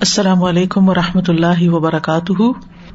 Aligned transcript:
السلام 0.00 0.44
علیکم 0.44 0.88
و 0.88 0.94
رحمۃ 0.94 1.22
اللہ 1.28 1.68
وبرکاتہ۔ 1.68 2.42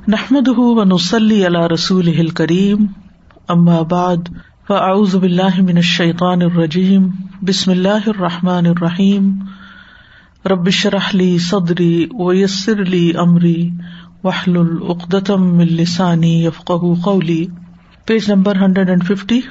نحمد 0.08 0.48
و 0.48 0.84
نسلی 0.84 1.46
اللہ 1.46 1.68
رسول 1.74 2.30
کریم 2.30 2.86
بعد، 3.84 4.18
فاعوذ 4.68 5.16
باللہ 5.16 5.62
من 5.62 5.76
الشیطان 5.76 6.42
الرجیم۔ 6.42 7.08
بسم 7.42 7.72
اللہ 7.72 8.08
الرحمٰن 8.08 8.66
الرحیم۔ 8.66 9.36
ربش 10.46 10.86
رحلی 10.86 11.38
صدری 11.38 12.08
ویسر 12.20 12.82
علی 12.82 13.12
عمری 13.16 13.70
وحل 14.24 14.58
العقدم 14.58 15.58
السانی 15.58 16.46
یفق 16.46 16.72
قولی۔ 17.04 17.46
Page 18.06 18.32
number 18.32 18.56
hundred 18.56 18.90
and 18.90 19.04
fifty. 19.04 19.42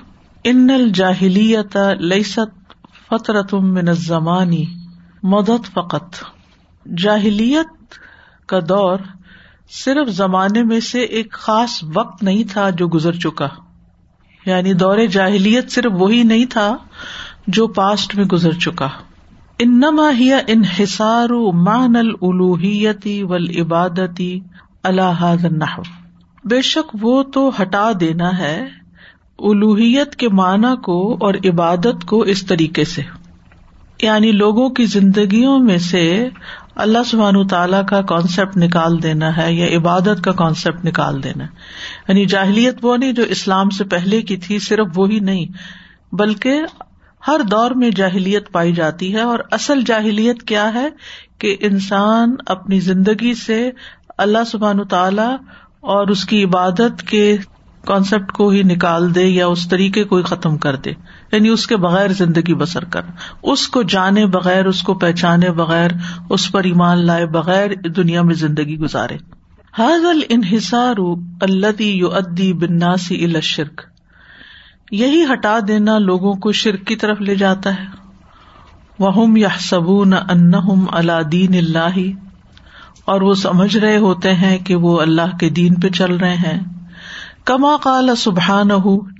ان 0.44 0.70
الجاہلیت 0.74 1.76
ليست 2.00 2.72
فطرت 3.08 3.54
من 3.54 3.88
الزمانی۔ 3.88 4.64
مدت 5.22 5.66
فقط۔ 5.74 6.16
جاہلیت 6.86 7.94
کا 8.46 8.58
دور 8.68 8.98
صرف 9.70 10.08
زمانے 10.08 10.62
میں 10.62 10.80
سے 10.80 11.00
ایک 11.00 11.32
خاص 11.32 11.84
وقت 11.94 12.22
نہیں 12.22 12.44
تھا 12.52 12.70
جو 12.70 12.88
گزر 12.88 13.12
چکا۔ 13.12 13.48
یعنی 14.46 14.72
دور 14.72 14.98
جاہلیت 14.98 15.70
صرف 15.70 15.92
وہی 15.92 16.22
نہیں 16.22 16.44
تھا 16.44 16.76
جو 17.46 17.66
پاسٹ 17.66 18.14
میں 18.14 18.24
گزر 18.24 18.52
چکا۔ 18.52 18.88
انما 19.58 20.10
ہی 20.18 20.32
انحصار 20.32 21.28
مان 21.52 21.96
الوحیتی 21.96 23.22
ول 23.22 23.60
عبادتی 23.60 24.40
اللہ 24.82 25.46
نحو 25.50 25.82
بے 26.44 26.62
شک 26.62 26.96
وہ 27.00 27.22
تو 27.22 27.50
ہٹا 27.62 27.90
دینا 28.00 28.38
ہے 28.38 28.68
الوحیت 29.38 30.16
کے 30.16 30.28
معنی 30.28 30.76
کو 30.76 31.14
اور 31.20 31.34
عبادت 31.44 32.04
کو 32.06 32.20
اس 32.20 32.46
طریقے 32.46 32.84
سے۔ 32.84 33.02
یعنی 34.02 34.32
لوگوں 34.32 34.68
کی 34.68 34.84
زندگیوں 34.84 35.58
میں 35.58 35.78
سے 35.78 36.28
اللہ 36.76 36.98
سبحان 37.06 37.46
تعالیٰ 37.46 37.86
کا 37.86 38.02
کانسیپٹ 38.02 38.56
نکال 38.56 39.02
دینا 39.02 39.36
ہے 39.36 39.52
یا 39.52 39.78
عبادت 39.78 40.24
کا 40.24 40.32
کانسیپٹ 40.32 40.84
نکال 40.84 41.22
دینا 41.22 41.44
یعنی 42.08 42.26
جاہلیت 42.26 42.76
وہ 42.82 42.96
نہیں 42.96 43.12
جو 43.12 43.22
اسلام 43.22 43.70
سے 43.70 43.84
پہلے 43.84 44.22
کی 44.22 44.36
تھی، 44.36 44.58
صرف 44.58 44.86
وہی 44.96 45.20
نہیں، 45.20 45.46
بلکہ 46.14 46.60
ہر 47.28 47.40
دور 47.50 47.70
میں 47.70 47.90
جاہلیت 47.90 48.52
پائی 48.52 48.72
جاتی 48.72 49.14
ہے۔ 49.14 49.20
اور 49.20 49.38
اصل 49.50 49.82
جاہلیت 49.82 50.42
کیا 50.42 50.74
ہے؟ 50.74 50.88
کہ 51.38 51.56
انسان 51.60 52.36
اپنی 52.46 52.80
زندگی 52.80 53.34
سے 53.34 53.70
اللہ 54.18 54.44
سبحان 54.46 54.84
تعالی 54.84 55.36
اور 55.80 56.06
اس 56.06 56.24
کی 56.24 56.44
عبادت 56.44 57.02
کے 57.02 57.36
کانسیپٹ 57.86 58.32
کو 58.32 58.48
ہی 58.48 58.62
نکال 58.62 59.14
دے 59.14 59.24
یا 59.24 59.46
اس 59.46 59.68
طریقے 59.68 60.04
کو 60.04 60.16
ہی 60.16 60.22
ختم 60.22 60.56
کر 60.56 60.76
دے۔ 60.76 60.90
یعنی 61.32 61.48
اس 61.48 61.66
کے 61.66 61.76
بغیر 61.76 62.08
زندگی 62.08 62.54
بسر 62.54 62.84
کر۔ 62.84 63.00
اس 63.42 63.68
کو 63.68 63.82
جانے 63.82 64.26
بغیر، 64.26 64.66
اس 64.66 64.82
کو 64.82 64.94
پہچانے 64.94 65.50
بغیر، 65.50 65.90
اس 66.30 66.52
پر 66.52 66.64
ایمان 66.64 67.06
لائے 67.06 67.26
بغیر 67.26 67.74
دنیا 67.74 68.22
میں 68.22 68.34
زندگی 68.34 68.78
گزارے۔ 68.78 69.16
حاضل 69.78 70.20
انحصار 70.28 70.94
اللہ 71.40 71.82
یو 71.82 72.08
ادی 72.08 72.52
بناسی 72.52 73.24
الشرک۔ 73.24 73.80
یہی 74.92 75.24
ہٹا 75.32 75.58
دینا 75.68 75.98
لوگوں 75.98 76.34
کو 76.34 76.52
شرک 76.52 76.86
کی 76.86 76.96
طرف 76.96 77.20
لے 77.20 77.34
جاتا 77.34 77.74
ہے۔ 77.74 78.02
وہ 78.98 79.38
یا 79.38 79.48
صبون 79.60 80.12
ان 80.12 80.54
اللہ 80.88 81.22
دین 81.32 81.54
اللہ 81.54 81.98
اور 83.04 83.20
وہ 83.20 83.34
سمجھ 83.34 83.76
رہے 83.76 83.96
ہوتے 83.96 84.34
ہیں 84.34 84.58
کہ 84.58 84.74
وہ 84.74 85.00
اللہ 85.00 85.36
کے 85.40 85.48
دین 85.50 85.74
پہ 85.74 85.88
چل 85.88 86.16
رہے 86.16 86.34
ہیں۔ 86.34 86.60
کما 87.44 87.76
کال 87.82 88.10
سبحان 88.16 88.68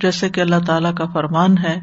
جیسے 0.01 0.29
کہ 0.29 0.41
اللہ 0.41 0.55
تعالی 0.65 0.89
کا 0.97 1.05
فرمان 1.05 1.57
ہے 1.57 1.79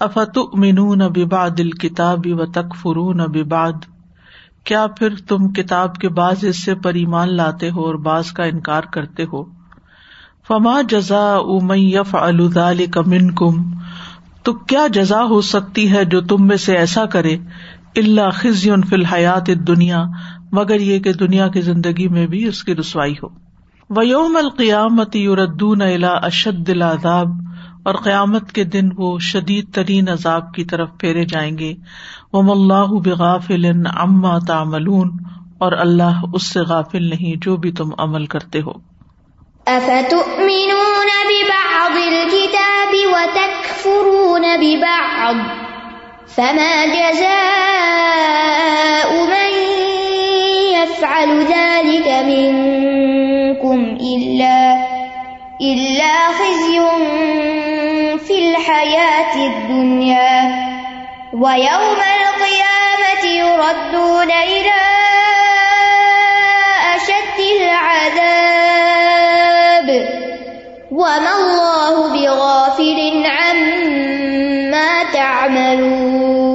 افت 0.00 0.38
مینون 0.54 0.98
ببا 0.98 1.48
دل 1.48 1.70
کتاب 1.70 2.20
و 2.24 2.46
تک 2.46 2.76
فرون 2.82 3.16
بباد 3.16 3.72
کیا 4.64 4.86
پھر 4.86 5.08
تم 5.28 5.48
کتاب 5.48 5.96
کے 5.96 6.08
بعض 6.08 6.44
حصے 6.50 6.74
پر 6.74 6.94
ایمان 6.94 7.36
لاتے 7.36 7.70
ہو 7.70 7.84
اور 7.84 7.94
بعض 7.94 8.32
کا 8.32 8.44
انکار 8.44 8.82
کرتے 8.82 9.24
ہو؟ 9.32 9.44
فما 10.48 10.80
جزا 10.88 11.36
امیف 11.36 12.14
الدال 12.14 12.86
کمن 12.86 13.30
کم 13.30 13.62
تو 14.42 14.52
کیا 14.52 14.86
جزا 14.86 15.22
ہو 15.22 15.40
سکتی 15.40 15.92
ہے 15.92 16.04
جو 16.04 16.20
تم 16.20 16.46
میں 16.46 16.56
سے 16.56 16.76
ایسا 16.76 17.06
کرے؟ 17.06 17.36
اللہ 17.96 18.30
خزی 18.32 18.70
فی 18.88 18.94
الحیات 18.94 19.46
دنیا 19.46 20.04
مگر 20.52 20.80
یہ 20.80 20.98
کہ 20.98 21.12
دنیا 21.12 21.48
کی 21.48 21.60
زندگی 21.60 22.08
میں 22.08 22.26
بھی 22.26 22.48
اس 22.48 22.64
کی 22.64 22.74
رسوائی 22.74 23.14
ہو۔ 23.22 23.45
ویوم 23.90 24.36
القیامت 24.36 25.16
یوردون 25.16 25.82
الا 25.82 26.12
اشد 26.22 26.68
العذاب، 26.68 27.28
اور 27.84 27.94
قیامت 27.94 28.52
کے 28.52 28.64
دن 28.64 28.88
وہ 28.96 29.18
شدید 29.18 29.74
ترین 29.74 30.08
عذاب 30.08 30.54
کی 30.54 30.64
طرف 30.64 30.88
پھیرے 30.98 31.24
جائیں 31.24 31.58
گے۔ 31.58 31.72
وہ 32.32 32.52
اللہ 32.52 32.90
بغافل 33.04 33.64
اما 33.96 34.38
تعملون، 34.46 35.08
اور 35.58 35.72
اللہ 35.72 36.24
اس 36.34 36.44
سے 36.46 36.60
غافل 36.60 37.04
نہیں 37.08 37.34
جو 37.42 37.56
بھی 37.56 37.72
تم 37.72 37.88
عمل 37.98 38.26
کرتے 38.26 38.60
ہو۔ 38.60 38.72
افتؤمنون 39.66 41.12
ببعض 41.28 41.96
الكتاب 41.96 42.92
وتكفرون 43.12 44.44
ببعض؟ 44.60 45.36
فما 46.34 46.74
جزاء 46.86 47.36
من 49.28 49.52
يفعل 50.72 51.30
ذلك 51.48 52.08
منكم 53.66 53.96
إلا 54.00 54.86
إلا 55.60 56.28
خزي 56.28 56.78
الحياة 58.30 59.34
الدنيا. 59.46 60.66
ويوم 61.32 62.00
القيامة 62.20 63.24
يردون 63.26 64.30
إلى 64.30 64.82
أشد 66.94 67.38
العذاب. 67.60 68.28
وما 70.90 71.32
الله 71.36 71.94
بغافل 72.14 72.98
عما 73.26 74.90
تعملون. 75.12 76.46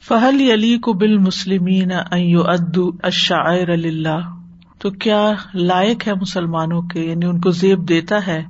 فهل 0.00 0.40
يليق 0.40 0.90
بالمسلمين 0.90 1.92
أن 1.92 2.18
يؤدوا 2.18 2.92
الشعائر 3.04 3.70
لله؟ 3.70 4.39
تو 4.80 4.90
کیا 4.90 5.32
لائق 5.54 6.08
ہے 6.08 6.14
مسلمانوں 6.14 6.82
کے؟ 6.82 7.00
یعنی 7.00 7.26
ان 7.26 7.40
کو 7.40 7.50
زیب 7.50 7.88
دیتا 7.88 8.26
ہے 8.26 8.44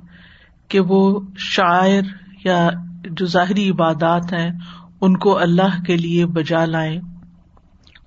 کہ 0.67 0.79
وہ 0.79 1.19
شاعر 1.37 2.01
یا 2.43 2.69
جو 3.11 3.25
ظاہری 3.25 3.69
عبادات 3.69 4.33
ہیں، 4.33 4.51
ان 5.01 5.17
کو 5.17 5.39
اللہ 5.39 5.83
کے 5.85 5.97
لیے 5.97 6.25
بجا 6.25 6.65
لائیں۔ 6.65 7.01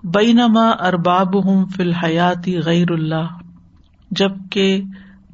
بینما 0.04 0.68
ارباب 0.70 1.44
ہوں 1.44 1.66
فی 1.66 1.82
الحیاتی 1.82 2.58
غیر 2.58 2.90
اللہ، 2.90 3.38
جبکہ 4.10 4.82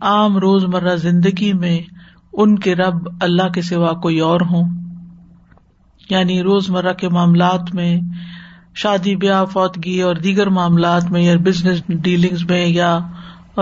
عام 0.00 0.36
روز 0.36 0.64
مرہ 0.64 0.96
زندگی 0.96 1.52
میں 1.52 1.80
ان 2.32 2.58
کے 2.58 2.74
رب 2.74 3.08
اللہ 3.20 3.48
کے 3.48 3.62
سوا 3.62 3.92
کوئی 3.92 4.20
اور 4.20 4.40
ہوں۔ 4.40 4.68
یعنی 6.10 6.42
روز 6.42 6.70
مرہ 6.70 6.92
کے 6.92 7.08
معاملات 7.08 7.74
میں 7.74 8.00
شادی 8.74 9.16
بیاہ 9.16 9.44
فوتگی 9.44 10.02
اور 10.02 10.14
دیگر 10.14 10.48
معاملات 10.48 11.04
میں 11.10 11.22
یا 11.22 11.36
بزنس 11.36 11.82
ڈیلنگس 11.88 12.48
میں 12.48 12.66
یا 12.66 12.98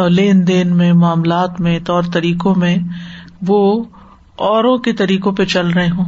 لین 0.08 0.46
دین 0.46 0.76
میں 0.76 0.92
معاملات 0.92 1.60
میں 1.60 1.78
طور 1.80 2.02
طریقوں 2.12 2.54
میں 2.54 2.76
وہ 3.46 3.84
اوروں 4.36 4.78
کے 4.78 4.92
طریقوں 4.92 5.32
پہ 5.32 5.44
چل 5.44 5.66
رہے 5.66 5.91
ہوں 5.91 6.04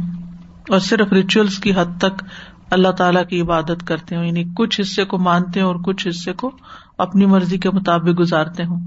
اور 0.69 0.79
صرف 0.79 1.13
ریچولس 1.13 1.59
کی 1.59 1.71
حد 1.75 1.99
تک 1.99 2.23
اللہ 2.71 2.91
تعالی 2.91 3.19
کی 3.29 3.41
عبادت 3.41 3.87
کرتے 3.87 4.15
ہوں 4.15 4.25
یعنی 4.25 4.43
کچھ 4.55 4.81
حصے 4.81 5.05
کو 5.05 5.17
مانتے 5.17 5.61
ہوں 5.61 5.67
اور 5.67 5.75
کچھ 5.75 6.07
حصے 6.07 6.33
کو 6.33 6.51
اپنی 6.97 7.25
مرضی 7.25 7.57
کے 7.57 7.69
مطابق 7.69 8.19
گزارتے 8.19 8.63
ہوں۔ 8.63 8.79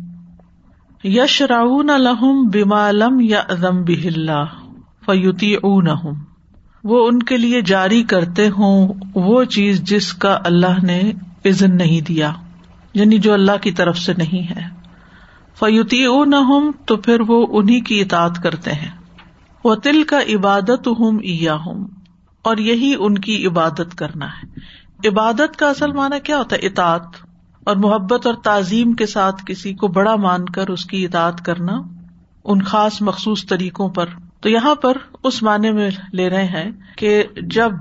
یش 1.05 1.43
راؤن 1.43 1.91
الحم 1.91 2.49
بیمالم 2.49 3.21
یا 3.21 3.39
ادم 3.39 3.85
بہلا 3.85 4.45
فیوتی 5.07 5.55
اون 5.55 5.89
وہ 6.85 7.07
ان 7.07 7.23
کے 7.23 7.37
لیے 7.37 7.61
جاری 7.63 8.03
کرتے 8.03 8.49
ہوں، 8.49 8.93
وہ 9.15 9.45
چیز 9.45 9.83
جس 9.83 10.13
کا 10.13 10.39
اللہ 10.45 10.85
نے 10.85 11.13
عزن 11.47 11.77
نہیں 11.77 12.01
دیا 12.01 12.33
یعنی 12.95 13.19
جو 13.19 13.33
اللہ 13.33 13.57
کی 13.63 13.71
طرف 13.71 13.99
سے 13.99 14.13
نہیں 14.15 14.51
ہے۔ 14.51 14.63
فیوتی 15.59 16.05
او 16.05 16.25
نہ 16.25 16.37
ہوں 16.37 16.73
تو 16.87 16.97
پھر 16.97 17.21
وہ 17.29 17.47
انہیں 17.51 17.81
کی 17.81 18.01
اطاط 18.01 18.39
کرتے 18.39 18.73
ہیں۔ 18.73 18.91
وہ 19.65 19.75
تل 19.75 20.03
کا 20.03 20.21
عبادت 20.35 20.87
ہوں 20.87 21.19
ایا 21.19 21.55
ہوں 21.55 21.89
اور 22.43 22.57
یہی 22.57 22.95
ان 22.99 23.19
کی 23.19 23.47
عبادت 23.47 23.95
کرنا 23.97 24.27
ہے۔ 24.27 24.47
عبادت 25.09 25.57
کا 25.57 25.69
اصل 25.69 25.93
مانا 25.93 26.19
کیا 26.19 26.39
ہوتا 26.39 26.57
ہے؟ 26.57 26.67
اطاط 26.67 27.03
اور 27.65 27.77
محبت 27.77 28.27
اور 28.27 28.35
تعظیم 28.35 28.93
کے 28.93 29.07
ساتھ 29.07 29.43
کسی 29.47 29.75
کو 29.75 29.89
بڑا 29.89 30.17
مان 30.17 30.45
کر 30.45 30.69
اس 30.69 30.85
کی 30.85 31.05
اطاط 31.05 31.41
کرنا، 31.41 31.73
ان 32.45 32.63
خاص 32.63 33.03
مخصوص 33.03 33.47
طریقوں 33.47 33.89
پر۔ 33.89 34.07
تو 34.45 34.51
یہاں 34.51 34.75
پر 34.75 34.97
اس 35.25 35.43
معنی 35.43 35.73
میں 35.73 35.91
لے 36.13 36.31
رہے 36.31 36.45
ہیں 36.45 36.71
کہ 36.97 37.25
جب 37.43 37.73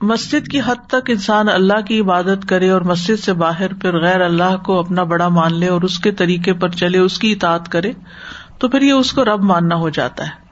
مسجد 0.00 0.48
کی 0.48 0.60
حد 0.60 0.86
تک 0.86 1.10
انسان 1.10 1.48
اللہ 1.48 1.80
کی 1.80 2.00
عبادت 2.00 2.48
کرے 2.48 2.70
اور 2.70 2.80
مسجد 2.80 3.24
سے 3.24 3.32
باہر 3.32 3.74
پھر 3.74 3.98
غیر 4.00 4.20
اللہ 4.20 4.56
کو 4.56 4.78
اپنا 4.78 5.02
بڑا 5.02 5.28
مان 5.28 5.54
لے 5.54 5.68
اور 5.68 5.82
اس 5.82 5.98
کے 5.98 6.12
طریقے 6.12 6.52
پر 6.52 6.68
چلے، 6.68 6.98
اس 6.98 7.18
کی 7.18 7.32
اطاعت 7.32 7.68
کرے، 7.68 7.92
تو 8.58 8.68
پھر 8.68 8.82
یہ 8.82 8.92
اس 8.92 9.12
کو 9.12 9.24
رب 9.24 9.42
ماننا 9.42 9.76
ہو 9.76 9.88
جاتا 9.88 10.24
ہے۔ 10.24 10.42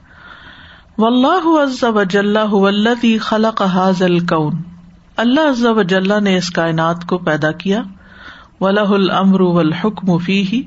و 0.97 2.65
اللہ 2.65 3.05
خلق 3.21 3.61
حاض 3.61 4.01
الکون 4.01 4.53
اللہ 5.17 5.49
عز 5.49 5.65
و 5.65 5.81
جل 5.83 6.23
نے 6.23 6.37
اس 6.37 6.49
کائنات 6.49 7.05
کو 7.05 7.17
پیدا 7.17 7.51
کیا۔ 7.51 7.81
ولہ 8.59 8.79
الامر 8.79 9.41
والحکم 9.41 10.17
فی 10.17 10.61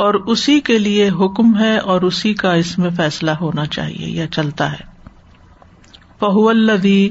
اور 0.00 0.14
اسی 0.14 0.60
کے 0.60 0.78
لیے 0.78 1.08
حکم 1.08 1.58
ہے 1.58 1.78
اور 1.78 2.02
اسی 2.02 2.34
کا 2.34 2.52
اس 2.52 2.78
میں 2.78 2.90
فیصلہ 2.90 3.30
ہونا 3.30 3.66
چاہیے، 3.66 4.06
یا 4.10 4.26
چلتا 4.26 4.72
ہے۔ 4.72 4.84
فہو 6.20 6.48
الدی 6.48 7.08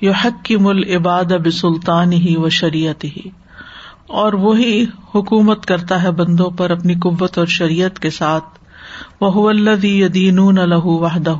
یو 0.00 0.12
حکیم 0.12 0.66
العباد 0.66 1.24
بسلطان 1.24 2.12
ہی 2.12 2.36
و 2.36 2.48
شریعت 2.48 3.04
ہی 3.04 3.30
اور 4.06 4.32
وہی 4.32 4.84
حکومت 5.14 5.66
کرتا 5.66 6.02
ہے 6.02 6.10
بندوں 6.10 6.50
پر 6.50 6.70
اپنی 6.70 6.94
قوت 6.94 7.38
اور 7.38 7.46
شریعت 7.46 7.98
کے 7.98 8.10
ساتھ۔ 8.10 8.44
وہ 9.20 9.48
الدی 9.48 10.02
یدین 10.02 10.38
الح 10.38 10.84
وحدہ۔ 10.84 11.36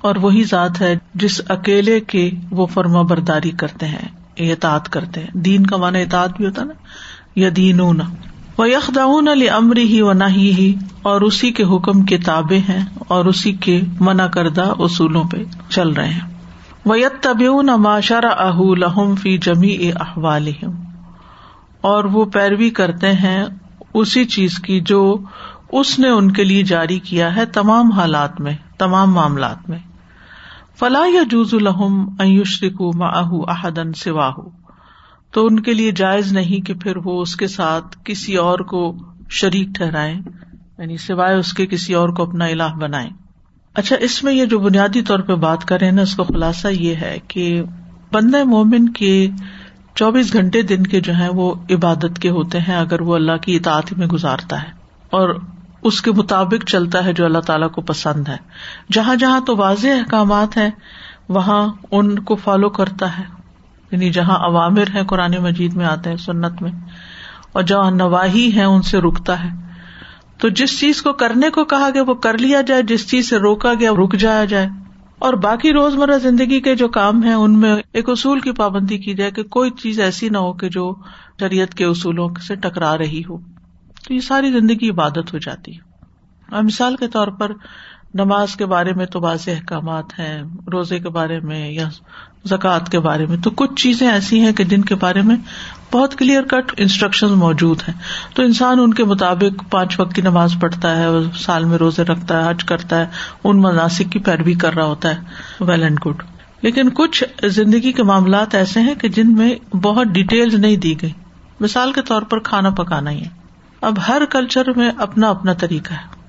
اور 0.00 0.16
وہی 0.16 0.44
ذات 0.44 0.80
ہے 0.80 0.98
جس 1.14 1.40
اکیلے 1.48 2.00
کے 2.00 2.30
وہ 2.50 2.66
فرما 2.66 3.02
برداری 3.02 3.50
کرتے 3.50 3.86
ہیں 3.86 4.08
اعتاد 4.36 4.80
کرتے 4.80 5.20
ہیں۔ 5.20 5.30
دین 5.32 5.66
کا 5.66 5.76
مانا 5.76 5.98
اطاعت 5.98 6.36
بھی 6.36 6.46
ہوتا 6.46 6.64
نا؟ 6.64 6.74
یدین 7.36 7.80
وہ 8.60 8.70
یخداون 8.70 9.28
علی 9.28 9.48
امری 9.48 9.82
ہی 9.82 10.02
و 10.02 10.12
ہی 10.28 10.74
اور 11.02 11.20
اسی 11.20 11.50
کے 11.50 11.62
حکم 11.62 12.02
کے 12.02 12.18
تابے 12.18 12.58
ہیں 12.58 12.86
اور 13.08 13.24
اسی 13.24 13.52
کے 13.52 13.80
منع 14.00 14.26
کردہ 14.26 14.72
اصولوں 14.78 15.24
پہ 15.24 15.36
چل 15.68 15.88
رہے 15.88 16.08
ہیں۔ 16.08 16.20
وہ 16.84 16.98
یت 16.98 17.22
طبیون 17.22 17.66
معاشر 17.66 18.24
اہ 18.24 18.60
لہم 18.62 19.14
فی 19.14 19.38
جمی 19.38 19.90
احوال 20.00 20.48
اور 21.80 22.04
وہ 22.04 22.24
پیروی 22.24 22.70
کرتے 22.70 23.12
ہیں 23.12 23.44
اسی 23.94 24.24
چیز 24.24 24.58
کی 24.58 24.80
جو 24.80 25.16
اس 25.72 25.98
نے 25.98 26.08
ان 26.08 26.30
کے 26.30 26.44
لیے 26.44 26.62
جاری 26.62 26.98
کیا 26.98 27.36
ہے 27.36 27.46
تمام 27.46 27.92
حالات 27.92 28.40
میں، 28.40 28.56
تمام 28.78 29.14
معاملات 29.14 29.68
میں۔ 29.68 29.78
فلاح 30.78 31.06
یا 31.06 31.22
جوز 31.30 31.54
الحم 31.54 32.08
ایوشرکو 32.18 32.96
ماہ 32.96 33.32
احدن 33.32 33.92
سواہ 33.92 34.32
تو 35.32 35.46
ان 35.46 35.60
کے 35.60 35.74
لیے 35.74 35.92
جائز 35.92 36.32
نہیں 36.32 36.66
کہ 36.66 36.74
پھر 36.74 36.96
وہ 36.96 37.22
اس 37.22 37.36
کے 37.36 37.46
ساتھ 37.46 37.98
کسی 38.04 38.36
اور 38.36 38.58
کو 38.58 38.96
شریک 39.30 39.68
ٹھہرائے 39.74 40.14
یعنی 40.78 40.96
سوائے 40.96 41.36
اس 41.36 41.52
کے 41.52 41.66
کسی 41.66 41.94
اور 41.94 42.08
کو 42.08 42.22
اپنا 42.22 42.44
الہ 42.44 42.74
بنائے 42.80 43.10
اچھا 43.74 43.96
اس 44.00 44.24
میں 44.24 44.32
یہ 44.32 44.44
جو 44.44 44.58
بنیادی 44.58 45.02
طور 45.02 45.18
پہ 45.18 45.34
بات 45.34 45.64
کرے 45.64 45.90
نا، 45.90 46.02
اس 46.02 46.16
کا 46.16 46.22
خلاصہ 46.22 46.68
یہ 46.68 46.94
ہے 46.94 47.18
کہ 47.28 47.62
بند 48.12 48.34
مومن 48.44 48.88
کے 48.88 49.28
چوبیس 49.94 50.32
گھنٹے 50.32 50.62
دن 50.62 50.82
کے 50.82 51.00
جو 51.00 51.16
ہے 51.18 51.28
وہ 51.28 51.54
عبادت 51.70 52.18
کے 52.18 52.30
ہوتے 52.30 52.60
ہیں 52.60 52.76
اگر 52.76 53.00
وہ 53.00 53.14
اللہ 53.14 53.36
کی 53.36 53.56
اطاعت 53.56 53.92
میں 53.92 54.06
گزارتا 54.06 54.62
ہے۔ 54.62 54.68
اور 55.10 55.40
اس 55.82 56.02
کے 56.02 56.12
مطابق 56.12 56.64
چلتا 56.64 57.04
ہے 57.04 57.12
جو 57.12 57.24
اللہ 57.24 57.38
تعالیٰ 57.38 57.70
کو 57.70 57.80
پسند 57.80 58.28
ہے۔ 58.28 58.36
جہاں 58.92 59.14
جہاں 59.14 59.40
تو 59.40 59.56
واضح 59.56 59.88
احکامات 59.88 60.56
ہیں، 60.56 60.70
وہاں 61.28 61.68
ان 61.90 62.18
کو 62.18 62.34
فالو 62.34 62.68
کرتا 62.68 63.18
ہے۔ 63.18 63.39
یعنی 63.90 64.10
جہاں 64.10 64.36
عوامر 64.36 64.84
ہے 64.94 65.04
قرآن 65.06 65.34
مجید 65.42 65.74
میں 65.74 65.86
آتے 65.86 66.10
ہیں 66.10 66.16
سنت 66.16 66.62
میں، 66.62 66.70
اور 67.52 67.62
جہاں 67.62 67.90
نواحی 67.90 68.54
ہے 68.54 68.64
ان 68.64 68.82
سے 68.82 68.98
رکتا 68.98 69.44
ہے۔ 69.44 69.48
تو 70.38 70.48
جس 70.48 70.80
چیز 70.80 71.02
کو 71.02 71.12
کرنے 71.12 71.50
کو 71.50 71.64
کہا 71.64 71.88
گیا، 71.94 72.02
وہ 72.02 72.14
کر 72.14 72.38
لیا 72.38 72.60
جائے، 72.60 72.82
جس 72.82 73.10
چیز 73.10 73.28
سے 73.28 73.36
روکا 73.36 73.72
گیا 73.80 73.90
رک 73.92 74.16
جایا 74.16 74.44
جائے۔ 74.44 74.68
اور 75.18 75.34
باقی 75.34 75.72
روزمرہ 75.72 76.18
زندگی 76.18 76.60
کے 76.60 76.74
جو 76.74 76.88
کام 76.88 77.24
ہے 77.24 77.32
ان 77.32 77.58
میں 77.58 77.76
ایک 77.92 78.08
اصول 78.08 78.40
کی 78.40 78.52
پابندی 78.52 78.98
کی 78.98 79.14
جائے 79.14 79.30
کہ 79.30 79.42
کوئی 79.42 79.70
چیز 79.70 80.00
ایسی 80.00 80.28
نہ 80.28 80.38
ہو 80.38 80.52
کہ 80.52 80.68
جو 80.68 80.94
شریعت 81.40 81.74
کے 81.74 81.84
اصولوں 81.84 82.28
سے 82.48 82.54
ٹکرا 82.54 82.98
رہی 82.98 83.22
ہو۔ 83.28 83.38
تو 84.06 84.14
یہ 84.14 84.20
ساری 84.20 84.52
زندگی 84.52 84.90
عبادت 84.90 85.32
ہو 85.32 85.38
جاتی 85.38 85.76
ہے۔ 85.76 86.62
مثال 86.62 86.96
کے 86.96 87.08
طور 87.08 87.28
پر 87.28 87.52
نماز 88.14 88.56
کے 88.56 88.66
بارے 88.66 88.92
میں 88.92 89.06
تو 89.06 89.20
واضح 89.20 89.50
احکامات 89.50 90.18
ہیں، 90.18 90.42
روزے 90.72 90.98
کے 90.98 91.08
بارے 91.08 91.40
میں 91.40 91.72
یا 91.72 91.88
زکوٰۃ 92.44 92.90
کے 92.90 93.00
بارے 93.00 93.26
میں، 93.26 93.36
تو 93.36 93.50
کچھ 93.50 93.74
چیزیں 93.74 94.08
ایسی 94.08 94.40
ہیں 94.40 94.52
کہ 94.52 94.64
جن 94.64 94.82
کے 94.82 94.94
بارے 94.94 95.22
میں 95.22 95.36
بہت 95.92 96.16
کلیئر 96.16 96.42
کٹ 96.42 96.72
انسٹرکشن 96.76 97.26
موجود 97.26 97.80
ہیں۔ 97.88 97.94
تو 98.34 98.42
انسان 98.42 98.80
ان 98.80 98.94
کے 98.94 99.04
مطابق 99.04 99.70
پانچ 99.70 100.00
وقت 100.00 100.14
کی 100.14 100.22
نماز 100.22 100.54
پڑھتا 100.60 100.96
ہے 100.96 101.06
سال 101.38 101.64
میں 101.64 101.78
روزے 101.78 102.02
رکھتا 102.02 102.44
ہے، 102.44 102.50
حج 102.50 102.64
کرتا 102.64 103.00
ہے، 103.00 103.06
ان 103.44 103.62
مناسب 103.62 104.12
کی 104.12 104.18
پیروی 104.18 104.54
کر 104.54 104.74
رہا 104.74 104.84
ہوتا 104.84 105.08
ہے۔ 105.08 105.20
ویل 105.60 105.82
اینڈ 105.82 105.98
گڈ 106.06 106.22
لیکن 106.62 106.88
کچھ 106.94 107.44
زندگی 107.44 107.92
کے 107.92 108.02
معاملات 108.02 108.54
ایسے 108.54 108.80
ہیں 108.80 108.94
کہ 108.94 109.08
جن 109.08 109.34
میں 109.34 109.76
بہت 109.76 110.06
ڈیٹیل 110.06 110.60
نہیں 110.60 110.76
دی 110.76 111.02
گئی۔ 111.02 111.12
مثال 111.60 111.92
کے 111.92 112.02
طور 112.02 112.22
پر 112.22 112.38
کھانا 112.38 112.70
پکانا 112.70 113.10
ہی 113.10 113.20
ہے۔ 113.20 113.28
اب 113.80 113.94
ہر 114.08 114.22
کلچر 114.30 114.62
میں 114.76 114.90
اپنا 114.98 115.30
اپنا 115.30 115.52
طریقہ 115.52 115.92
ہے۔ 115.92 116.19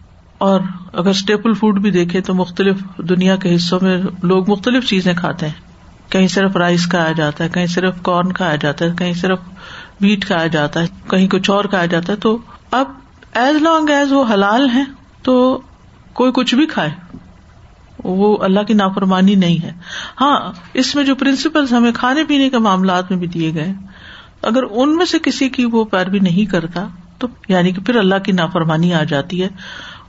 اور 0.41 0.61
اگر 0.93 1.09
اسٹیپل 1.09 1.53
فوڈ 1.53 1.79
بھی 1.81 1.91
دیکھے 1.91 2.21
تو 2.21 2.33
مختلف 2.33 2.75
دنیا 2.97 3.35
کے 3.35 3.55
حصوں 3.55 3.79
میں 3.81 3.97
لوگ 4.23 4.49
مختلف 4.49 4.87
چیزیں 4.89 5.13
کھاتے 5.13 5.45
ہیں۔ 5.45 5.53
کہیں 6.11 6.27
صرف 6.27 6.55
رائس 6.55 6.85
کھایا 6.85 7.11
جاتا 7.11 7.43
ہے، 7.43 7.49
کہیں 7.49 7.65
صرف 7.65 7.93
کارن 8.01 8.31
کھایا 8.31 8.55
جاتا 8.55 8.85
ہے، 8.85 8.89
کہیں 8.97 9.13
صرف 9.13 9.39
ویٹ 10.01 10.25
کھایا 10.25 10.47
جاتا 10.47 10.81
ہے، 10.81 10.87
کہیں 11.09 11.27
کچھ 11.27 11.49
اور 11.49 11.65
کھایا 11.65 11.85
جاتا 11.85 12.13
ہے۔ 12.13 12.17
تو 12.17 12.37
اب 12.71 12.85
ایز 13.33 13.61
لانگ 13.61 13.89
ایز 13.89 14.11
وہ 14.11 14.25
حلال 14.33 14.69
ہے 14.69 14.83
تو 15.23 15.61
کوئی 16.13 16.31
کچھ 16.35 16.55
بھی 16.55 16.65
کھائے، 16.65 16.89
وہ 18.03 18.37
اللہ 18.41 18.59
کی 18.59 18.73
نافرمانی 18.73 19.35
نہیں 19.35 19.63
ہے۔ 19.63 19.71
ہاں 20.21 20.39
اس 20.73 20.95
میں 20.95 21.03
جو 21.03 21.15
پرنسپل 21.15 21.65
ہمیں 21.71 21.91
کھانے 21.91 22.23
پینے 22.23 22.49
کے 22.49 22.57
معاملات 22.57 23.11
میں 23.11 23.19
بھی 23.19 23.27
دیے 23.27 23.53
گئے 23.53 23.73
اگر 24.41 24.63
ان 24.71 24.95
میں 24.95 25.05
سے 25.05 25.17
کسی 25.19 25.49
کی 25.49 25.65
وہ 25.65 25.85
پیروی 25.85 26.19
نہیں 26.19 26.51
کرتا 26.51 26.87
تو 27.17 27.27
یعنی 27.47 27.71
کہ 27.71 27.81
پھر 27.81 27.95
اللہ 27.95 28.15
کی 28.15 28.31
نافرمانی 28.31 28.93
آ 28.93 29.03
جاتی 29.03 29.43
ہے۔ 29.43 29.47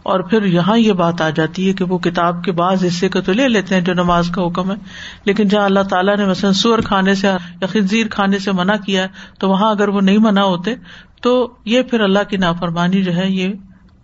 اور 0.03 0.21
پھر 0.21 0.43
یہاں 0.43 0.79
یہ 0.79 0.93
بات 0.93 1.21
آ 1.21 1.31
جاتی 1.31 1.69
ہے 1.69 1.73
کہ 1.73 1.85
وہ 1.85 1.99
کتاب 1.99 2.45
کے 2.45 2.53
بعض 2.53 2.85
حصے 2.85 3.09
کو 3.09 3.21
تو 3.21 3.33
لے 3.33 3.49
لیتے 3.49 3.75
ہیں 3.75 3.83
جو 3.83 3.95
نماز 3.95 4.29
کا 4.29 4.47
حکم 4.47 4.71
ہے، 4.71 4.77
لیکن 5.25 5.49
جہاں 5.49 5.65
اللہ 5.65 5.81
تعالیٰ 5.81 6.17
نے 6.17 6.25
مثلاً 6.25 6.53
سور 6.53 6.79
کھانے 6.79 7.15
سے 7.15 7.27
یا 7.27 7.67
خنزیر 7.67 8.07
کھانے 8.09 8.39
سے 8.39 8.53
منع 8.53 8.75
کیا 8.87 9.03
ہے، 9.03 9.09
تو 9.39 9.49
وہاں 9.49 9.71
اگر 9.71 9.89
وہ 9.89 10.01
نہیں 10.01 10.19
منع 10.19 10.41
ہوتے، 10.41 10.75
تو 11.23 11.55
یہ 11.65 11.83
پھر 11.83 12.01
اللہ 12.01 12.19
کی 12.31 12.37
نافرمانی 12.37 13.03
جو 13.03 13.17
ہے، 13.17 13.31
یہ 13.31 13.49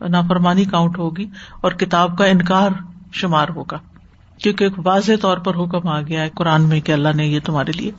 نافرمانی 0.08 0.64
کاؤنٹ 0.64 0.98
ہوگی 0.98 1.26
اور 1.60 1.72
کتاب 1.72 2.18
کا 2.18 2.24
انکار 2.24 2.70
شمار 3.12 3.48
ہوگا۔ 3.48 3.78
کیونکہ 4.42 4.64
ایک 4.64 4.72
واضح 4.84 5.12
طور 5.20 5.38
پر 5.38 5.54
حکم 5.54 5.88
آ 5.88 6.00
گیا 6.00 6.22
ہے 6.22 6.28
قرآن 6.28 6.62
میں 6.62 6.80
کہ 6.80 6.92
اللہ 6.92 7.08
نے 7.14 7.26
یہ 7.26 7.40
تمہارے 7.44 7.72
لیے 7.72 7.90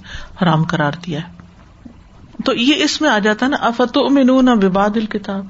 حرام 0.42 0.64
کرار 0.64 0.92
دیا 1.06 1.20
ہے۔ 1.20 1.40
تو 2.46 2.54
یہ 2.54 2.84
اس 2.84 3.02
میں 3.02 3.10
آ 3.10 3.20
جاتا 3.20 3.46
ہے 3.46 3.52
نا 3.52 3.58
افت 3.62 3.98
نہ 4.42 4.52
وباد 4.66 4.90
الکتاب 4.96 5.46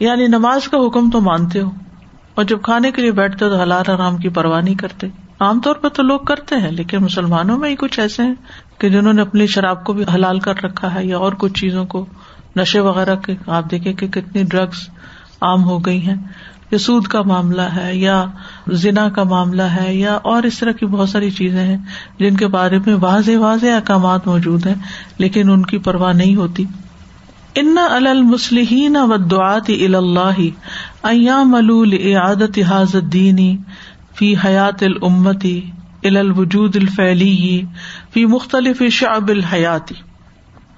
یعنی 0.00 0.26
نماز 0.26 0.68
کا 0.68 0.86
حکم 0.86 1.10
تو 1.10 1.20
مانتے 1.20 1.60
ہو۔ 1.60 1.70
اور 2.34 2.44
جب 2.44 2.62
کھانے 2.62 2.90
کے 2.90 3.02
لیے 3.02 3.12
بیٹھتے 3.12 3.48
تو 3.48 3.60
حلال 3.60 3.90
آرام 3.90 4.16
کی 4.16 4.28
پرواہ 4.28 4.60
نہیں 4.60 4.74
کرتے۔ 4.74 5.06
عام 5.40 5.60
طور 5.60 5.74
پہ 5.74 5.88
تو 5.88 6.02
لوگ 6.02 6.20
کرتے 6.20 6.56
ہیں، 6.56 6.70
لیکن 6.70 6.98
مسلمانوں 6.98 7.58
میں 7.58 7.70
ہی 7.70 7.76
کچھ 7.76 8.00
ایسے 8.00 8.22
ہیں 8.22 8.34
کہ 8.78 8.88
جنہوں 8.88 9.12
نے 9.12 9.22
اپنی 9.22 9.46
شراب 9.46 9.84
کو 9.84 9.92
بھی 9.92 10.04
حلال 10.14 10.38
کر 10.38 10.64
رکھا 10.64 10.94
ہے 10.94 11.06
یا 11.06 11.18
اور 11.18 11.32
کچھ 11.32 11.52
چیزوں 11.52 11.84
کو، 11.84 12.06
نشے 12.56 12.80
وغیرہ 12.80 13.16
کے۔ 13.16 13.34
آپ 13.46 13.70
دیکھیں 13.70 13.92
کہ 13.92 14.08
کتنی 14.08 14.42
ڈرگس 14.42 14.88
عام 15.40 15.64
ہو 15.64 15.78
گئی 15.78 16.06
ہیں۔ 16.06 16.14
یا 16.70 16.78
سود 16.78 17.06
کا 17.06 17.22
معاملہ 17.22 17.62
ہے، 17.62 17.96
یا 17.96 18.24
زنا 18.68 19.08
کا 19.08 19.22
معاملہ 19.22 19.62
ہے، 19.62 19.94
یا 19.94 20.14
اور 20.14 20.42
اس 20.42 20.58
طرح 20.58 20.72
کی 20.72 20.86
بہت 20.86 21.08
ساری 21.08 21.30
چیزیں 21.30 21.66
ہیں 21.66 21.78
جن 22.18 22.36
کے 22.36 22.46
بارے 22.46 22.78
میں 22.78 22.94
واضح 22.94 23.30
واضح 23.36 23.66
احکامات 23.66 24.26
موجود 24.26 24.66
ہیں، 24.66 24.74
لیکن 25.18 25.50
ان 25.50 25.62
کی 25.62 25.78
پرواہ 25.78 26.12
نہیں 26.12 26.36
ہوتی۔ 26.36 26.64
ان 27.54 27.78
المسلحین 27.78 28.96
و 28.96 29.16
دعات 29.16 29.70
اللہ 29.70 30.40
ایام 31.02 31.50
ملول 31.50 32.16
عادت 32.16 32.58
حاضت 32.58 33.12
دینی 33.12 33.56
فی 34.14 34.34
حیات 34.44 34.82
الامتی 34.82 35.70
ال 36.02 36.16
الوجود 36.16 36.76
الفیلی 36.76 37.64
فی 38.12 38.26
مختلف 38.26 38.82
شعب 38.90 39.28
الحیاتی 39.28 39.94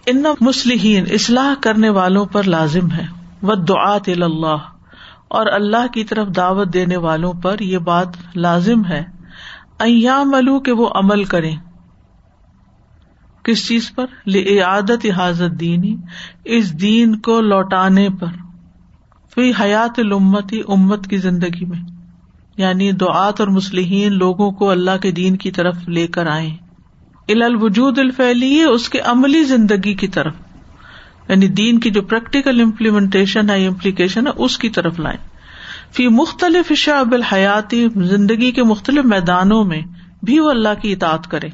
ان 0.07 0.25
مسلحین 0.41 1.05
اصلاح 1.11 1.55
کرنے 1.61 1.89
والوں 1.89 2.27
پر 2.27 2.43
لازم 2.43 2.91
ہے 2.91 3.07
و 3.43 3.55
دعات 3.55 4.09
اللہ۔ 4.09 4.57
اور 5.29 5.47
اللہ 5.47 5.87
کی 5.87 6.05
طرف 6.05 6.29
دعوت 6.37 6.73
دینے 6.73 6.97
والوں 6.97 7.33
پر 7.33 7.61
یہ 7.61 7.79
بات 7.79 8.09
لازم 8.37 8.85
ہے۔ 8.85 9.05
ایام 9.79 10.31
ملو 10.31 10.61
کہ 10.61 10.73
وہ 10.73 10.89
عمل 10.95 11.25
کریں۔ 11.25 11.57
کس 13.45 13.69
چیز 13.69 13.95
پر؟ 13.95 14.07
عادت 14.63 15.07
حاضت 15.17 15.61
دینی 15.61 15.97
اس 16.45 16.81
دین 16.81 17.21
کو 17.21 17.41
لوٹانے 17.41 18.09
پر۔ 18.21 18.44
فی 19.35 19.53
حیات 19.61 19.99
الامتی 19.99 20.61
امت 20.69 21.07
کی 21.07 21.17
زندگی 21.17 21.65
میں۔ 21.65 21.79
یعنی 22.57 22.93
دعات 22.93 23.41
اور 23.41 23.49
مسلحین 23.49 24.13
لوگوں 24.13 24.51
کو 24.51 24.71
اللہ 24.71 24.97
کے 25.03 25.11
دین 25.11 25.37
کی 25.37 25.51
طرف 25.51 25.89
لے 25.89 26.07
کر 26.07 26.27
آئے 26.27 26.51
الوجود 27.29 27.99
الفیلی 27.99 28.63
اس 28.63 28.89
کے 28.89 28.99
عملی 28.99 29.45
زندگی 29.45 29.95
کی 29.95 30.09
طرف۔ 30.09 30.35
یعنی 31.29 31.49
دین 31.49 31.81
کی 31.81 31.91
جو 31.91 32.03
پریکٹیکل 32.03 32.61
امپلیمنٹیشن 32.61 33.51
ہے 33.51 33.67
امپلیکیشن 33.67 34.27
ہے، 34.27 34.33
اس 34.37 34.59
کی 34.59 34.69
طرف 34.69 35.01
لائیں۔ 35.01 35.19
فی 35.93 36.09
مختلف 36.09 36.73
شعب 36.73 37.13
الحیاتی، 37.13 37.89
زندگی 37.97 38.51
کے 38.51 38.63
مختلف 38.63 39.05
میدانوں 39.05 39.65
میں 39.65 39.83
بھی 40.23 40.39
وہ 40.39 40.51
اللہ 40.51 40.69
کی 40.83 40.93
اطاعت 40.93 41.31
کرے۔ 41.31 41.49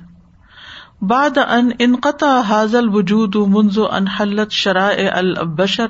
بعد 1.02 1.38
ان 1.38 1.68
انقطع 1.78 2.40
حاضل 2.40 2.88
وجود 2.88 3.36
منز 3.36 3.78
ان 3.90 4.06
حلت 4.06 4.50
شراء 4.50 5.16
البشر 5.16 5.86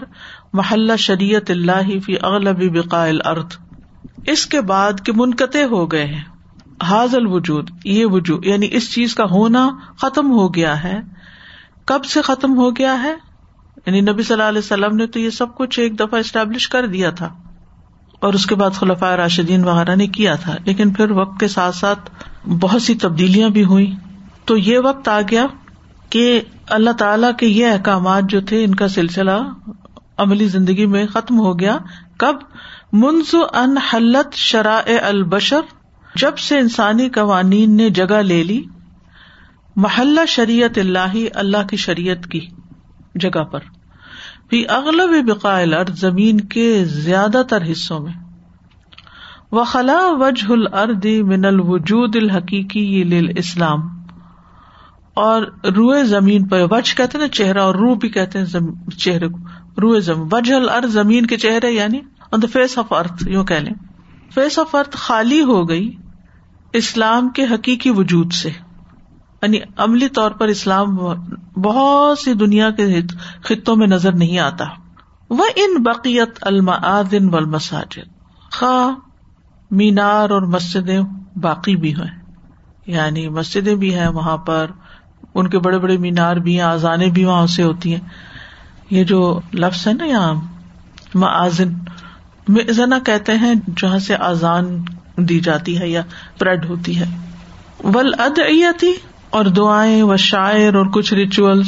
محلہ 0.53 0.97
شریعت 0.97 1.51
اللہ 1.51 1.99
فی 2.07 2.17
اغلب 2.23 2.77
بقاء 2.77 3.09
الارض۔ 3.09 3.57
اس 4.27 4.47
کے 4.47 4.61
بعد 4.61 4.93
کے 5.01 5.13
منقطع 5.13 5.65
ہو 5.65 5.93
گئے 5.93 6.05
ہیں 6.05 6.25
حاضل 6.83 7.27
وجود 7.27 7.71
یہ 7.85 8.07
وجود 8.07 8.47
یعنی 8.47 8.69
اس 8.71 8.93
چیز 8.93 9.15
کا 9.15 9.25
ہونا 9.25 9.71
ختم 10.03 10.31
ہو 10.31 10.55
گیا 10.55 10.85
ہے۔ 10.85 11.01
کب 11.87 12.05
سے 12.05 12.23
ختم 12.23 12.57
ہو 12.57 12.77
گیا 12.77 13.03
ہے؟ 13.03 13.15
یعنی 13.87 14.01
نبی 14.01 14.23
صلی 14.23 14.35
اللہ 14.35 14.49
علیہ 14.49 14.59
وسلم 14.59 14.97
نے 14.97 15.07
تو 15.07 15.19
یہ 15.19 15.31
سب 15.31 15.55
کچھ 15.57 15.81
ایک 15.81 16.01
دفعہ 16.01 16.21
اسٹیبلش 16.21 16.69
کر 16.69 16.87
دیا 16.87 17.11
تھا۔ 17.11 17.35
اور 18.21 18.35
اس 18.35 18.47
کے 18.47 18.55
بعد 18.55 18.71
خلفۂ 18.71 19.15
راشدین 19.15 19.65
وغیرہ 19.65 19.95
نے 19.95 20.07
کیا 20.07 20.35
تھا۔ 20.35 20.57
لیکن 20.65 20.91
پھر 20.91 21.11
وقت 21.11 21.41
کے 21.41 21.49
ساتھ 21.49 21.77
ساتھ 21.77 22.11
بہت 22.49 22.83
سی 22.83 22.95
تبدیلیاں 22.95 23.49
بھی 23.49 23.65
ہوئی 23.65 23.95
تو 24.51 24.57
یہ 24.57 24.79
وقت 24.79 25.09
آ 25.09 25.21
گیا 25.21 25.47
کہ 26.11 26.41
اللہ 26.69 26.91
تعالی 26.91 27.27
کے 27.39 27.47
یہ 27.47 27.67
احکامات 27.67 28.23
جو 28.29 28.41
تھے، 28.41 28.65
ان 28.65 28.75
کا 28.75 28.89
سلسلہ 28.89 29.31
عملی 30.19 30.47
زندگی 30.47 30.87
میں 30.87 31.07
ختم 31.07 31.39
ہو 31.39 31.59
گیا۔ 31.59 31.79
کب؟ 32.19 32.37
منز 32.93 33.35
ان 33.35 33.79
حلت 33.79 34.35
شراء 34.35 35.07
البشر، 35.07 35.61
جب 36.15 36.39
سے 36.39 36.59
انسانی 36.59 37.09
قوانین 37.09 37.77
نے 37.77 37.91
جگہ 37.91 38.15
لے 38.15 38.45
لی۔ 38.45 38.63
محلہ 39.77 40.21
شریعت 40.29 40.79
اللہ 40.79 41.17
اللہ 41.35 41.67
کی 41.71 41.77
شریعت 41.77 42.27
کی 42.27 42.41
جگہ 43.15 43.45
پر۔ 43.45 43.61
بھی 44.49 44.65
اغلب 44.69 45.29
بقائل 45.29 45.75
ارد 45.75 45.97
زمین 45.97 46.41
کے 46.41 46.85
زیادہ 46.85 47.43
تر 47.49 47.73
حصوں 47.73 48.01
میں۔ 48.01 48.13
و 49.53 49.65
خلا 49.65 49.99
وجہ 50.11 50.53
الرد 50.53 51.05
من 51.05 51.45
الوجود 51.45 52.17
الحقیقی 52.17 53.03
اسلام 53.39 54.00
اور 55.21 55.43
روئے 55.77 56.05
زمین 56.05 56.49
پر 56.49 56.67
وج 56.71 56.95
کہتے 56.95 57.19
نا 57.19 57.29
چہرہ، 57.29 57.59
اور 57.59 57.75
روح 57.75 57.97
بھی 57.97 58.09
کہتے 58.09 58.39
ہیں 58.39 58.47
چہرے 58.99 59.29
کو۔ 59.29 59.39
روئے 59.81 60.01
زمین، 60.01 60.29
وجہ 60.33 60.55
الارض، 60.55 60.93
زمین 60.93 61.27
کے 61.27 61.37
چہرے 61.37 61.71
یعنی 61.71 62.01
آن 62.33 62.43
دا 62.43 62.47
فیس 62.53 62.79
آف 62.79 62.93
ارتھ 62.93 63.29
یوں 63.29 63.45
کہ 63.45 63.55
لیں۔ 63.55 63.75
فیس 64.35 64.59
آف 64.59 64.75
ارتھ 64.75 64.97
خالی 64.97 65.43
ہو 65.43 65.69
گئی 65.69 65.97
اسلام 66.73 67.29
کے 67.29 67.45
حقیقی 67.45 67.91
وجود 67.91 68.33
سے۔ 68.33 68.49
یعنی 69.43 69.59
عملی 69.77 70.09
طور 70.09 70.31
پر 70.31 70.49
اسلام 70.49 70.97
بہت 71.63 72.19
سی 72.19 72.33
دنیا 72.33 72.71
کے 72.71 73.01
خطوں 73.45 73.77
میں 73.77 73.87
نظر 73.87 74.13
نہیں 74.13 74.39
آتا۔ 74.39 74.65
وہ 75.31 75.45
ان 75.57 75.83
بقیت 75.83 76.39
المعادن 76.41 77.35
والمساجد۔ 77.35 78.09
خواہ 78.53 78.95
مینار 79.71 80.31
اور 80.31 80.43
مسجدیں 80.43 81.01
باقی 81.37 81.77
بھی 81.77 81.95
ہیں۔ 81.95 82.23
یعنی 82.87 83.29
مسجدیں 83.29 83.75
بھی 83.75 83.95
ہیں 83.95 84.09
وہاں 84.09 84.37
پر۔ 84.37 84.67
ان 85.35 85.49
کے 85.49 85.59
بڑے 85.59 85.79
بڑے 85.79 85.97
مینار 85.97 86.37
بھی 86.37 86.55
ہیں، 86.55 86.61
آزانے 86.61 87.07
بھی 87.07 87.25
وہاں 87.25 87.47
سے 87.47 87.63
ہوتی 87.63 87.93
ہیں۔ 87.95 88.01
یہ 88.91 89.05
جو 89.05 89.41
لفظ 89.55 89.89
ہے 89.89 89.93
نا 89.93 90.05
یہاں 90.05 90.35
معذن 91.15 91.75
مزنا 92.49 92.99
کہتے 92.99 93.37
ہیں، 93.37 93.55
جہاں 93.77 93.99
سے 93.99 94.17
آزان 94.17 94.83
دی 95.17 95.41
جاتی 95.41 95.81
ہے 95.81 95.89
یا 95.89 96.03
پریڈ 96.39 96.65
ہوتی 96.65 97.01
ہے۔ 97.01 97.05
ول 97.85 98.15
ادیتی 98.19 98.93
اور 99.31 99.45
دعائیں 99.45 100.03
و 100.03 100.17
شاعر 100.17 100.75
اور 100.75 100.87
کچھ 100.87 101.15
ریچولس 101.15 101.67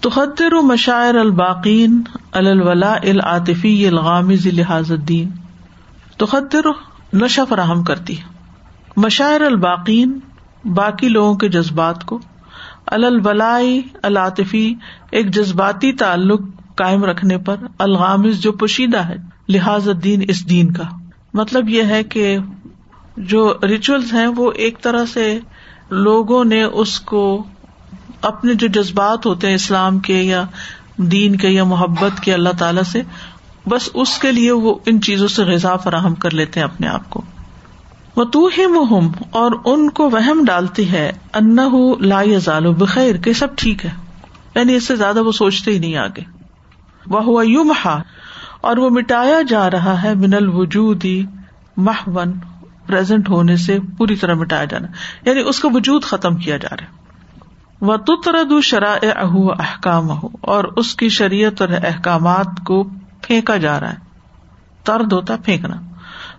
تو 0.00 0.10
خطر 0.10 0.52
و 0.52 0.62
مشاعر 0.62 1.14
الباقین 1.14 2.02
الولا 2.32 2.92
العاطفی 2.92 3.86
الغامز 3.86 4.46
لحاظ 4.46 4.92
الدین۔ 4.92 5.30
تو 6.16 6.26
خطر 6.26 6.60
نشہ 7.12 7.40
فراہم 7.48 7.84
کرتی 7.84 8.18
ہے۔ 8.18 8.22
مشاعر 8.96 9.40
الباقین، 9.40 10.18
باقی 10.64 11.08
لوگوں 11.08 11.34
کے 11.34 11.48
جذبات 11.48 12.04
کو۔ 12.04 12.18
الولائی 12.86 13.82
العاطفی، 14.02 14.74
ایک 15.10 15.30
جذباتی 15.30 15.92
تعلق 15.92 16.40
قائم 16.74 17.04
رکھنے 17.04 17.38
پر 17.38 17.56
الغامز 17.78 18.40
جو 18.40 18.52
پوشیدہ 18.52 18.98
ہے 18.98 19.16
لحاظ 19.48 19.88
الدین 19.88 20.24
اس 20.28 20.48
دین 20.48 20.72
کا۔ 20.72 20.82
مطلب 21.34 21.68
یہ 21.68 21.82
ہے 21.82 22.04
کہ 22.04 22.38
جو 23.16 23.54
ریچولس 23.62 24.12
ہیں، 24.12 24.26
وہ 24.26 24.52
ایک 24.52 24.82
طرح 24.82 25.04
سے 25.04 25.38
لوگوں 25.90 26.44
نے 26.44 26.62
اس 26.62 27.00
کو 27.00 27.44
اپنے 28.22 28.54
جو 28.54 28.66
جذبات 28.66 29.26
ہوتے 29.26 29.46
ہیں 29.46 29.54
اسلام 29.54 29.98
کے 29.98 30.22
یا 30.22 30.44
دین 30.96 31.36
کے 31.36 31.48
یا 31.48 31.64
محبت 31.64 32.20
کے 32.20 32.34
اللہ 32.34 32.48
تعالی 32.58 32.82
سے، 32.86 33.02
بس 33.68 33.88
اس 33.94 34.18
کے 34.18 34.32
لیے 34.32 34.52
وہ 34.52 34.74
ان 34.86 35.00
چیزوں 35.00 35.28
سے 35.28 35.44
غذا 35.44 35.76
فراہم 35.76 36.14
کر 36.14 36.34
لیتے 36.34 36.60
ہیں 36.60 36.64
اپنے 36.64 36.86
آپ 36.86 37.10
کو۔ 37.10 37.22
وہ 38.16 38.24
تو 38.24 38.48
ہی 38.58 38.66
مہم 38.66 39.08
اور 39.30 39.50
ان 39.64 39.90
کو 39.90 40.10
وہم 40.10 40.44
ڈالتی 40.46 40.92
ہے 40.92 41.12
ان 41.34 41.56
لا 42.00 42.22
ضال 42.38 42.74
بخیر 42.74 43.16
کہ 43.16 43.32
سب 43.32 43.56
ٹھیک 43.56 43.86
ہے۔ 43.86 43.90
یعنی 44.54 44.74
اس 44.74 44.86
سے 44.86 44.96
زیادہ 44.96 45.22
وہ 45.22 45.32
سوچتے 45.32 45.70
ہی 45.70 45.78
نہیں 45.78 45.96
آگے۔ 45.96 46.22
وہ 47.06 47.24
ہوا 47.24 47.42
یو 47.46 47.64
محا 47.64 48.02
اور 48.60 48.76
وہ 48.76 48.90
مٹایا 48.90 49.42
جا 49.48 49.70
رہا 49.70 50.02
ہے 50.02 50.14
من 50.14 50.34
الوجودی 50.34 51.24
محون 51.76 52.32
پرزینٹ 52.86 53.28
ہونے 53.28 53.56
سے 53.56 53.78
پوری 53.98 54.16
طرح 54.16 54.34
مٹایا 54.34 54.64
جانا۔ 54.64 54.86
یعنی 55.28 55.40
اس 55.40 55.60
کا 55.60 55.68
وجود 55.74 56.04
ختم 56.04 56.36
کیا 56.36 56.56
جا 56.56 56.76
رہا 56.76 56.84
ہے۔ 56.84 56.96
وہ 57.80 57.96
ترد 57.96 58.52
شرا 58.62 58.96
اہ 59.02 59.36
احکام 59.58 60.10
ہو 60.10 60.28
اور 60.40 60.64
اس 60.64 60.94
کی 60.94 61.08
شریعت 61.08 61.60
اور 61.62 61.70
احکامات 61.70 62.64
کو 62.66 62.84
پھینکا 63.22 63.56
جا 63.56 63.80
رہا 63.80 63.90
ہے۔ 63.90 63.98
ترد 64.84 65.12
ہوتا 65.12 65.36
پھینکنا۔ 65.44 65.76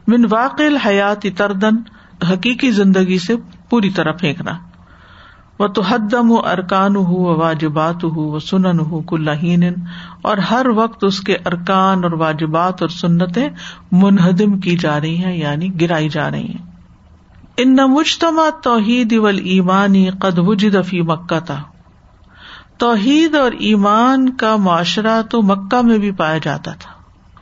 من 0.08 0.26
واقع 0.32 0.64
حیات 0.86 1.26
تردن 1.38 1.76
حقیقی 2.32 2.72
زندگی 2.72 3.18
سے 3.20 3.36
پوری 3.70 3.90
طرح 3.90 4.12
پھینکنا۔ 4.12 4.52
وہ 5.60 5.68
تو 5.68 5.82
حدم 5.82 6.32
و 6.32 6.36
ارکان 6.36 6.96
ہو 6.96 7.16
و 7.16 7.40
واجبات 7.40 8.04
ہو 8.04 8.32
و 8.32 8.40
سنن 8.40 8.80
ہو 8.80 9.02
کلین 9.02 9.64
اور 10.22 10.38
ہر 10.38 10.66
وقت 10.76 11.04
اس 11.04 11.20
کے 11.20 11.34
ارکان 11.46 12.04
اور 12.04 12.12
واجبات 12.12 12.82
اور 12.82 12.90
سنتیں 12.90 13.50
منہدم 13.92 14.60
کی 14.60 14.78
جا 14.78 15.02
رہی 15.02 15.18
ہیں 15.18 15.38
یعنی 15.38 15.82
گرائی 15.82 16.10
جا 16.10 16.32
رہی 16.32 16.48
ہیں۔ 16.48 16.66
ان 17.58 17.76
نہ 17.76 17.86
مجتما 17.86 18.50
توحید 18.64 19.14
اول 19.14 19.38
ایمانی 19.44 20.10
قد 20.10 20.38
وجد 20.38 20.76
فی 20.86 21.02
مکہ۔ 21.02 21.40
تھا 21.40 21.64
توحید 22.78 23.36
اور 23.36 23.52
ایمان 23.52 24.30
کا 24.30 24.56
معاشرہ 24.56 25.22
تو 25.22 25.42
مکہ 25.42 25.82
میں 25.82 25.98
بھی 25.98 26.12
پایا 26.12 26.38
جاتا 26.38 26.72
تھا۔ 26.72 26.97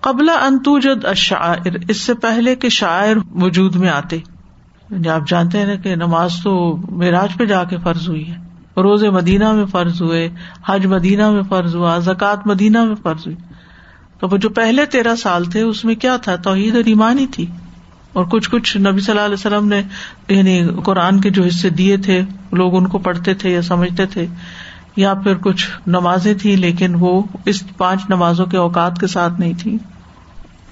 قبل 0.06 0.30
انتوجد 0.30 1.06
اشاعر 1.06 1.76
اس 1.90 1.98
سے 1.98 2.14
پہلے 2.14 2.56
کے 2.56 2.70
شاعر 2.70 3.16
وجود 3.36 3.76
میں 3.76 3.90
آتے۔ 3.90 4.16
یعنی 4.90 5.10
آپ 5.10 5.22
جانتے 5.28 5.58
ہیں 5.58 5.66
نا 5.66 5.76
کہ 5.76 5.96
نماز 5.96 6.34
تو 6.44 6.78
معراج 6.78 7.38
پہ 7.38 7.46
جا 7.46 7.64
کے 7.64 7.78
فرض 7.84 8.10
ہوئی 8.10 8.30
ہے۔ 8.30 8.36
روز 8.78 9.04
مدینہ 9.04 9.52
میں 9.52 9.66
فرض 9.66 10.02
ہوئے، 10.02 10.30
حج 10.68 10.86
مدینہ 10.86 11.30
میں 11.30 11.42
فرض 11.50 11.76
ہوا، 11.76 12.00
زکوٰۃ 12.00 12.36
مدینہ 12.46 12.84
میں 12.84 12.96
فرض 13.04 13.20
ہوئی۔ 13.20 13.36
تو 14.20 14.28
وہ 14.32 14.38
جو 14.38 14.50
پہلے 14.50 14.86
تیرہ 14.86 15.16
سال 15.16 15.46
تھے، 15.46 15.62
اس 15.62 15.86
میں 15.86 15.96
کیا 15.96 16.18
تھا؟ 16.18 16.36
توحید 16.36 16.76
اور 16.76 16.84
ایمان 16.86 17.20
ہی 17.20 17.28
تھی۔ 17.28 17.46
اور 18.14 18.26
کچھ 18.26 18.50
کچھ 18.50 18.78
نبی 18.78 19.00
صلی 19.00 19.12
اللہ 19.12 19.26
علیہ 19.26 19.34
وسلم 19.34 19.68
نے 19.68 19.82
یعنی 20.30 20.68
قرآن 20.84 21.22
کے 21.22 21.30
جو 21.30 21.44
حصے 21.44 21.70
دیے 21.70 21.98
تھے، 21.98 22.22
لوگ 22.52 22.76
ان 22.76 22.88
کو 22.88 22.98
پڑھتے 22.98 23.34
تھے 23.34 23.50
یا 23.50 23.62
سمجھتے 23.62 24.06
تھے، 24.06 24.26
یا 24.96 25.14
پھر 25.14 25.38
کچھ 25.38 25.70
نمازیں 25.88 26.34
تھی 26.34 26.56
لیکن 26.56 26.96
وہ 27.00 27.24
اس 27.46 27.64
پانچ 27.78 28.02
نمازوں 28.10 28.46
کے 28.46 28.58
اوقات 28.58 29.00
کے 29.00 29.08
ساتھ 29.08 29.40
نہیں 29.40 29.54
تھی 29.60 29.78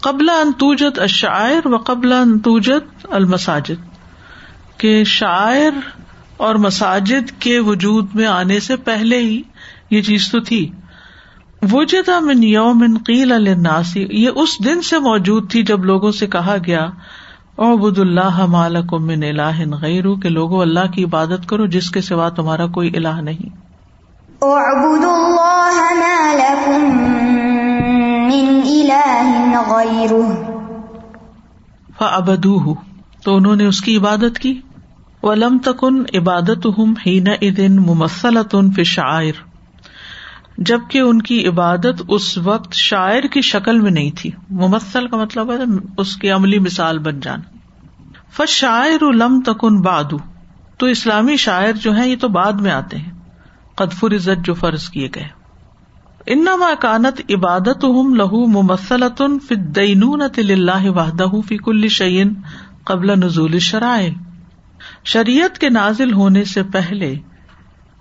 قبل 0.03 0.29
انتوجت 0.29 0.99
اشاعر 0.99 1.67
و 1.67 1.77
قبل 1.77 2.13
انتوجت 2.13 3.07
المساجد، 3.09 3.81
کہ 4.77 5.03
شاعر 5.03 5.79
اور 6.37 6.55
مساجد 6.61 7.31
کے 7.39 7.59
وجود 7.59 8.15
میں 8.15 8.25
آنے 8.27 8.59
سے 8.59 8.75
پہلے 8.85 9.17
ہی 9.17 9.41
یہ 9.89 10.01
چیز 10.01 10.31
تو 10.31 10.39
تھی۔ 10.39 10.69
وجدا 11.71 12.19
من 12.19 12.43
یوم 12.43 12.83
قیل 13.05 13.31
الناسی 13.31 14.05
یہ 14.11 14.29
اس 14.35 14.57
دن 14.65 14.81
سے 14.81 14.99
موجود 14.99 15.49
تھی 15.51 15.63
جب 15.63 15.85
لوگوں 15.85 16.11
سے 16.11 16.27
کہا 16.27 16.55
گیا 16.65 16.85
اعبد 17.57 17.99
اللہ 17.99 18.45
مالکم 18.45 19.05
من 19.07 19.23
الہ 19.23 19.77
غیر 19.81 20.13
کہ 20.15 20.29
لوگوں 20.29 20.61
اللہ 20.61 20.91
کی 20.93 21.03
عبادت 21.03 21.47
کرو 21.49 21.65
جس 21.65 21.89
کے 21.91 22.01
سوا 22.01 22.29
تمہارا 22.29 22.67
کوئی 22.67 22.91
الہ 22.95 23.15
نہیں۔ 23.21 23.49
اعبد 24.41 25.05
اللہ 25.05 25.81
مالکم 25.99 27.22
الہ 28.93 29.71
غیر 29.71 30.13
فعبدوہ 31.99 32.73
تو 33.23 33.35
انہوں 33.35 33.55
نے 33.55 33.65
اس 33.65 33.81
کی 33.81 33.97
عبادت 33.97 34.39
کی۔ 34.39 34.61
ولم 35.23 35.57
تکن 35.57 36.03
عبادت 36.13 36.67
ہم 36.77 36.93
ہی 37.05 37.19
ادن 37.41 37.75
ممثلۃ 37.75 38.55
فشاعر 38.75 39.43
جبکہ 40.57 40.99
ان 40.99 41.21
کی 41.21 41.47
عبادت 41.47 42.01
اس 42.07 42.37
وقت 42.37 42.73
شاعر 42.73 43.21
کی 43.21 43.41
شکل 43.41 43.79
میں 43.79 43.91
نہیں 43.91 44.11
تھی۔ 44.15 44.31
ممثل 44.49 45.07
کا 45.07 45.17
مطلب 45.17 45.51
ہے 45.51 45.57
اس 45.97 46.15
کی 46.15 46.31
عملی 46.31 46.59
مثال 46.59 46.99
بن 46.99 47.19
جانا 47.19 47.57
فشاعر 48.31 49.13
لم 49.13 49.41
تکن 49.45 49.81
بادو 49.81 50.17
تو 50.77 50.85
اسلامی 50.85 51.37
شاعر 51.37 51.73
جو 51.73 51.91
ہیں، 51.91 52.07
یہ 52.07 52.15
تو 52.21 52.27
بعد 52.27 52.53
میں 52.53 52.71
آتے 52.71 52.97
ہیں۔ 52.97 53.11
قدفر 53.75 54.15
عزت 54.15 54.45
جو 54.45 54.53
فرض 54.53 54.89
کیے 54.89 55.09
گئے۔ 55.15 55.42
انما 56.25 56.73
کانت 56.79 57.21
عبادت 57.29 57.83
ہم 57.83 58.15
لہو 58.15 58.45
ممثلۃ 58.45 59.21
فدین 59.47 60.03
اللہ 60.37 60.89
وحدہ 60.89 61.41
فی 61.47 61.57
کل 61.57 61.87
شعین 61.87 62.33
قبل 62.83 63.19
نزول 63.25 63.59
شرائع۔ 63.59 64.09
شریعت 65.03 65.57
کے 65.57 65.69
نازل 65.69 66.13
ہونے 66.13 66.43
سے 66.43 66.63
پہلے 66.63 67.15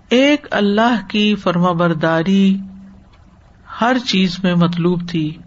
ایک 0.09 0.47
اللہ 0.51 1.01
کی 1.07 1.35
فرما 1.35 1.71
برداری 1.71 2.57
ہر 3.81 3.97
چیز 4.07 4.43
میں 4.43 4.55
مطلوب 4.55 5.09
تھی، 5.09 5.37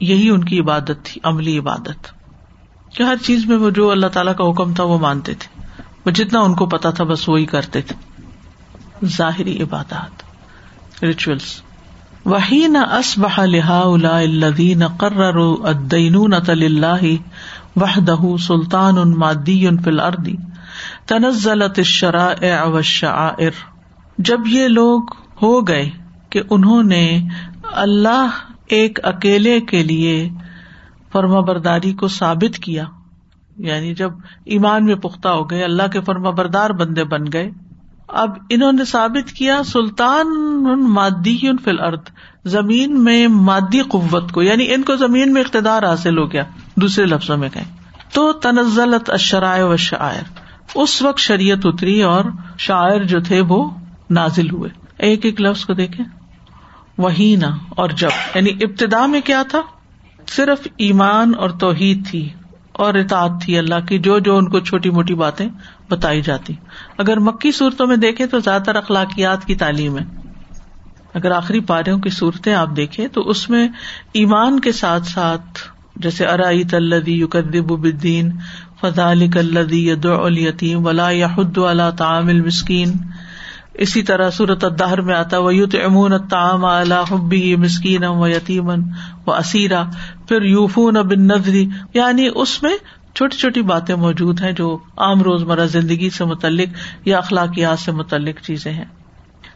یہی 0.00 0.30
ان 0.30 0.44
کی 0.44 0.60
عبادت 0.60 1.04
تھی، 1.04 1.20
عملی 1.24 1.58
عبادت۔ 1.58 2.12
کہ 2.96 3.02
ہر 3.02 3.16
چیز 3.22 3.46
میں 3.46 3.56
وہ 3.56 3.70
جو 3.70 3.90
اللہ 3.90 4.06
تعالیٰ 4.06 4.36
کا 4.36 4.50
حکم 4.50 4.74
تھا 4.74 4.84
وہ 4.84 4.98
مانتے 4.98 5.34
تھے۔ 5.34 5.62
وہ 6.06 6.10
جتنا 6.10 6.40
ان 6.40 6.54
کو 6.54 6.66
پتا 6.66 6.90
تھا 6.90 7.04
بس 7.04 7.28
وہی 7.28 7.46
کرتے 7.46 7.82
تھے۔ 7.82 8.22
ظاہری 9.06 9.62
عبادات 9.62 10.22
ریچولس 11.04 11.62
وہی 12.24 12.66
نہ 12.66 12.78
اسبہ 12.78 13.44
لہا 13.46 13.80
الدین 13.82 14.86
قرر 14.86 15.36
ادین 15.64 16.16
اللہ 16.34 17.04
وحدہ 17.76 18.36
سلطان 18.40 18.98
ان 18.98 19.10
مادی 19.10 19.68
ان 19.68 19.78
فل 19.78 20.00
اردی 20.00 20.36
تنزلت 21.06 21.78
الشرائع 21.78 22.64
والشعائر 22.64 23.50
جب 24.18 24.40
یہ 24.46 24.68
لوگ 24.68 25.02
ہو 25.42 25.68
گئے 25.68 25.90
کہ 26.30 26.42
انہوں 26.50 26.82
نے 26.82 27.20
اللہ 27.72 28.28
ایک 28.66 28.98
اکیلے 29.02 29.60
کے 29.60 29.82
لیے 29.82 30.28
فرما 31.12 31.40
برداری 31.40 31.92
کو 31.92 32.08
ثابت 32.08 32.58
کیا 32.58 32.84
یعنی 33.56 33.94
جب 33.94 34.10
ایمان 34.44 34.84
میں 34.84 34.94
پختہ 34.94 35.28
ہو 35.28 35.50
گئے، 35.50 35.64
اللہ 35.64 35.88
کے 35.92 36.00
فرما 36.00 36.30
بردار 36.30 36.70
بندے 36.70 37.04
بن 37.04 37.24
گئے 37.32 37.50
اب 38.12 38.30
انہوں 38.50 38.72
نے 38.72 38.84
ثابت 38.84 39.32
کیا 39.32 39.62
سلطان 39.62 40.26
مادی 40.88 41.56
فل 41.64 41.80
ارد 41.80 42.00
زمین 42.44 43.04
میں 43.04 43.28
مادی 43.28 43.80
قوت 43.80 44.32
کو 44.32 44.42
یعنی 44.42 44.74
ان 44.74 44.82
کو 44.82 44.96
زمین 44.96 45.32
میں 45.32 45.42
اقتدار 45.42 45.82
حاصل 45.82 46.18
ہو 46.18 46.32
گیا، 46.32 46.42
دوسرے 46.76 47.06
لفظوں 47.06 47.36
میں 47.36 47.48
کہیں۔ 47.48 47.64
تو 48.12 48.32
تنزلت 48.32 49.10
اشرائے 49.10 49.62
و 49.62 49.76
شاعر 49.76 50.22
اس 50.74 51.02
وقت 51.02 51.18
شریعت 51.18 51.58
اتری 51.64 52.02
اور 52.02 52.24
شاعر 52.58 53.02
جو 53.02 53.20
تھے 53.20 53.40
وہ 53.40 53.70
نازل 54.10 54.50
ہوئے۔ 54.50 54.70
ایک 54.98 55.24
ایک 55.24 55.40
لفظ 55.40 55.64
کو 55.64 55.74
دیکھے 55.74 56.04
وہی 56.98 57.36
نہ 57.36 57.46
اور 57.68 57.88
جب 57.88 58.10
یعنی 58.34 58.50
ابتدا 58.50 59.06
میں 59.06 59.20
کیا 59.20 59.42
تھا؟ 59.42 59.60
صرف 60.28 60.66
ایمان 60.76 61.32
اور 61.38 61.50
توحید 61.50 62.10
تھی۔ 62.10 62.28
اور 62.80 62.94
اطاعت 62.94 63.30
تھی 63.42 63.58
اللہ 63.58 63.86
کی، 63.88 63.98
جو 63.98 64.18
جو 64.18 64.36
ان 64.36 64.48
کو 64.48 64.60
چھوٹی 64.60 64.90
موٹی 64.90 65.14
باتیں 65.14 65.48
بتائی 65.90 66.22
جاتی۔ 66.22 66.54
اگر 66.98 67.18
مکی 67.18 67.52
صورتوں 67.52 67.86
میں 67.86 67.96
دیکھے 67.96 68.26
تو 68.26 68.38
زیادہ 68.38 68.62
تر 68.62 68.76
اخلاقیات 68.76 69.44
کی 69.44 69.54
تعلیم 69.54 69.98
ہے۔ 69.98 70.04
اگر 71.14 71.30
آخری 71.30 71.60
پاروں 71.60 71.98
کی 71.98 72.10
صورتیں 72.10 72.54
آپ 72.54 72.68
دیکھیں 72.76 73.08
تو 73.08 73.20
اس 73.20 73.50
میں 73.50 73.68
ایمان 74.12 74.60
کے 74.60 74.72
ساتھ 74.72 75.06
ساتھ، 75.06 75.58
جیسے 75.96 76.26
ارائی 76.26 76.64
تلدی 76.64 77.20
یقدب 77.20 77.78
بدین 77.80 78.30
فضا 78.80 79.12
علی 79.12 79.28
کلدی 79.28 79.90
یتیم 79.90 80.86
ولا 80.86 81.10
یاد 81.10 81.58
اللہ 81.58 81.90
تعامل 81.98 82.40
مسکین 82.40 82.92
اسی 83.74 84.02
طرح 84.02 84.30
صورت 84.30 84.64
الدہر 84.64 85.00
میں 85.00 85.14
آتا 85.14 85.38
وہ 85.38 85.54
یوت 85.54 85.74
امون 85.84 86.12
تام 86.28 86.64
حبی 86.64 87.56
مسکین 87.56 88.04
و 88.04 88.28
یتیمن 88.28 88.82
و 89.26 89.32
اسیرا۔ 89.32 89.84
پھر 90.30 90.42
یوفون 90.42 90.94
بن 90.94 91.26
نظری 91.26 91.68
یعنی 91.94 92.28
اس 92.34 92.62
میں 92.62 92.76
چھوٹی 93.14 93.36
چھوٹی 93.36 93.62
باتیں 93.62 93.94
موجود 93.94 94.40
ہیں 94.40 94.52
جو 94.52 94.78
عام 94.96 95.22
روز 95.22 95.42
مرہ 95.42 95.66
زندگی 95.66 96.10
سے 96.10 96.24
متعلق 96.24 96.68
یا 97.08 97.18
اخلاقیات 97.18 97.78
سے 97.78 97.92
متعلق 97.92 98.40
چیزیں 98.40 98.72
ہیں۔ 98.72 98.84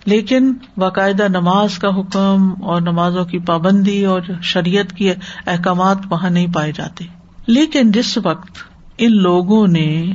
لیکن 0.06 0.52
باقاعدہ 0.76 1.28
نماز 1.28 1.78
کا 1.78 1.88
حکم 1.88 2.64
اور 2.64 2.80
نمازوں 2.80 3.24
کی 3.24 3.38
پابندی 3.38 4.04
اور 4.04 4.20
شریعت 4.42 4.92
کے 4.92 5.14
احکامات 5.46 5.98
وہاں 6.10 6.30
نہیں 6.30 6.52
پائے 6.52 6.72
جاتے۔ 6.72 7.04
لیکن 7.46 7.92
جس 7.92 8.18
وقت 8.18 8.50
ان 8.98 9.22
لوگوں 9.22 9.66
نے 9.66 10.12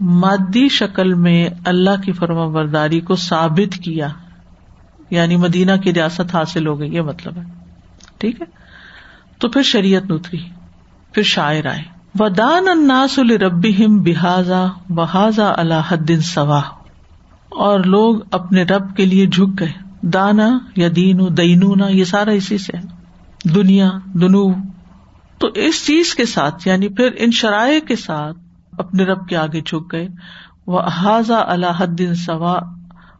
مادی 0.00 0.68
شکل 0.68 1.14
میں 1.14 1.48
اللہ 1.64 2.02
کی 2.04 2.12
فرما 2.12 2.46
برداری 2.46 3.00
کو 3.00 3.16
ثابت 3.16 3.74
کیا 3.74 4.08
یعنی 5.10 5.36
مدینہ 5.36 5.72
کی 5.84 5.94
ریاست 5.94 6.34
حاصل 6.34 6.66
ہو 6.66 6.80
گئی، 6.80 6.94
یہ 6.94 7.00
مطلب 7.00 7.36
ہے۔ 7.36 7.42
ٹھیک 8.18 8.42
ہے؟ 8.42 8.65
تو 9.38 9.48
پھر 9.48 9.62
شریعت 9.62 10.10
نتری 10.10 10.38
پھر 11.12 11.22
شاعر 11.22 11.66
آئے۔ 11.66 11.82
ودان 12.18 12.68
اناس 12.68 13.18
الربی 13.18 13.86
بحاظا 13.86 14.66
بحاظا 14.88 15.52
اللہ 15.56 15.82
حدین 15.88 16.20
سوا 16.20 16.60
اور 17.48 17.80
لوگ 17.80 18.20
اپنے 18.32 18.62
رب 18.62 18.96
کے 18.96 19.06
لیے 19.06 19.26
جھک 19.26 19.60
گئے۔ 19.60 19.72
دانا 20.02 20.58
یا 20.76 20.88
دین 20.96 21.20
دینونا، 21.36 21.88
یہ 21.88 22.04
سارا 22.04 22.30
اسی 22.30 22.58
سے 22.58 22.72
دنیا، 23.54 23.90
دنو۔ 24.04 24.54
تو 25.38 25.48
اس 25.54 25.86
چیز 25.86 26.14
کے 26.14 26.24
ساتھ 26.24 26.68
یعنی 26.68 26.88
پھر 26.88 27.08
ان 27.18 27.30
شرائع 27.30 27.80
کے 27.80 27.96
ساتھ 27.96 28.36
اپنے 28.78 29.04
رب 29.04 29.28
کے 29.28 29.36
آگے 29.36 29.60
جھک 29.60 29.92
گئے۔ 29.92 30.08
وہ 30.66 30.80
احاذہ 30.80 31.32
اللہ 31.32 31.82
حدین 31.82 32.14
سوا 32.14 32.58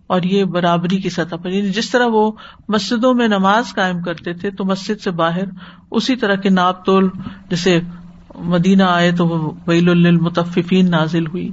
اور 0.07 0.23
یہ 0.23 0.45
برابری 0.45 0.97
کی 0.97 1.11
سطح 1.11 1.37
پر 1.37 1.51
یعنی 1.51 1.69
جس 1.69 1.90
طرح 1.90 2.07
وہ 2.07 2.33
مسجدوں 2.69 3.14
میں 3.14 3.29
نماز 3.29 3.75
قائم 3.75 4.03
کرتے 4.03 4.33
تھے 4.33 4.51
تو 4.51 4.64
مسجد 4.64 5.01
سے 5.01 5.11
باہر، 5.11 5.45
اسی 5.90 6.16
طرح 6.16 6.35
کے 6.35 6.49
ناپ 6.49 6.85
تول، 6.85 7.09
جیسے 7.51 7.81
مدینہ 8.35 8.83
آئے 8.83 9.12
تو 9.12 9.29
وہ 9.29 9.53
ویل 9.66 9.88
المتفین 9.88 10.90
نازل 10.90 11.27
ہوئی۔ 11.27 11.51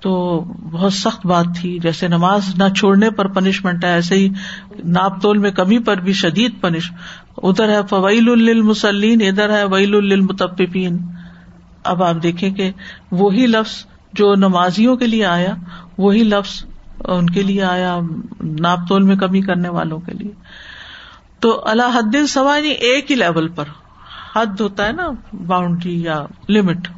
تو 0.00 0.40
بہت 0.72 0.92
سخت 0.92 1.26
بات 1.26 1.44
تھی، 1.60 1.78
جیسے 1.78 2.08
نماز 2.08 2.54
نہ 2.58 2.64
چھوڑنے 2.76 3.10
پر 3.10 3.26
پنشمنٹ 3.26 3.84
ہے، 3.84 3.88
ایسے 3.88 4.14
ہی 4.14 4.28
ناپ 4.84 5.22
تول 5.22 5.38
میں 5.38 5.50
کمی 5.50 5.78
پر 5.78 5.96
بھی 5.96 6.12
شدید 6.12 6.60
پنش، 6.60 6.92
ادھر 7.36 7.68
ہے 7.68 7.78
فویل 7.90 8.28
المسلین 8.28 9.22
ادھر 9.22 9.50
ہے 9.50 9.64
ویل 9.64 9.94
المتفین 9.94 10.98
اب 11.84 12.02
آپ 12.02 12.14
دیکھیں 12.22 12.50
کہ 12.50 12.70
وہی 13.10 13.46
لفظ 13.46 13.86
جو 14.12 14.34
نمازیوں 14.34 14.96
کے 14.96 15.06
لیے 15.06 15.24
آیا، 15.24 15.54
وہی 15.98 16.22
لفظ 16.22 16.64
ان 17.08 17.30
کے 17.30 17.42
لیے 17.42 17.62
آیا 17.62 17.98
ناپ 18.40 18.78
تول 18.88 19.02
میں 19.02 19.16
کمی 19.16 19.40
کرنے 19.40 19.68
والوں 19.68 20.00
کے 20.00 20.12
لیے۔ 20.12 20.32
تو 21.40 21.62
اللہ 21.66 21.98
حد 21.98 22.26
سوانی 22.28 22.68
یعنی 22.68 22.76
ایک 22.76 23.10
ہی 23.10 23.16
لیول 23.16 23.48
پر۔ 23.48 23.64
حد 24.36 24.60
ہوتا 24.60 24.86
ہے 24.86 24.92
نا 24.92 25.10
باؤنڈری 25.46 26.02
یا 26.02 26.26
لمٹ 26.48 26.88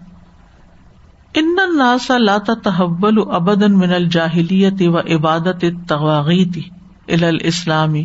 ان 1.34 1.56
ناسا 1.76 2.18
لاتا 2.18 2.54
تحبل 2.54 3.14
ابدن 3.34 3.78
من 3.78 3.92
الجاہلیت 3.92 4.82
و 4.86 4.98
عبادت 4.98 5.64
تغاغیتی 5.88 6.62
الاسلامی 7.08 8.04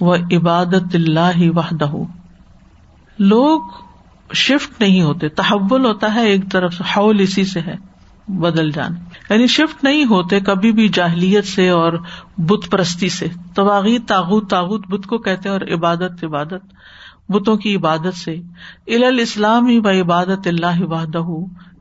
و 0.00 0.14
عبادت 0.14 0.94
اللہ 0.94 1.50
وحدہ۔ 1.56 1.92
لوگ 3.18 3.60
شفٹ 4.34 4.80
نہیں 4.80 5.02
ہوتے۔ 5.02 5.28
تحول 5.28 5.84
ہوتا 5.84 6.14
ہے 6.14 6.26
ایک 6.26 6.52
طرف 6.52 6.74
سے، 6.74 6.84
حول 6.96 7.20
اسی 7.20 7.44
سے 7.44 7.60
ہے۔ 7.60 7.93
بدل 8.28 8.70
جان 8.70 8.94
یعنی 9.30 9.46
شفٹ 9.46 9.84
نہیں 9.84 10.04
ہوتے 10.04 10.40
کبھی 10.40 10.72
بھی 10.72 10.88
جاہلیت 10.88 11.44
سے 11.44 11.68
اور 11.68 11.92
بت 12.38 12.70
پرستی 12.70 13.08
سے۔ 13.08 13.26
تواغی 13.54 13.98
تاغت 13.98 14.50
تاغت 14.50 14.86
بت 14.86 15.06
کو 15.06 15.18
کہتے 15.18 15.48
اور 15.48 15.60
عبادت 15.60 16.24
عبادت 16.24 16.64
بتوں 17.28 17.56
کی 17.56 17.76
عبادت 17.76 18.14
سے۔ 18.14 18.36
ال 18.86 19.18
اسلام 19.18 19.66
ہی 19.66 19.78
و 19.78 19.88
عبادت 19.88 20.46
اللہ 20.46 20.82
وحدہ، 20.82 21.22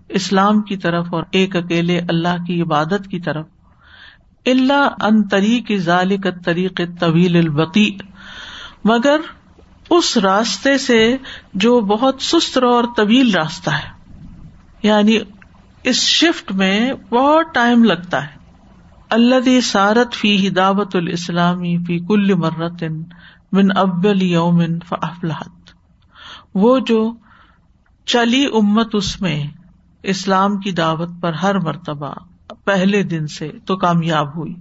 اسلام 0.10 0.62
کی 0.62 0.78
طرف 0.78 1.08
اور 1.12 1.24
ایک 1.32 1.56
اکیلے 1.56 2.00
اللہ 2.00 2.44
کی 2.48 2.62
عبادت 2.62 3.08
کی 3.12 3.20
طرف۔ 3.20 3.46
اللہ 4.46 4.90
ان 5.02 5.28
طریق 5.28 5.72
ذالک 5.76 6.28
طریق 6.46 6.82
طویل 7.00 7.36
البقی 7.36 7.98
مگر 8.84 9.20
اس 9.90 10.18
راستے 10.18 10.78
سے 10.78 11.18
جو 11.54 11.82
بہت 11.82 12.16
سست 12.20 12.58
اور 12.58 12.84
طویل 12.98 13.32
راستہ 13.32 13.70
ہے۔ 13.70 13.94
یعنی 14.84 15.18
اس 15.84 15.96
شفٹ 15.96 16.52
میں 16.52 16.94
بہت 17.10 17.46
ٹائم 17.54 17.84
لگتا 17.84 18.24
ہے۔ 18.24 18.44
اللہ 19.10 19.62
سارت 19.62 20.14
فی 20.14 20.50
دعوت 20.50 20.96
الاسلامی 20.96 21.78
فی 21.78 22.00
کل 22.00 22.34
مرتن 22.34 23.04
من 23.52 23.78
ابل 23.78 24.22
یومن 24.22 24.80
فلاحت 24.80 25.70
وہ 26.56 26.80
جو 26.80 27.14
چلی 28.06 28.46
امت 28.46 28.90
اس 28.94 29.22
میں 29.22 29.48
اسلام 30.04 30.58
کی 30.58 30.72
دعوت 30.72 31.10
پر 31.22 31.34
ہر 31.34 31.60
مرتبہ 31.60 32.14
پہلے 32.64 33.04
دن 33.04 33.28
سے 33.28 33.52
تو 33.66 33.78
کامیاب 33.78 34.38
ہوئی۔ 34.38 34.56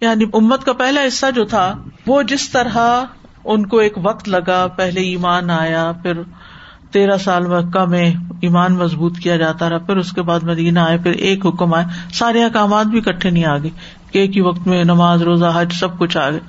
یعنی 0.00 0.24
امت 0.32 0.64
کا 0.64 0.72
پہلا 0.72 1.00
حصہ 1.06 1.26
جو 1.34 1.44
تھا، 1.44 1.74
وہ 2.06 2.22
جس 2.22 2.50
طرح 2.50 3.04
ان 3.44 3.66
کو 3.66 3.78
ایک 3.78 3.92
وقت 4.02 4.28
لگا، 4.28 4.66
پہلے 4.76 5.00
ایمان 5.00 5.50
آیا، 5.50 5.92
پھر 6.02 6.12
تیرہ 6.94 7.16
سال 7.16 7.46
مکہ 7.46 7.84
میں 7.84 8.12
ایمان 8.40 8.74
مضبوط 8.74 9.18
کیا 9.18 9.36
جاتا 9.36 9.70
رہا، 9.70 9.78
پھر 9.78 9.96
اس 9.96 10.12
کے 10.12 10.22
بعد 10.22 10.40
مدینہ 10.42 10.78
آئے، 10.78 10.98
پھر 10.98 11.10
ایک 11.10 11.46
حکم 11.46 11.74
آئے، 11.74 11.84
سارے 12.12 12.44
احکامات 12.44 12.86
بھی 12.86 13.00
کٹھے 13.00 13.30
نہیں 13.30 13.44
آ 13.44 13.56
گئے 13.58 13.70
کہ 14.10 14.18
ایک 14.18 14.36
ہی 14.36 14.40
وقت 14.40 14.66
میں 14.66 14.84
نماز، 14.84 15.22
روزہ، 15.22 15.52
حج 15.54 15.74
سب 15.74 15.98
کچھ 15.98 16.16
آ 16.16 16.30
گئے 16.30 16.40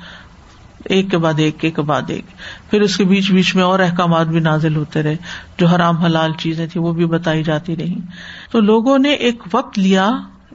ایک 0.85 1.11
کے 1.11 1.17
بعد 1.17 1.33
ایک 1.37 1.57
ایک 1.61 1.75
کے 1.75 1.81
بعد 1.81 2.01
ایک۔ 2.07 2.25
پھر 2.69 2.81
اس 2.81 2.97
کے 2.97 3.03
بیچ 3.03 3.31
بیچ 3.31 3.55
میں 3.55 3.63
اور 3.63 3.79
احکامات 3.79 4.27
بھی 4.27 4.39
نازل 4.39 4.75
ہوتے 4.75 5.03
رہے، 5.03 5.15
جو 5.57 5.67
حرام 5.67 5.97
حلال 5.97 6.31
چیزیں 6.39 6.67
تھی 6.67 6.79
وہ 6.79 6.93
بھی 6.93 7.05
بتائی 7.05 7.43
جاتی 7.43 7.75
رہی 7.75 7.95
تو 8.51 8.59
لوگوں 8.59 8.97
نے 8.99 9.09
ایک 9.09 9.43
وقت 9.53 9.79
لیا 9.79 10.11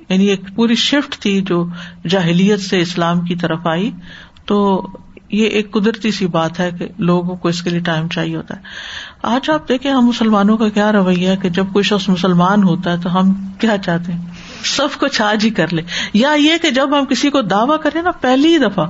یعنی 0.08 0.26
ایک 0.26 0.40
پوری 0.54 0.74
شفٹ 0.74 1.18
تھی 1.18 1.40
جو 1.40 1.66
جاہلیت 2.08 2.60
سے 2.60 2.80
اسلام 2.80 3.20
کی 3.20 3.34
طرف 3.34 3.66
آئی۔ 3.66 3.90
تو 4.46 4.86
یہ 5.30 5.46
ایک 5.46 5.72
قدرتی 5.72 6.10
سی 6.10 6.26
بات 6.26 6.60
ہے 6.60 6.70
کہ 6.78 6.88
لوگوں 6.98 7.36
کو 7.36 7.48
اس 7.48 7.62
کے 7.62 7.70
لیے 7.70 7.80
ٹائم 7.80 8.08
چاہیے 8.08 8.36
ہوتا 8.36 8.56
ہے۔ 8.56 8.60
آج 9.22 9.50
آپ 9.50 9.68
دیکھیں 9.68 9.90
ہم 9.92 10.06
مسلمانوں 10.06 10.56
کا 10.56 10.68
کیا 10.68 10.92
رویہ 10.92 11.34
کہ 11.42 11.48
جب 11.48 11.66
کوئی 11.72 11.82
شخص 11.82 12.08
مسلمان 12.08 12.62
ہوتا 12.62 12.92
ہے 12.92 12.96
تو 13.02 13.20
ہم 13.20 13.32
کیا 13.60 13.78
چاہتے 13.78 14.12
ہیں؟ 14.12 14.20
سب 14.64 14.98
کچھ 14.98 15.22
آج 15.22 15.44
ہی 15.44 15.50
کر 15.50 15.72
لے 15.72 15.82
یا 16.14 16.32
یہ 16.38 16.56
کہ 16.62 16.70
جب 16.70 16.98
ہم 16.98 17.04
کسی 17.04 17.30
کو 17.30 17.40
دعوی 17.42 17.76
کریں 17.82 18.02
نا 18.02 18.10
پہلی 18.10 18.52
ہی 18.52 18.58
دفعہ، 18.58 18.86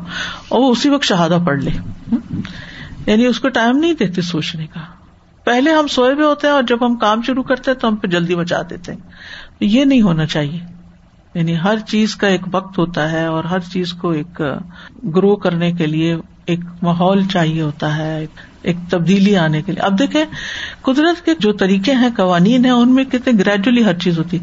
اور 0.48 0.60
وہ 0.60 0.70
اسی 0.70 0.88
وقت 0.88 1.04
شہادہ 1.04 1.38
پڑھ 1.46 1.62
لے 1.62 1.70
یعنی 3.06 3.26
اس 3.26 3.40
کو 3.40 3.48
ٹائم 3.48 3.76
نہیں 3.76 3.92
دیتے 3.92 4.22
سوچنے 4.22 4.66
کا۔ 4.66 4.80
پہلے 5.44 5.70
ہم 5.70 5.86
سوئے 5.86 6.12
ہوئے 6.12 6.26
ہوتے 6.26 6.46
ہیں 6.46 6.54
اور 6.54 6.62
جب 6.62 6.86
ہم 6.86 6.96
کام 6.96 7.22
شروع 7.22 7.42
کرتے 7.42 7.70
ہیں 7.70 7.78
تو 7.78 7.88
ہم 7.88 7.96
پہ 7.96 8.06
جلدی 8.06 8.34
مچا 8.34 8.62
دیتے 8.70 8.92
ہیں۔ 8.92 9.00
یہ 9.60 9.84
نہیں 9.84 10.02
ہونا 10.02 10.26
چاہیے۔ 10.26 10.60
یعنی 11.34 11.56
ہر 11.64 11.78
چیز 11.78 12.16
کا 12.16 12.26
ایک 12.26 12.40
وقت 12.52 12.78
ہوتا 12.78 13.12
ہے 13.12 13.24
اور 13.26 13.44
ہر 13.44 13.58
چیز 13.58 13.92
کو 13.92 14.10
ایک 14.10 14.42
گرو 15.16 15.36
کرنے 15.36 15.72
کے 15.72 15.86
لیے 15.86 16.16
ایک 16.50 16.60
ماحول 16.82 17.26
چاہیے 17.26 17.62
ہوتا 17.62 17.96
ہے، 17.96 18.26
ایک 18.62 18.76
تبدیلی 18.90 19.36
آنے 19.36 19.62
کے 19.62 19.72
لیے۔ 19.72 19.82
اب 19.82 19.98
دیکھیں، 19.98 20.24
قدرت 20.82 21.24
کے 21.24 21.32
جو 21.38 21.52
طریقے 21.52 21.92
ہیں، 21.92 22.08
قوانین 22.16 22.64
ہیں، 22.64 22.72
ان 22.72 22.94
میں 22.94 23.04
کتنے 23.04 23.32
گریجولی 23.38 23.84
ہر 23.84 23.98
چیز 23.98 24.18
ہوتی۔ 24.18 24.38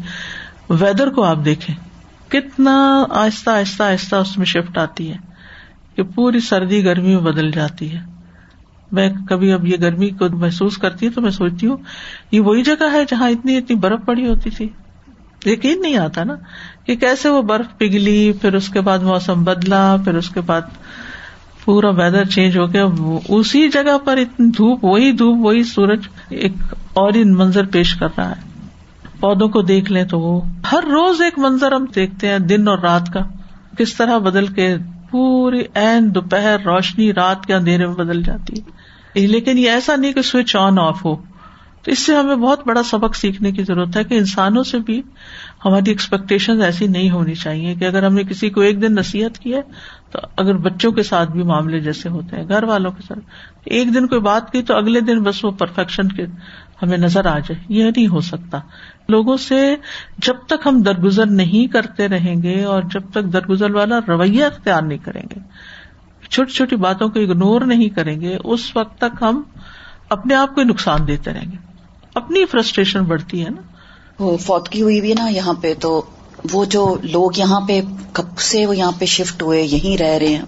ویدر 0.70 1.08
کو 1.10 1.22
آپ 1.22 1.36
دیکھیں، 1.44 1.76
کتنا 2.30 3.04
آہستہ 3.10 3.50
آہستہ 3.50 3.82
آہستہ 3.82 4.16
اس 4.16 4.38
میں 4.38 4.46
شفٹ 4.46 4.78
آتی 4.78 5.10
ہے۔ 5.10 5.16
کہ 5.96 6.02
پوری 6.02 6.40
سردی، 6.40 6.84
گرمی 6.84 7.08
میں 7.08 7.22
بدل 7.22 7.50
جاتی 7.50 7.92
ہے۔ 7.92 8.00
میں 8.92 9.10
کبھی 9.28 9.52
اب 9.52 9.66
یہ 9.66 9.76
گرمی 9.80 10.08
کو 10.08 10.36
محسوس 10.36 10.78
کرتی 10.78 11.06
ہوں 11.06 11.12
تو 11.12 11.20
میں 11.20 11.30
سوچتی 11.30 11.66
ہوں، 11.66 11.76
یہ 12.32 12.40
وہی 12.40 12.62
جگہ 12.62 12.92
ہے 12.92 13.04
جہاں 13.08 13.30
اتنی 13.30 13.56
اتنی 13.56 13.76
برف 13.76 14.00
پڑی 14.06 14.26
ہوتی 14.26 14.50
تھی۔ 14.50 14.68
یقین 15.46 15.82
نہیں 15.82 15.96
آتا 15.96 16.24
نا 16.24 16.34
کہ 16.84 16.96
کیسے 16.96 17.28
وہ 17.28 17.42
برف 17.42 17.78
پگھلی، 17.78 18.32
پھر 18.40 18.54
اس 18.54 18.68
کے 18.68 18.80
بعد 18.80 18.98
موسم 18.98 19.44
بدلا، 19.44 19.96
پھر 20.04 20.14
اس 20.14 20.28
کے 20.28 20.40
بعد 20.40 20.60
پورا 21.68 21.90
ویدر 21.90 22.24
چینج 22.24 22.58
ہو 22.58 22.72
گیا 22.72 22.86
اسی 23.28 23.68
جگہ 23.68 23.98
پر 24.04 24.16
اتنی 24.16 24.50
دھوپ، 24.50 24.84
وہی 24.84 25.12
دھوپ، 25.12 25.46
وہی 25.46 25.62
سورج 25.62 26.08
ایک 26.28 26.52
اور 26.94 27.12
منظر 27.24 27.66
پیش 27.66 27.94
کر 27.94 28.06
رہا 28.18 28.30
ہے۔ 28.30 28.68
پودوں 29.20 29.48
کو 29.48 29.62
دیکھ 29.62 29.92
لیں 29.92 30.04
تو 30.04 30.20
وہ 30.20 30.40
ہر 30.72 30.82
روز 30.82 31.20
ایک 31.20 31.38
منظر 31.38 31.72
ہم 31.72 31.84
دیکھتے 31.94 32.28
ہیں، 32.28 32.38
دن 32.38 32.68
اور 32.68 32.78
رات 32.78 33.12
کا۔ 33.12 33.20
کس 33.78 33.94
طرح 33.94 34.18
بدل 34.18 34.46
کے 34.46 34.76
پوری 35.10 35.62
این 35.74 36.14
دوپہر 36.14 36.56
روشنی 36.64 37.12
رات 37.12 37.46
کے 37.46 37.54
اندھیرے 37.54 37.86
میں 37.86 37.94
بدل 37.94 38.22
جاتی 38.22 38.60
ہے۔ 38.60 39.26
لیکن 39.26 39.58
یہ 39.58 39.70
ایسا 39.70 39.96
نہیں 39.96 40.12
کہ 40.12 40.22
سوئچ 40.22 40.56
آن 40.56 40.78
آف 40.78 41.04
ہو۔ 41.04 41.16
تو 41.88 41.92
اس 41.92 41.98
سے 41.98 42.14
ہمیں 42.14 42.36
بہت 42.36 42.66
بڑا 42.66 42.82
سبق 42.82 43.16
سیکھنے 43.16 43.52
کی 43.52 43.62
ضرورت 43.62 43.96
ہے 43.96 44.04
کہ 44.04 44.14
انسانوں 44.14 44.62
سے 44.62 44.78
بھی 44.78 45.02
ہماری 45.64 45.90
ایکسپیکٹیشن 45.90 46.62
ایسی 46.62 46.86
نہیں 46.86 47.10
ہونی 47.10 47.34
چاہیے 47.34 47.74
کہ 47.74 47.84
اگر 47.84 48.02
ہم 48.02 48.14
نے 48.14 48.22
کسی 48.22 48.50
کو 48.50 48.60
ایک 48.60 48.82
دن 48.82 48.94
نصیحت 48.94 49.38
کی 49.38 49.54
ہے 49.54 49.62
تو 50.10 50.18
اگر 50.36 50.56
بچوں 50.56 50.92
کے 50.92 51.02
ساتھ 51.02 51.30
بھی 51.30 51.42
معاملے 51.42 51.80
جیسے 51.80 52.08
ہوتے 52.08 52.36
ہیں، 52.36 52.48
گھر 52.48 52.62
والوں 52.62 52.90
کے 52.90 53.02
ساتھ۔ 53.02 53.18
ایک 53.64 53.94
دن 53.94 54.06
کوئی 54.06 54.20
بات 54.20 54.52
کی 54.52 54.62
تو 54.62 54.76
اگلے 54.76 55.00
دن 55.00 55.22
بس 55.22 55.44
وہ 55.44 55.50
پرفیکشن 55.50 56.08
کے 56.08 56.26
ہمیں 56.82 56.98
نظر 56.98 57.26
آ 57.26 57.38
جائے۔ 57.38 57.64
یہ 57.68 57.84
نہیں 57.84 58.08
ہو 58.08 58.20
سکتا۔ 58.20 58.58
لوگوں 59.08 59.36
سے 59.36 59.76
جب 60.18 60.34
تک 60.46 60.66
ہم 60.66 60.82
درگزر 60.82 61.26
نہیں 61.26 61.72
کرتے 61.72 62.08
رہیں 62.08 62.42
گے 62.42 62.64
اور 62.64 62.82
جب 62.82 63.02
تک 63.10 63.24
درگزر 63.24 63.70
والا 63.70 63.98
رویہ 64.08 64.44
اختیار 64.44 64.82
نہیں 64.82 64.98
کریں 64.98 65.22
گے، 65.22 65.40
چھوٹی 66.30 66.52
چھوٹی 66.52 66.76
باتوں 66.76 67.08
کو 67.08 67.20
اگنور 67.20 67.60
نہیں 67.60 67.88
کریں 67.88 68.20
گے، 68.20 68.36
اس 68.44 68.76
وقت 68.76 68.98
تک 68.98 69.22
ہم 69.22 69.42
اپنے 70.08 70.34
آپ 70.34 70.54
کو 70.54 70.62
نقصان 70.62 71.06
دیتے 71.06 71.32
رہیں 71.32 71.52
گے۔ 71.52 71.67
اپنی 72.18 72.44
فرسٹریشن 72.44 73.02
بڑھتی 73.02 73.44
ہے 73.44 73.50
نا۔ 73.50 73.62
وہ 74.18 74.36
فوتگی 74.36 74.82
ہوئی 74.82 75.00
بھی 75.00 75.14
نا 75.14 75.28
یہاں 75.28 75.54
پہ، 75.54 75.74
تو 75.80 76.02
وہ 76.52 76.64
جو 76.64 76.96
لوگ 77.02 77.30
یہاں 77.36 77.60
پہ 77.60 77.80
کب 78.12 78.38
سے 78.38 78.66
وہ 78.66 78.76
یہاں 78.76 78.92
پہ 78.98 79.04
شفٹ 79.04 79.42
ہوئے، 79.42 79.62
یہیں 79.62 79.96
رہ 79.96 80.18
رہے 80.18 80.26
ہیں۔ 80.26 80.42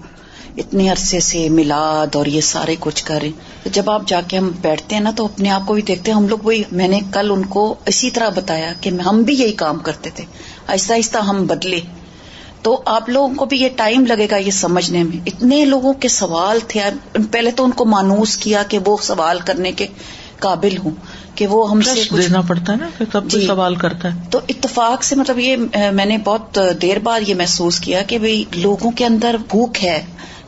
اتنے 0.56 0.90
عرصے 0.90 1.20
سے 1.20 1.48
ملاد 1.48 2.16
اور 2.16 2.26
یہ 2.26 2.40
سارے 2.40 2.76
کچھ 2.80 3.04
کر 3.04 3.18
رہے 3.22 3.30
جب 3.64 3.90
آپ 3.90 4.02
جا 4.06 4.20
کے 4.20 4.38
ہم 4.38 4.50
بیٹھتے 4.60 4.94
ہیں 4.94 5.02
نا، 5.02 5.10
تو 5.16 5.24
اپنے 5.24 5.50
آپ 5.50 5.62
کو 5.66 5.74
بھی 5.74 5.82
دیکھتے 5.82 6.10
ہیں۔ 6.10 6.18
ہم 6.18 6.28
لوگ 6.28 6.38
وہی، 6.42 6.62
میں 6.72 6.88
نے 6.88 7.00
کل 7.12 7.30
ان 7.30 7.44
کو 7.44 7.74
اسی 7.86 8.10
طرح 8.10 8.28
بتایا 8.28 8.72
کہ 8.80 8.90
ہم 9.06 9.22
بھی 9.22 9.34
یہی 9.34 9.52
کام 9.52 9.78
کرتے 9.78 10.10
تھے۔ 10.10 10.24
آہستہ 10.66 10.92
آہستہ 10.92 11.18
ہم 11.18 11.46
بدلے۔ 11.46 11.80
تو 12.62 12.82
آپ 12.86 13.08
لوگوں 13.08 13.34
کو 13.34 13.44
بھی 13.44 13.60
یہ 13.60 13.68
ٹائم 13.76 14.06
لگے 14.06 14.26
گا 14.30 14.36
یہ 14.36 14.50
سمجھنے 14.50 15.02
میں۔ 15.02 15.16
اتنے 15.26 15.64
لوگوں 15.64 15.92
کے 15.92 16.08
سوال 16.08 16.58
تھے۔ 16.68 16.80
پہلے 17.30 17.50
تو 17.50 17.64
ان 17.64 17.70
کو 17.70 17.84
مانوس 17.84 18.36
کیا 18.36 18.62
کہ 18.62 18.78
وہ 18.86 18.96
سوال 19.02 19.38
کرنے 19.40 19.72
کے 19.72 19.86
قابل 20.38 20.76
ہوں۔ 20.76 20.90
کہ 21.40 21.46
وہ 21.46 21.70
ہم 21.70 21.80
سے 21.80 22.02
دینا 22.16 22.40
پڑتا 22.40 22.72
ہے 22.72 22.78
نا 22.78 23.04
تب 23.12 23.24
جی۔ 23.28 23.46
سوال 23.46 23.74
کرتا 23.74 24.08
ہے۔ 24.08 24.18
تو 24.30 24.40
اتفاق 24.48 25.04
سے 25.04 25.16
مطلب 25.16 25.38
یہ 25.38 25.56
میں 25.92 26.04
نے 26.04 26.18
بہت 26.18 26.58
دیر 26.82 26.98
بعد 26.98 27.20
یہ 27.26 27.34
محسوس 27.34 27.80
کیا 27.80 28.02
کہ 28.02 28.18
بھائی 28.18 28.44
لوگوں 28.56 28.90
کے 28.90 29.04
اندر 29.06 29.36
بھوک 29.48 29.84
ہے 29.84 30.02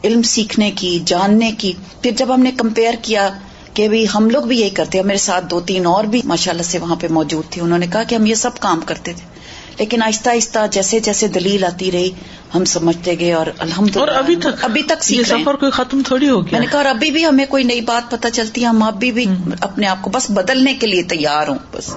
علم 0.04 0.22
سیکھنے 0.22 0.70
کی 0.70 0.98
جاننے 1.06 1.52
کی۔ 1.58 1.72
پھر 2.02 2.10
جب 2.16 2.34
ہم 2.34 2.40
نے 2.40 2.50
کمپیئر 2.50 2.94
کیا 3.02 3.28
کہ 3.74 4.06
ہم 4.14 4.30
لوگ 4.30 4.42
بھی 4.42 4.60
یہی 4.60 4.70
کرتے 4.70 4.98
ہیں 4.98 5.04
میرے 5.04 5.18
ساتھ 5.18 5.44
دو 5.50 5.60
تین 5.60 5.86
اور 5.86 6.04
بھی 6.04 6.22
ماشاء 6.24 6.52
اللہ 6.52 6.62
سے 6.62 6.78
وہاں 6.78 6.96
پہ 6.96 7.06
موجود 7.10 7.44
تھی 7.50 7.60
انہوں 7.60 7.78
نے 7.78 7.86
کہا 7.92 8.02
کہ 8.02 8.14
ہم 8.14 8.26
یہ 8.26 8.34
سب 8.34 8.58
کام 8.60 8.80
کرتے 8.86 9.12
تھے۔ 9.12 9.31
لیکن 9.78 10.02
آہستہ 10.02 10.30
آہستہ 10.30 10.58
جیسے 10.70 11.00
جیسے 11.00 11.28
دلیل 11.28 11.64
آتی 11.64 11.92
رہی 11.92 12.10
ہم 12.54 12.64
سمجھتے 12.64 13.18
گئے 13.18 13.32
اور 13.32 13.46
الحمد 13.58 13.96
للہ 13.96 14.10
ابھی 14.10 14.36
تک 14.36 14.64
ابھی 14.64 14.82
تک 14.82 15.02
سفر 15.02 15.54
کوئی 15.54 15.70
ختم 15.70 16.02
تھوڑی 16.06 16.28
ہو 16.28 16.40
گیا؟ 16.40 16.52
میں 16.52 16.60
نے 16.60 16.66
کہا 16.70 16.78
اور 16.78 16.86
ابھی 16.86 17.10
بھی 17.10 17.26
ہمیں 17.26 17.46
کوئی 17.46 17.64
نئی 17.64 17.80
بات 17.80 18.10
پتہ 18.10 18.28
چلتی 18.32 18.60
ہے 18.60 18.66
ہم 18.66 18.82
ابھی 18.82 19.12
بھی 19.12 19.26
اپنے 19.60 19.86
آپ 19.86 20.02
کو 20.02 20.10
بس 20.10 20.30
بدلنے 20.30 20.74
کے 20.74 20.86
لیے 20.86 21.02
تیار 21.02 21.48
ہوں 21.48 21.58
بس۔ 21.72 21.96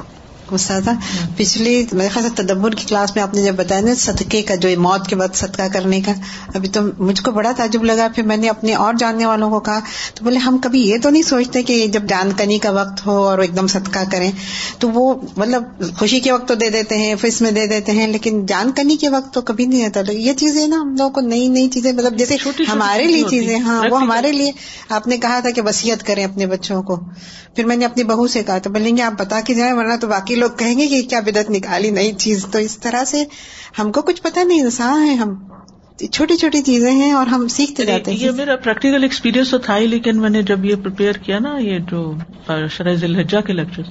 استاد 0.51 0.81
پچھلی 1.37 1.85
میرے 1.91 2.09
خیال 2.09 2.29
سے 2.29 2.43
تدبر 2.43 2.71
کی 2.71 2.85
کلاس 2.87 3.15
میں 3.15 3.23
آپ 3.23 3.33
نے 3.33 3.43
جب 3.43 3.55
بتایا 3.55 3.81
نا 3.81 3.93
صدقے 3.97 4.41
کا 4.41 4.55
جو 4.55 4.69
موت 4.77 5.07
کے 5.07 5.15
بعد 5.15 5.27
صدقہ 5.33 5.61
کرنے 5.73 6.01
کا 6.01 6.11
ابھی 6.53 6.69
تو 6.69 6.81
مجھ 6.97 7.21
کو 7.21 7.31
بڑا 7.31 7.51
تعجب 7.57 7.83
لگا 7.83 8.07
پھر 8.15 8.23
میں 8.23 8.37
نے 8.37 8.49
اپنے 8.49 8.73
اور 8.73 8.93
جاننے 8.99 9.25
والوں 9.25 9.49
کو 9.49 9.59
کہا 9.59 9.79
تو 10.13 10.25
بولے 10.25 10.37
ہم 10.37 10.57
کبھی 10.57 10.81
یہ 10.81 10.97
تو 11.03 11.09
نہیں 11.09 11.23
سوچتے 11.23 11.63
کہ 11.63 11.87
جب 11.87 12.03
جان 12.03 12.31
کنی 12.37 12.59
کا 12.59 12.69
وقت 12.69 13.05
ہو 13.05 13.11
اور 13.11 13.39
ایک 13.39 13.55
دم 13.55 13.67
صدقہ 13.67 13.99
کریں۔ 14.11 14.31
تو 14.79 14.89
وہ 14.89 15.15
مطلب 15.37 15.63
خوشی 15.99 16.19
کے 16.19 16.31
وقت 16.31 16.47
تو 16.47 16.55
دے 16.55 16.69
دیتے 16.69 16.97
ہیں 16.97 17.15
فس 17.15 17.41
میں 17.41 17.51
دے 17.51 17.67
دیتے 17.67 17.91
ہیں 17.91 18.07
لیکن 18.07 18.45
جان 18.45 18.71
کنی 18.71 18.97
کے 18.97 19.09
وقت 19.09 19.33
تو 19.33 19.41
کبھی 19.41 19.65
نہیں 19.65 19.85
رہتا 19.85 19.99
یہ 20.11 20.33
چیزیں 20.33 20.67
نا 20.67 20.75
ہم 20.81 20.95
لوگوں 20.97 21.09
کو 21.09 21.21
نئی 21.21 21.47
نئی 21.47 21.69
چیزیں 21.69 21.91
مطلب 21.91 22.17
جیسے 22.17 22.35
ہمارے 22.69 23.05
لیے 23.05 23.23
چیزیں 23.29 23.59
ہاں 23.59 23.83
وہ 23.91 24.01
ہمارے 24.01 24.31
لیے۔ 24.31 24.51
آپ 24.89 25.07
نے 25.07 25.17
کہا 25.17 25.39
تھا 25.39 25.49
کہ 25.49 25.61
وسیعت 25.61 26.03
کریں 26.07 26.23
اپنے 26.25 26.45
بچوں 26.45 26.83
کو۔ 26.83 26.95
پھر 27.55 27.65
میں 27.65 27.75
نے 27.75 27.85
اپنی 27.85 28.03
بہو 28.03 28.27
سے 28.27 28.43
کہا 28.43 28.57
تو 28.57 28.69
بولیں 28.69 28.97
گے 28.97 29.01
آپ 29.01 29.13
بتا 29.17 29.39
کے 29.45 29.53
جائیں 29.53 29.73
ورنہ 29.73 29.93
تو 30.01 30.07
باقی 30.07 30.34
لوگ 30.35 30.49
کہیں 30.57 30.79
گے 30.79 30.87
کہ 30.87 31.01
کیا 31.01 31.19
بدت 31.19 31.49
نکالی 31.49 31.89
نئی 31.89 32.11
چیز۔ 32.13 32.45
تو 32.51 32.57
اس 32.59 32.77
طرح 32.77 33.03
سے 33.03 33.23
ہم 33.79 33.91
کو 33.91 34.01
کچھ 34.01 34.21
پتا 34.21 34.43
نہیں 34.43 34.61
انسان 34.61 35.07
ہے 35.07 35.13
ہم۔ 35.13 35.35
چھوٹی 36.11 36.35
چھوٹی 36.35 36.61
چیزیں 36.61 36.91
ہیں 36.91 37.11
اور 37.11 37.27
ہم 37.27 37.47
سیکھتے 37.47 37.85
جاتے 37.85 38.11
ہیں۔ 38.11 38.17
یہ 38.19 38.31
میرا 38.31 38.55
پریکٹیکل 38.55 39.03
ایکسپیرینس 39.03 39.49
تو 39.49 39.57
تھا 39.57 39.77
ہی 39.77 39.87
لیکن 39.87 40.17
میں 40.17 40.29
نے 40.29 40.41
جب 40.41 40.65
یہ 40.65 40.75
پریپیئر 40.75 41.13
کیا 41.13 41.39
نا 41.39 41.57
یہ 41.57 41.79
جو 41.79 42.13
شرح 42.69 42.95
الحجا 43.03 43.41
کے 43.41 43.53
لیکچر 43.53 43.81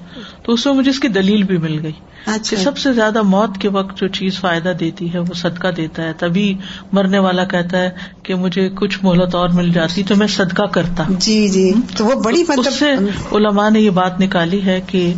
تو 0.42 0.52
اس 0.52 0.66
میں 0.66 0.74
مجھے 0.74 0.90
اس 0.90 1.00
کی 1.00 1.08
دلیل 1.08 1.42
بھی 1.42 1.58
مل 1.58 1.82
گئی 1.82 1.92
اچھا۔ 2.26 2.56
سب 2.56 2.78
سے 2.78 2.92
زیادہ 2.92 3.22
موت 3.22 3.58
کے 3.58 3.68
وقت 3.68 3.98
جو 3.98 4.08
چیز 4.08 4.40
فائدہ 4.40 4.72
دیتی 4.80 5.14
ہے 5.14 5.18
وہ 5.18 5.34
صدقہ 5.34 5.68
دیتا 5.68 6.02
ہے۔ 6.02 6.12
تبھی 6.18 6.58
مرنے 6.92 7.18
والا 7.18 7.44
کہتا 7.44 7.78
ہے 7.78 7.90
کہ 8.22 8.34
مجھے 8.34 8.68
کچھ 8.68 8.98
مہلت 9.02 9.34
اور 9.34 9.48
مل 9.48 9.72
جاتی 9.72 10.02
تو 10.02 10.16
میں 10.16 10.26
صدقہ 10.26 10.62
کرتا۔ 10.62 11.04
جی 11.08 11.48
جی۔ 11.48 11.72
تو 11.96 12.04
وہ 12.04 12.22
بڑی 12.22 12.44
مطلب 12.48 12.72
سے 12.72 12.92
علماء 13.32 13.70
نے 13.70 13.80
یہ 13.80 13.90
بات 13.90 14.20
نکالی 14.20 14.62
ہے 14.66 14.80
کہ 14.86 15.14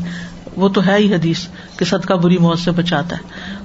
وہ 0.56 0.68
تو 0.68 0.86
ہے 0.86 0.96
ہی 0.96 1.14
حدیث 1.14 1.38
کہ 1.76 1.84
صدقہ 1.84 2.14
بری 2.14 2.38
موت 2.38 2.58
سے 2.58 2.70
بچاتا 2.70 3.16
ہے۔ 3.16 3.22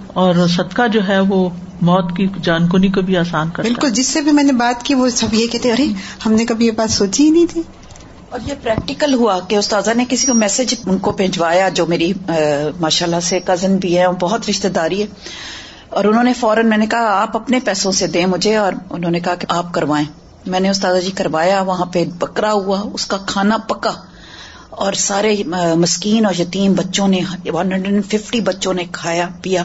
اور 0.08 0.36
صدقہ 0.50 0.88
جو 0.88 1.08
ہے 1.08 1.20
وہ 1.20 1.50
موت 1.82 2.18
کی 2.18 2.28
جان 2.42 2.70
کنی 2.70 2.88
کو 2.88 3.02
بھی 3.02 3.18
آسان 3.18 3.50
کر 3.50 3.64
بالکل 3.64 3.90
جس 3.90 4.08
سے 4.08 4.22
بھی 4.22 4.32
میں 4.32 4.44
نے 4.44 4.54
بات 4.54 4.84
کی 4.84 4.96
وہ 4.96 5.10
سب 5.10 5.34
یہ 5.34 5.48
کہتے 5.48 5.72
ارے 5.72 5.86
ہم 6.26 6.34
نے 6.34 6.46
کبھی 6.46 6.66
یہ 6.66 6.72
بات 6.72 6.92
سوچی 6.92 7.24
ہی 7.26 7.30
نہیں 7.30 7.46
تھی۔ 7.50 7.62
اور 8.30 8.40
یہ 8.46 8.54
پریکٹیکل 8.64 9.14
ہوا 9.14 9.40
کہ 9.48 9.56
استاذہ 9.56 9.92
نے 9.96 10.06
کسی 10.10 10.28
کو 10.28 10.34
میسج 10.34 10.76
ان 10.86 10.98
کو 10.98 11.12
بھجوایا 11.12 11.70
جو 11.70 11.86
میری 11.86 12.14
ماشاء 12.80 13.06
اللہ 13.06 13.20
سے 13.24 13.40
کزن 13.46 13.78
بھی 13.78 13.98
ہے 13.98 14.06
بہت 14.20 14.50
رشتے 14.50 14.70
داری 14.70 15.02
ہے۔ 15.02 15.08
اور 15.90 16.04
انہوں 16.04 16.24
نے 16.24 16.34
فوراً 16.34 16.70
میں 16.70 16.78
نے 16.78 16.86
کہا 16.86 17.22
آپ 17.22 17.36
اپنے 17.36 17.60
پیسوں 17.60 17.92
سے 17.92 18.08
دیں 18.08 18.26
مجھے 18.26 18.56
اور 18.56 18.74
انہوں 18.90 19.12
نے 19.12 19.20
کہا 19.20 19.36
کہ 19.36 19.46
آپ 19.50 19.74
کروائیں۔ 19.74 20.06
میں 20.46 20.60
نے 20.60 20.70
استاذہ 20.70 21.00
جی 21.00 21.12
کروایا 21.12 21.62
وہاں 21.62 21.86
پہ 21.86 22.06
بکرا 22.20 22.52
ہوا 22.52 22.84
اس 22.94 23.06
کا 23.06 23.18
کھانا 23.18 23.58
پکا۔ 23.58 23.92
اور 24.72 24.94
سارے 24.94 25.44
مسکین 25.76 26.26
اور 26.26 26.42
یتیم 26.42 26.74
بچوں 26.74 27.08
نے 27.08 27.20
ون 27.46 27.72
ہنڈریڈ 27.72 28.06
ففٹی 28.06 28.42
بچوں 28.42 28.74
نے 28.74 28.84
کھایا 28.92 29.28
پیا۔ 29.42 29.64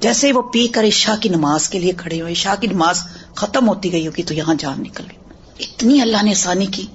جیسے 0.00 0.32
وہ 0.32 0.42
پی 0.42 0.66
کر 0.66 0.84
عشاء 0.84 1.14
کی 1.20 1.28
نماز 1.28 1.68
کے 1.68 1.78
لیے 1.78 1.92
کھڑے 1.96 2.20
ہوئے 2.20 2.32
عشاء 2.32 2.54
کی 2.60 2.66
نماز 2.66 3.02
ختم 3.34 3.68
ہوتی 3.68 3.92
گئی 3.92 4.06
ہوگی 4.06 4.22
تو 4.22 4.34
یہاں 4.34 4.54
جان 4.58 4.80
نکل 4.80 5.04
گئی۔ 5.10 5.18
اتنی 5.64 6.00
اللہ 6.00 6.22
نے 6.22 6.30
آسانی 6.30 6.66
کی۔ 6.66 6.86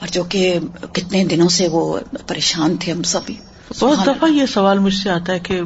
اور 0.00 0.08
جو 0.08 0.24
کہ 0.24 0.58
کتنے 0.92 1.24
دنوں 1.24 1.48
سے 1.48 1.68
وہ 1.68 1.98
پریشان 2.26 2.76
تھے 2.80 2.92
ہم 2.92 3.02
سبھی۔ 3.02 3.34
بہت 3.80 4.06
دفعہ 4.06 4.30
یہ 4.30 4.46
سوال 4.46 4.78
مجھ 4.78 4.94
سے 4.94 5.10
آتا 5.10 5.32
ہے 5.32 5.38
کہ 5.38 5.62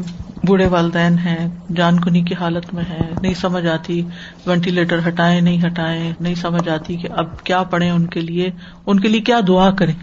بوڑھے 0.46 0.66
والدین 0.66 1.18
ہیں 1.18 1.48
جان 1.76 2.00
کنی 2.00 2.22
کی 2.22 2.34
حالت 2.34 2.74
میں 2.74 2.84
ہے 2.84 3.00
نہیں 3.22 3.34
سمجھ 3.34 3.66
آتی 3.66 4.02
وینٹیلیٹر 4.46 5.08
ہٹائے 5.08 5.40
نہیں 5.40 5.66
ہٹائے 5.66 6.12
نہیں 6.20 6.34
سمجھ 6.34 6.68
آتی 6.68 6.96
کہ 6.96 7.08
اب 7.10 7.44
کیا 7.44 7.62
پڑھے 7.62 7.90
ان 7.90 8.06
کے 8.06 8.20
لیے 8.20 8.50
ان 8.86 9.00
کے 9.00 9.08
لیے 9.08 9.20
کیا 9.20 9.40
دعا 9.48 9.70
کریں۔ 9.70 9.94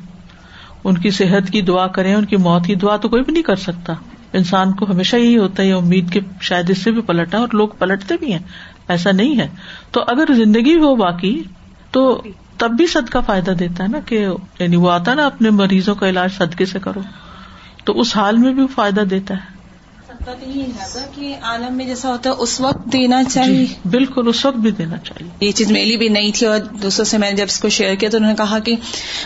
ان 0.86 0.98
کی 0.98 1.12
صحت 1.12 1.52
کی 1.52 1.62
دعا 1.62 1.88
کریں، 1.88 2.16
ان 2.16 2.26
کی 2.26 2.38
موت 2.38 2.66
کی 2.66 2.76
دعا 2.76 2.98
تو 2.98 3.10
کوئی 3.10 3.24
بھی 3.24 3.34
نہیں 3.34 3.44
کر 3.44 3.56
سکتا۔ 3.56 3.94
انسان 4.34 4.74
کو 4.74 4.86
ہمیشہ 4.90 5.16
یہی 5.16 5.38
ہوتا 5.38 5.64
ہے 5.64 5.74
امید 5.74 6.14
کہ 6.14 6.20
شاید 6.42 6.70
اس 6.70 6.78
سے 6.78 6.92
بھی 6.92 7.02
پلٹا 7.02 7.38
اور 7.38 7.48
لوگ 7.54 7.68
پلٹتے 7.80 8.16
بھی 8.20 8.32
ہیں۔ 8.32 8.40
ایسا 8.88 9.12
نہیں 9.12 9.40
ہے۔ 9.40 9.48
تو 9.92 10.02
اگر 10.08 10.34
زندگی 10.34 10.76
ہو 10.76 10.96
باقی، 10.96 11.44
تو 11.92 12.24
تب 12.58 12.72
بھی 12.72 12.88
صدقہ 12.88 13.18
فائدہ 13.26 13.52
دیتا 13.52 13.84
ہے 13.84 13.90
نا 13.90 14.00
کہ 14.06 14.28
یعنی 14.60 14.76
وہ 14.76 14.92
آتا 14.92 15.14
نا، 15.14 15.26
اپنے 15.26 15.50
مریضوں 15.50 15.96
کا 15.96 16.10
علاج 16.10 16.34
صدقے 16.34 16.66
سے 16.66 16.80
کرو۔ 16.80 17.02
تو 17.86 18.00
اس 18.00 18.18
حال 18.18 18.38
میں 18.38 18.54
بھی 18.54 18.68
فائدہ 18.76 19.02
دیتا 19.02 19.34
ہے۔ 19.34 19.55
کہ 21.16 21.36
عالم 21.42 21.74
میں 21.74 21.86
جیسا 21.86 22.10
ہوتا 22.10 22.30
ہے 22.30 22.36
اس 22.38 22.62
وقت 22.62 22.94
دینا 22.94 23.24
چاہیے۔ 23.24 23.66
جی 23.66 23.74
بالکل 23.90 24.28
اس 24.28 24.46
وقت 24.46 24.58
بھی 24.58 24.72
دینا 24.72 24.98
چاہیے۔ 24.98 25.30
یہ 25.40 25.52
چیز 25.52 25.72
میری 25.72 25.98
بھی 25.98 26.10
نہیں 26.10 26.32
تھی 26.36 26.48
اور 26.48 26.60
دوستوں 26.60 27.06
سے 27.06 27.18
میں 27.18 27.32
نے 27.32 27.38
جب 27.38 27.46
اس 27.50 27.60
کو 27.60 27.70
شیئر 27.70 27.96
کیا 27.96 28.10
تو 28.10 28.18
انہوں 28.18 28.32
نے 28.32 28.36
کہا 28.38 28.60
کہ 28.60 28.76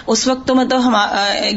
اس 0.07 0.27
وقت 0.27 0.47
تو 0.47 0.55
مطلب 0.55 0.87
ہم 0.87 0.95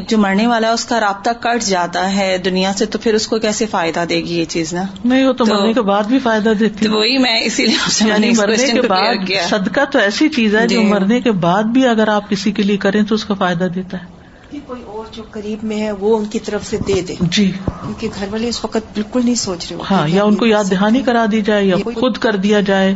جو 0.07 0.17
مرنے 0.17 0.47
والا 0.47 0.67
ہے 0.67 0.73
اس 0.73 0.85
کا 0.85 0.99
رابطہ 0.99 1.29
کٹ 1.39 1.63
جاتا 1.63 2.15
ہے 2.15 2.37
دنیا 2.37 2.71
سے 2.77 2.85
تو 2.85 2.99
پھر 2.99 3.13
اس 3.13 3.27
کو 3.27 3.39
کیسے 3.39 3.65
فائدہ 3.65 4.05
دے 4.09 4.15
گی 4.15 4.39
یہ 4.39 4.45
چیز 4.45 4.73
نا؟ 4.73 4.83
نہیں 5.05 5.23
وہ 5.23 5.33
تو 5.33 5.45
مرنے 5.45 5.73
کے 5.73 5.81
بعد 5.81 6.03
بھی 6.03 6.19
فائدہ 6.19 6.49
دیتی 6.49 6.87
وہی 6.87 7.17
میں 7.17 7.39
اسی 7.39 7.65
لیے 7.65 8.07
یعنی 8.07 8.31
مرنے 8.31 8.67
کے 8.73 8.81
بعد 8.81 9.31
صدقہ 9.49 9.85
تو 9.91 9.99
ایسی 9.99 10.29
چیز 10.29 10.55
ہے 10.55 10.67
جو 10.67 10.81
جی۔ 10.81 10.87
مرنے 10.87 11.21
کے 11.21 11.31
بعد 11.31 11.63
بھی 11.63 11.87
اگر 11.87 12.07
آپ 12.07 12.29
کسی 12.29 12.51
کے 12.51 12.63
لیے 12.63 12.77
کریں 12.77 13.03
تو 13.03 13.15
اس 13.15 13.25
کا 13.25 13.33
فائدہ 13.33 13.63
دیتا 13.63 13.97
ہے۔ 13.97 14.22
کوئی 14.65 14.81
اور 14.85 15.05
جو 15.11 15.23
قریب 15.31 15.63
میں 15.63 15.77
ہے 15.77 15.91
وہ 15.91 16.17
ان 16.17 16.25
کی 16.25 16.39
طرف 16.39 16.65
سے 16.65 16.77
دے 16.87 17.01
دے۔ 17.07 17.15
جی۔ 17.21 17.51
کیونکہ 17.65 18.07
گھر 18.19 18.27
والے 18.31 18.47
اس 18.47 18.63
وقت 18.65 18.93
بالکل 18.93 19.21
نہیں 19.25 19.35
سوچ 19.35 19.71
رہے 19.71 19.79
ہاں 19.91 20.07
یا 20.07 20.23
ان 20.23 20.35
کو 20.35 20.45
یاد 20.45 20.63
دہانی 20.71 21.01
کرا 21.01 21.25
دی 21.31 21.41
جائے 21.41 21.65
یا 21.65 21.75
خود 21.95 22.17
کر 22.17 22.35
دیا 22.35 22.61
جائے۔ 22.61 22.95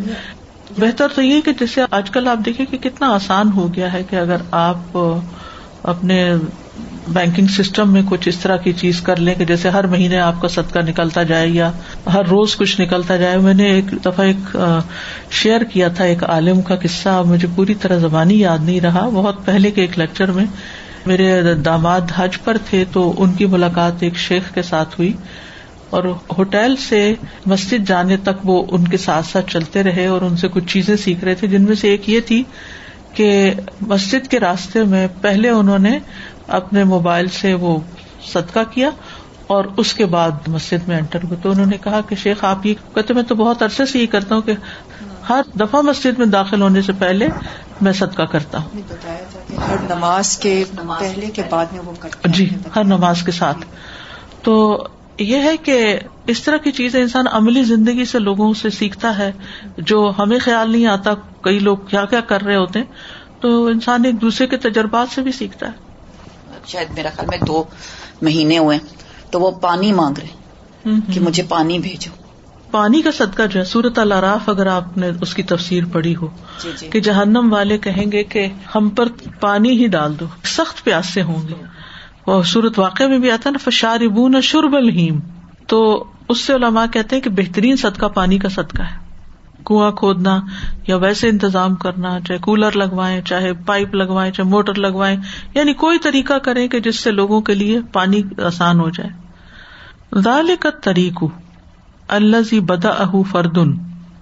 بہتر 0.77 1.07
تو 1.15 1.21
یہ 1.21 1.41
کہ 1.41 1.53
جیسے 1.53 1.81
آج 1.91 2.09
کل 2.09 2.27
آپ 2.27 2.37
دیکھیں 2.45 2.65
کہ 2.71 2.77
کتنا 2.77 3.07
آسان 3.13 3.51
ہو 3.51 3.73
گیا 3.73 3.93
ہے 3.93 4.03
کہ 4.09 4.15
اگر 4.15 4.35
آپ 4.51 4.97
اپنے 5.83 6.33
بینکنگ 7.07 7.47
سسٹم 7.47 7.93
میں 7.93 8.01
کچھ 8.09 8.27
اس 8.27 8.37
طرح 8.37 8.57
کی 8.57 8.73
چیز 8.73 9.01
کر 9.01 9.15
لیں 9.15 9.35
کہ 9.35 9.45
جیسے 9.45 9.69
ہر 9.69 9.87
مہینے 9.87 10.19
آپ 10.19 10.41
کا 10.41 10.47
صدقہ 10.47 10.79
نکلتا 10.79 11.23
جائے 11.23 11.47
یا 11.47 11.71
ہر 12.13 12.25
روز 12.25 12.55
کچھ 12.55 12.81
نکلتا 12.81 13.15
جائے۔ 13.15 13.37
میں 13.37 13.53
نے 13.53 13.63
ایک 13.63 13.91
دفعہ 14.05 14.25
ایک 14.25 14.57
شیئر 15.31 15.61
کیا 15.61 15.87
تھا 15.87 16.03
ایک 16.03 16.23
عالم 16.23 16.61
کا 16.61 16.75
قصہ 16.75 17.23
مجھے 17.25 17.47
پوری 17.55 17.73
طرح 17.73 17.97
زبانی 17.97 18.39
یاد 18.39 18.57
نہیں 18.61 18.81
رہا۔ 18.81 19.09
بہت 19.13 19.45
پہلے 19.45 19.71
کے 19.71 19.81
ایک 19.81 19.99
لیکچر 19.99 20.31
میں 20.31 20.45
میرے 21.05 21.53
داماد 21.53 22.01
حج 22.15 22.37
پر 22.43 22.57
تھے 22.69 22.83
تو 22.91 23.13
ان 23.17 23.33
کی 23.33 23.45
ملاقات 23.45 24.03
ایک 24.03 24.17
شیخ 24.17 24.53
کے 24.53 24.61
ساتھ 24.61 24.95
ہوئی 24.99 25.13
اور 25.89 26.03
ہوٹل 26.37 26.75
سے 26.75 27.13
مسجد 27.45 27.87
جانے 27.87 28.17
تک 28.17 28.39
وہ 28.43 28.65
ان 28.71 28.87
کے 28.87 28.97
ساتھ 28.97 29.25
ساتھ 29.25 29.51
چلتے 29.51 29.83
رہے 29.83 30.05
اور 30.05 30.21
ان 30.21 30.37
سے 30.37 30.47
کچھ 30.47 30.65
چیزیں 30.67 30.95
سیکھ 30.95 31.23
رہے 31.23 31.35
تھے، 31.35 31.47
جن 31.47 31.61
میں 31.61 31.75
سے 31.75 31.89
ایک 31.89 32.09
یہ 32.09 32.19
تھی 32.19 32.43
کہ 33.13 33.53
مسجد 33.81 34.27
کے 34.27 34.39
راستے 34.39 34.83
میں 34.83 35.07
پہلے 35.21 35.49
انہوں 35.49 35.79
نے 35.79 35.99
اپنے 36.47 36.83
موبائل 36.83 37.27
سے 37.27 37.53
وہ 37.53 37.79
صدقہ 38.25 38.59
کیا 38.71 38.89
اور 39.47 39.65
اس 39.77 39.93
کے 39.93 40.05
بعد 40.05 40.47
مسجد 40.47 40.87
میں 40.87 40.97
انٹر 40.97 41.23
ہوئے۔ 41.23 41.37
تو 41.41 41.51
انہوں 41.51 41.65
نے 41.65 41.77
کہا 41.83 42.01
کہ 42.09 42.15
شیخ، 42.15 42.43
آپ 42.43 42.65
یہ 42.65 42.73
کہتے 42.95 43.13
میں 43.13 43.23
تو 43.23 43.35
بہت 43.35 43.63
عرصے 43.63 43.85
سے 43.85 43.99
یہ 43.99 44.07
کرتا 44.07 44.35
ہوں 44.35 44.41
کہ 44.41 44.53
ہر 45.29 45.41
دفعہ 45.55 45.81
مسجد 45.81 46.17
میں 46.17 46.25
داخل 46.25 46.61
ہونے 46.61 46.81
سے 46.81 46.91
پہلے 46.99 47.27
میں 47.81 47.93
صدقہ 47.93 48.21
کرتا 48.21 48.57
ہوں۔ 48.57 48.81
ہر 49.69 49.95
نماز 49.95 50.37
کے 50.37 50.63
پہلے 50.99 51.27
کے 51.27 51.41
بعد 51.49 51.65
میں 51.71 51.79
وہ 51.79 51.91
کرتا 51.99 52.29
جی 52.31 52.49
ہر 52.75 52.83
نماز 52.83 53.23
کے 53.23 53.31
ساتھ۔ 53.31 53.57
تو 54.41 54.83
یہ 55.19 55.37
ہے 55.37 55.57
کہ 55.57 55.99
اس 56.27 56.43
طرح 56.43 56.57
کی 56.57 56.71
چیزیں 56.71 57.01
انسان 57.01 57.25
عملی 57.31 57.63
زندگی 57.63 58.05
سے 58.05 58.19
لوگوں 58.19 58.53
سے 58.53 58.69
سیکھتا 58.69 59.17
ہے 59.17 59.31
جو 59.77 60.11
ہمیں 60.19 60.39
خیال 60.39 60.71
نہیں 60.71 60.85
آتا 60.85 61.13
کئی 61.41 61.59
لوگ 61.59 61.77
کیا 61.77 62.05
کیا 62.05 62.19
کر 62.19 62.41
رہے 62.41 62.55
ہوتے 62.55 62.79
ہیں۔ 62.79 62.85
تو 63.39 63.65
انسان 63.65 64.05
ایک 64.05 64.21
دوسرے 64.21 64.47
کے 64.47 64.57
تجربات 64.57 65.07
سے 65.15 65.21
بھی 65.21 65.31
سیکھتا 65.31 65.65
ہے۔ 65.67 65.71
شاید 66.65 66.87
میرا 66.91 67.09
خیال 67.15 67.27
میں 67.27 67.37
دو 67.47 67.63
مہینے 68.21 68.57
ہوئے 68.57 68.77
تو 69.29 69.39
وہ 69.39 69.51
پانی 69.51 69.93
مانگ 69.93 70.19
رہے 70.19 70.89
کہ 71.13 71.19
مجھے 71.19 71.43
پانی 71.43 71.79
بھیجو۔ 71.79 72.26
پانی 72.71 73.01
کا 73.01 73.11
صدقہ 73.11 73.41
جو 73.51 73.59
ہے 73.59 73.65
سورت 73.65 73.99
الراف 73.99 74.49
اگر 74.49 74.67
آپ 74.67 74.97
نے 74.97 75.11
اس 75.21 75.33
کی 75.33 75.43
تفسیر 75.43 75.83
پڑھی 75.91 76.15
ہو 76.15 76.27
جی 76.63 76.71
جی۔ 76.79 76.89
کہ 76.89 76.99
جہنم 76.99 77.53
والے 77.53 77.77
کہیں 77.77 78.11
گے 78.11 78.23
کہ 78.23 78.47
ہم 78.75 78.89
پر 78.89 79.05
پانی 79.39 79.69
ہی 79.69 79.87
ڈال 79.87 80.19
دو 80.19 80.25
سخت 80.43 80.83
پیاس 80.83 81.05
سے 81.05 81.21
ہوں 81.21 81.47
گے۔ 81.47 81.53
وہ 82.27 82.43
سورت 82.43 82.79
واقع 82.79 83.03
میں 83.03 83.19
بھی 83.19 83.31
آتا 83.31 83.49
نا 83.49 83.69
فشاربون 83.69 84.41
شرب 84.41 84.75
الحیم 84.75 85.19
تو 85.67 86.03
اس 86.29 86.39
سے 86.39 86.55
علماء 86.55 86.85
کہتے 86.93 87.15
ہیں 87.15 87.23
کہ 87.23 87.29
بہترین 87.29 87.75
صدقہ 87.75 88.05
پانی 88.05 88.37
کا 88.37 88.49
صدقہ 88.49 88.81
ہے۔ 88.81 89.07
کنواں 89.65 89.91
کھودنا 89.91 90.41
یا 90.87 90.95
ویسے 90.95 91.29
انتظام 91.29 91.75
کرنا 91.75 92.19
چاہے 92.27 92.39
کولر 92.39 92.71
لگوائیں 92.71 93.21
چاہے 93.21 93.53
پائپ 93.53 93.95
لگوائیں 93.95 94.33
چاہے 94.33 94.49
موٹر 94.49 94.73
لگوائیں 94.73 95.17
یعنی 95.53 95.73
کوئی 95.73 95.99
طریقہ 95.99 96.33
کریں 96.33 96.67
کہ 96.67 96.79
جس 96.79 96.99
سے 96.99 97.11
لوگوں 97.11 97.41
کے 97.41 97.53
لیے 97.53 97.79
پانی 97.93 98.21
آسان 98.43 98.79
ہو 98.79 98.89
جائے۔ 98.89 99.09
ذالک 100.19 100.61
کا 100.61 100.69
طریقہ 100.69 101.25
اللہ 102.07 102.41
زی 102.41 102.59
بدا 102.59 102.89
اہ 102.89 103.21
فردن۔ 103.31 103.73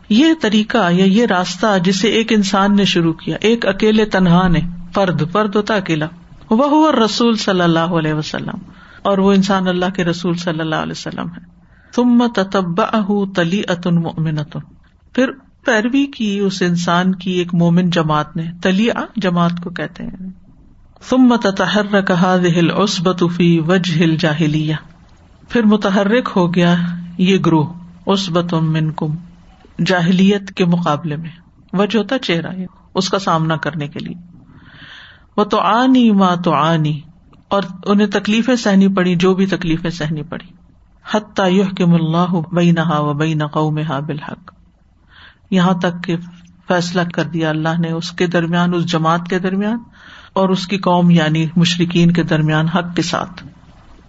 یہ 0.10 0.34
طریقہ 0.42 0.92
یا 0.92 1.06
یہ 1.06 1.26
راستہ 1.26 1.78
جسے 1.84 2.08
ایک 2.08 2.32
انسان 2.34 2.76
نے 2.76 2.86
شروع 2.86 3.14
کیا، 3.14 3.38
ایک 3.42 3.66
اکیلے 3.66 4.06
تنہا 4.06 4.48
نے، 4.48 4.60
فرد 4.96 5.22
فرد 5.32 5.56
ہوتا 5.56 5.76
اکیلا۔ 5.76 6.06
وہ 6.52 6.92
رسول 6.92 7.36
صلی 7.36 7.62
اللہ 7.62 7.96
علیہ 8.00 8.14
وسلم، 8.14 8.60
اور 9.02 9.18
وہ 9.18 9.34
انسان 9.34 9.68
اللہ 9.68 9.90
کے 9.96 10.04
رسول 10.04 10.36
صلی 10.36 10.60
اللہ 10.60 10.76
علیہ 10.76 10.92
وسلم 10.92 11.28
ہے۔ 11.28 11.44
تم 11.96 12.26
تب 12.52 12.82
اہ 12.82 13.10
تلی 13.36 13.62
اتن 13.68 13.96
مومنتن 13.96 14.60
پھر 15.16 15.32
پیروی 15.66 16.06
کی 16.06 16.40
اس 16.40 16.62
انسان 16.62 17.16
کی 17.16 17.32
ایک 17.32 17.54
مومن 17.54 17.90
جماعت 17.90 18.36
نے 18.36 18.44
تلی 18.62 18.88
جماعت 19.16 19.64
کو 19.64 19.70
کہتے 19.70 20.04
ہیں۔ 20.04 20.30
تم 21.10 21.36
تحر 21.36 22.02
کہا 22.02 22.36
دہل 22.38 22.70
عسبتفی 22.72 23.60
وج 23.60 23.92
ہل 23.96 24.16
جاہلیہ 24.16 24.76
پھر 25.50 25.64
متحرک 25.64 26.30
ہو 26.36 26.54
گیا 26.54 26.76
یہ 27.18 27.38
گروہ 27.46 27.74
اس 28.06 28.30
من 28.52 28.92
کم 28.92 29.16
جاہلیت 29.86 30.52
کے 30.52 30.66
مقابلے 30.66 31.16
میں 31.16 31.30
وجہ 31.74 31.98
ہوتا 31.98 32.20
چہرہ 32.20 32.48
اس 32.94 33.10
کا 33.10 33.20
سامنا 33.20 33.56
کرنے 33.56 33.88
کے 33.88 34.00
لیے۔ 34.00 34.16
وہ 35.38 35.44
تو 35.44 35.60
آنی 35.60 36.12
ماں 36.12 36.36
تو 36.36 36.54
آنی 36.54 37.02
اور 37.48 37.64
انہیں 37.86 38.08
تکلیفیں 38.08 38.56
سہنی 38.56 38.88
پڑی، 38.88 39.16
جو 39.16 39.34
بھی 39.34 39.46
تکلیفیں 39.46 39.90
سہنی 39.90 40.24
پڑی۔ 40.24 40.54
حتیٰ 41.14 41.52
یح 41.52 41.74
کے 41.78 41.86
ملا 41.86 42.26
بئی 42.52 42.72
نہ 42.72 43.00
و 43.00 43.14
بئی 43.14 43.34
نقو 43.34 43.72
میں 43.72 43.84
ہا 43.84 44.00
بالحق۔ 44.00 44.52
یہاں 45.52 45.74
تک 45.74 46.04
کہ 46.04 46.16
فیصلہ 46.68 47.02
کر 47.14 47.24
دیا 47.24 47.50
اللہ 47.50 47.80
نے 47.80 47.92
اس 47.92 48.12
کے 48.12 48.28
درمیان، 48.28 48.74
اس 48.74 48.86
جماعت 48.86 49.28
کے 49.30 49.40
درمیان، 49.40 49.78
اور 50.34 50.50
اس 50.50 50.68
کی 50.68 50.78
قوم 50.78 51.10
یعنی 51.10 51.48
مشرقین 51.56 52.12
کے 52.12 52.24
درمیان 52.24 52.68
حق 52.68 52.96
کے 52.96 53.02
ساتھ۔ 53.02 53.44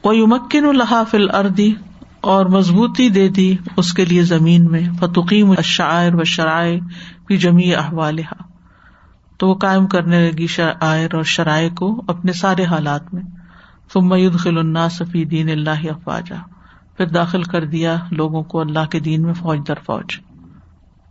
وہ 0.06 0.16
یمکن 0.16 0.64
الحاف 0.64 1.14
الردی 1.14 1.74
اور 2.20 2.46
مضبوطی 2.46 3.08
دے 3.08 3.28
دی 3.28 3.56
اس 3.76 3.92
کے 3.92 4.04
لیے 4.04 4.22
زمین 4.22 4.64
میں۔ 4.64 4.80
فتقیم 5.00 5.54
شاعر 5.64 6.14
و 6.14 6.24
شرائع 6.24 6.78
بھی 7.26 7.36
جمی 7.36 7.74
احوال 7.74 8.18
تو 9.36 9.48
وہ 9.48 9.54
قائم 9.54 9.86
کرنے 9.86 10.30
لگی 10.30 10.46
شاعر 10.46 11.14
اور 11.14 11.22
شرائع 11.22 11.68
کو 11.68 12.02
اپنے 12.08 12.32
سارے 12.32 12.64
حالات 12.64 13.14
میں۔ 13.14 13.22
فمید 13.92 14.34
خل 14.34 14.58
الناس 14.58 15.02
فی 15.12 15.24
دین 15.24 15.50
اللہ 15.50 15.90
افواجا 15.90 16.36
پھر 16.96 17.06
داخل 17.06 17.42
کر 17.42 17.64
دیا 17.64 17.96
لوگوں 18.10 18.42
کو 18.42 18.60
اللہ 18.60 18.86
کے 18.90 19.00
دین 19.00 19.22
میں 19.22 19.34
فوج 19.34 19.58
در 19.68 19.74
فوج۔ 19.74 20.20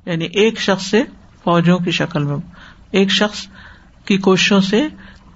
یعنی 0.05 0.25
ایک 0.25 0.59
شخص 0.59 0.85
سے 0.85 1.03
فوجوں 1.43 1.79
کی 1.79 1.91
شکل 1.91 2.23
میں۔ 2.23 2.37
ایک 2.91 3.11
شخص 3.11 3.47
کی 4.05 4.17
کوششوں 4.17 4.61
سے 4.61 4.87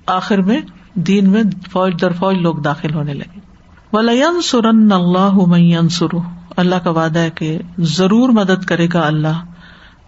آخر 0.06 0.42
میں 0.42 0.62
دین 0.94 1.30
میں 1.30 1.44
فوج 1.72 2.02
در 2.02 2.12
فوج 2.12 2.36
لوگ 2.36 2.56
داخل 2.56 2.94
ہونے 2.94 3.14
لگے۔ 3.14 3.49
ولین 3.94 4.42
سرن 4.42 4.92
اللہ 4.92 5.88
سر 5.88 6.16
اللہ 6.58 6.76
کا 6.76 6.90
وعدہ 6.90 7.20
ہے 7.20 7.30
کہ 7.30 7.60
ضرور 7.78 8.30
مدد 8.30 8.66
کرے 8.66 8.88
گا 8.94 9.08
اللہ 9.08 9.46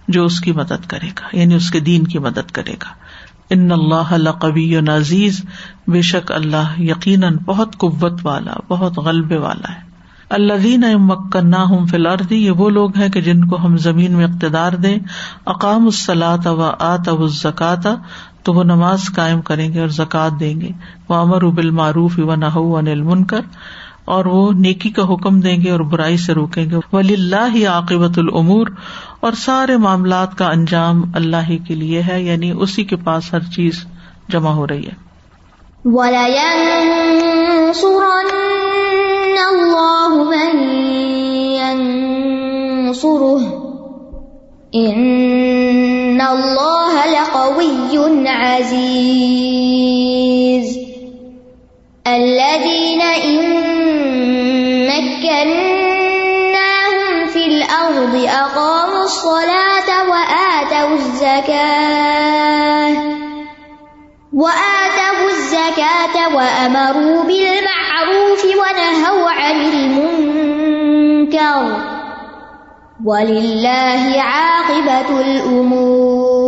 جو 0.08 0.26
اس 0.26 0.40
کی 0.40 0.52
مدد 0.52 0.88
کرے 0.88 1.08
گا 1.08 1.38
یعنی 1.38 1.56
اس 1.56 1.72
کے 1.72 1.80
دین 1.80 2.04
کی 2.04 2.20
مدد 2.20 2.52
کرے 2.52 2.74
گا۔ 2.74 2.90
ان 3.50 3.72
اللہ 3.72 4.32
قبی 4.32 4.82
نعزیز 4.82 5.42
بے 5.88 6.02
شک 6.02 6.32
اللہ 6.32 6.82
یقیناً 6.82 7.38
بہت 7.46 7.78
قوت 7.78 8.20
والا، 8.24 8.54
بہت 8.68 8.98
غلبے 8.98 9.38
والا 9.38 9.74
ہے۔ 9.74 9.80
اللہ 10.30 10.54
دین 10.64 10.84
مکن 10.98 11.54
ہوں 11.54 11.86
فی 11.86 11.96
الردی 11.96 12.46
یہ 12.46 12.52
وہ 12.52 12.70
لوگ 12.70 12.98
ہیں 12.98 13.10
کہ 13.10 13.22
جن 13.22 13.46
کو 13.46 13.66
ہم 13.66 13.78
زمین 13.78 14.14
میں 14.14 14.26
اقتدار 14.26 14.72
دیں۔ 14.72 15.00
اقام 15.46 15.86
السلاط 15.86 16.48
و 16.48 16.72
آت 16.80 17.10
اب 17.10 17.22
تو 18.44 18.54
وہ 18.54 18.64
نماز 18.64 19.00
قائم 19.16 19.42
کریں 19.42 19.74
گے 19.74 19.80
اور 19.80 19.88
زکوٰۃ 19.88 20.40
دیں 20.40 20.62
گے۔ 20.62 20.70
وہ 21.10 21.16
امر 21.16 21.44
ابل 21.44 21.70
معروف 21.70 22.20
و 22.20 22.36
نہ 22.36 22.46
انل 22.46 23.12
اور 24.06 24.26
وہ 24.26 24.52
نیکی 24.52 24.90
کا 24.90 25.14
حکم 25.14 25.40
دیں 25.40 25.58
گے 25.62 25.72
اور 25.72 25.80
برائی 25.80 26.18
سے 26.18 26.34
روکیں 26.34 26.66
گے۔ 26.66 26.76
ولی 26.94 27.14
اللہ 27.14 27.56
ہی 27.56 27.66
عاقبت 27.66 28.20
العمور 28.20 28.68
اور 29.20 29.34
سارے 29.34 29.78
معاملات 29.78 30.38
کا 30.38 30.50
انجام 30.50 31.04
اللہ 31.14 31.50
ہی 31.50 31.58
کے 31.58 31.76
لیے 31.76 32.02
ہے 32.02 32.24
یعنی 32.24 32.52
اسی 32.60 32.84
کے 32.84 32.96
پاس 32.96 33.34
ہر 33.34 33.40
چیز 33.40 33.86
جمع 34.30 34.52
ہو 34.52 34.68
رہی 34.68 34.86
ہے۔ 34.86 35.12
الله 46.22 47.06
لقوي 47.06 48.28
عزيز 48.28 49.62
الذين 52.08 53.02
إن 53.02 53.42
مكناهم 55.72 56.48
في 57.28 57.46
الأرض 57.46 58.16
أقاموا 58.26 59.04
الصلاة 59.04 60.10
وآتوا 60.10 60.94
الزكاة 60.96 62.94
وآتوا 64.34 65.28
الزكاة 65.30 66.16
وأمروا 66.36 67.24
بالمعروف 67.24 68.46
ونهوا 68.46 69.30
عن 69.30 69.56
المنكر 69.62 70.22
المنكر 71.22 71.81
ولله 73.06 74.22
عاقبة 74.22 75.22
الأمور 75.22 76.42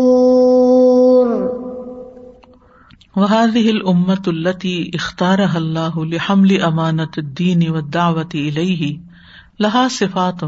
وهذه 3.16 3.70
الأمة 3.70 4.24
التي 4.28 4.92
اختارها 4.94 5.58
الله 5.58 6.06
لحمل 6.06 6.62
أمانة 6.62 7.14
الدين 7.18 7.70
والدعوة 7.70 8.30
إليه 8.36 8.98
لها 9.60 9.88
صفات 9.88 10.42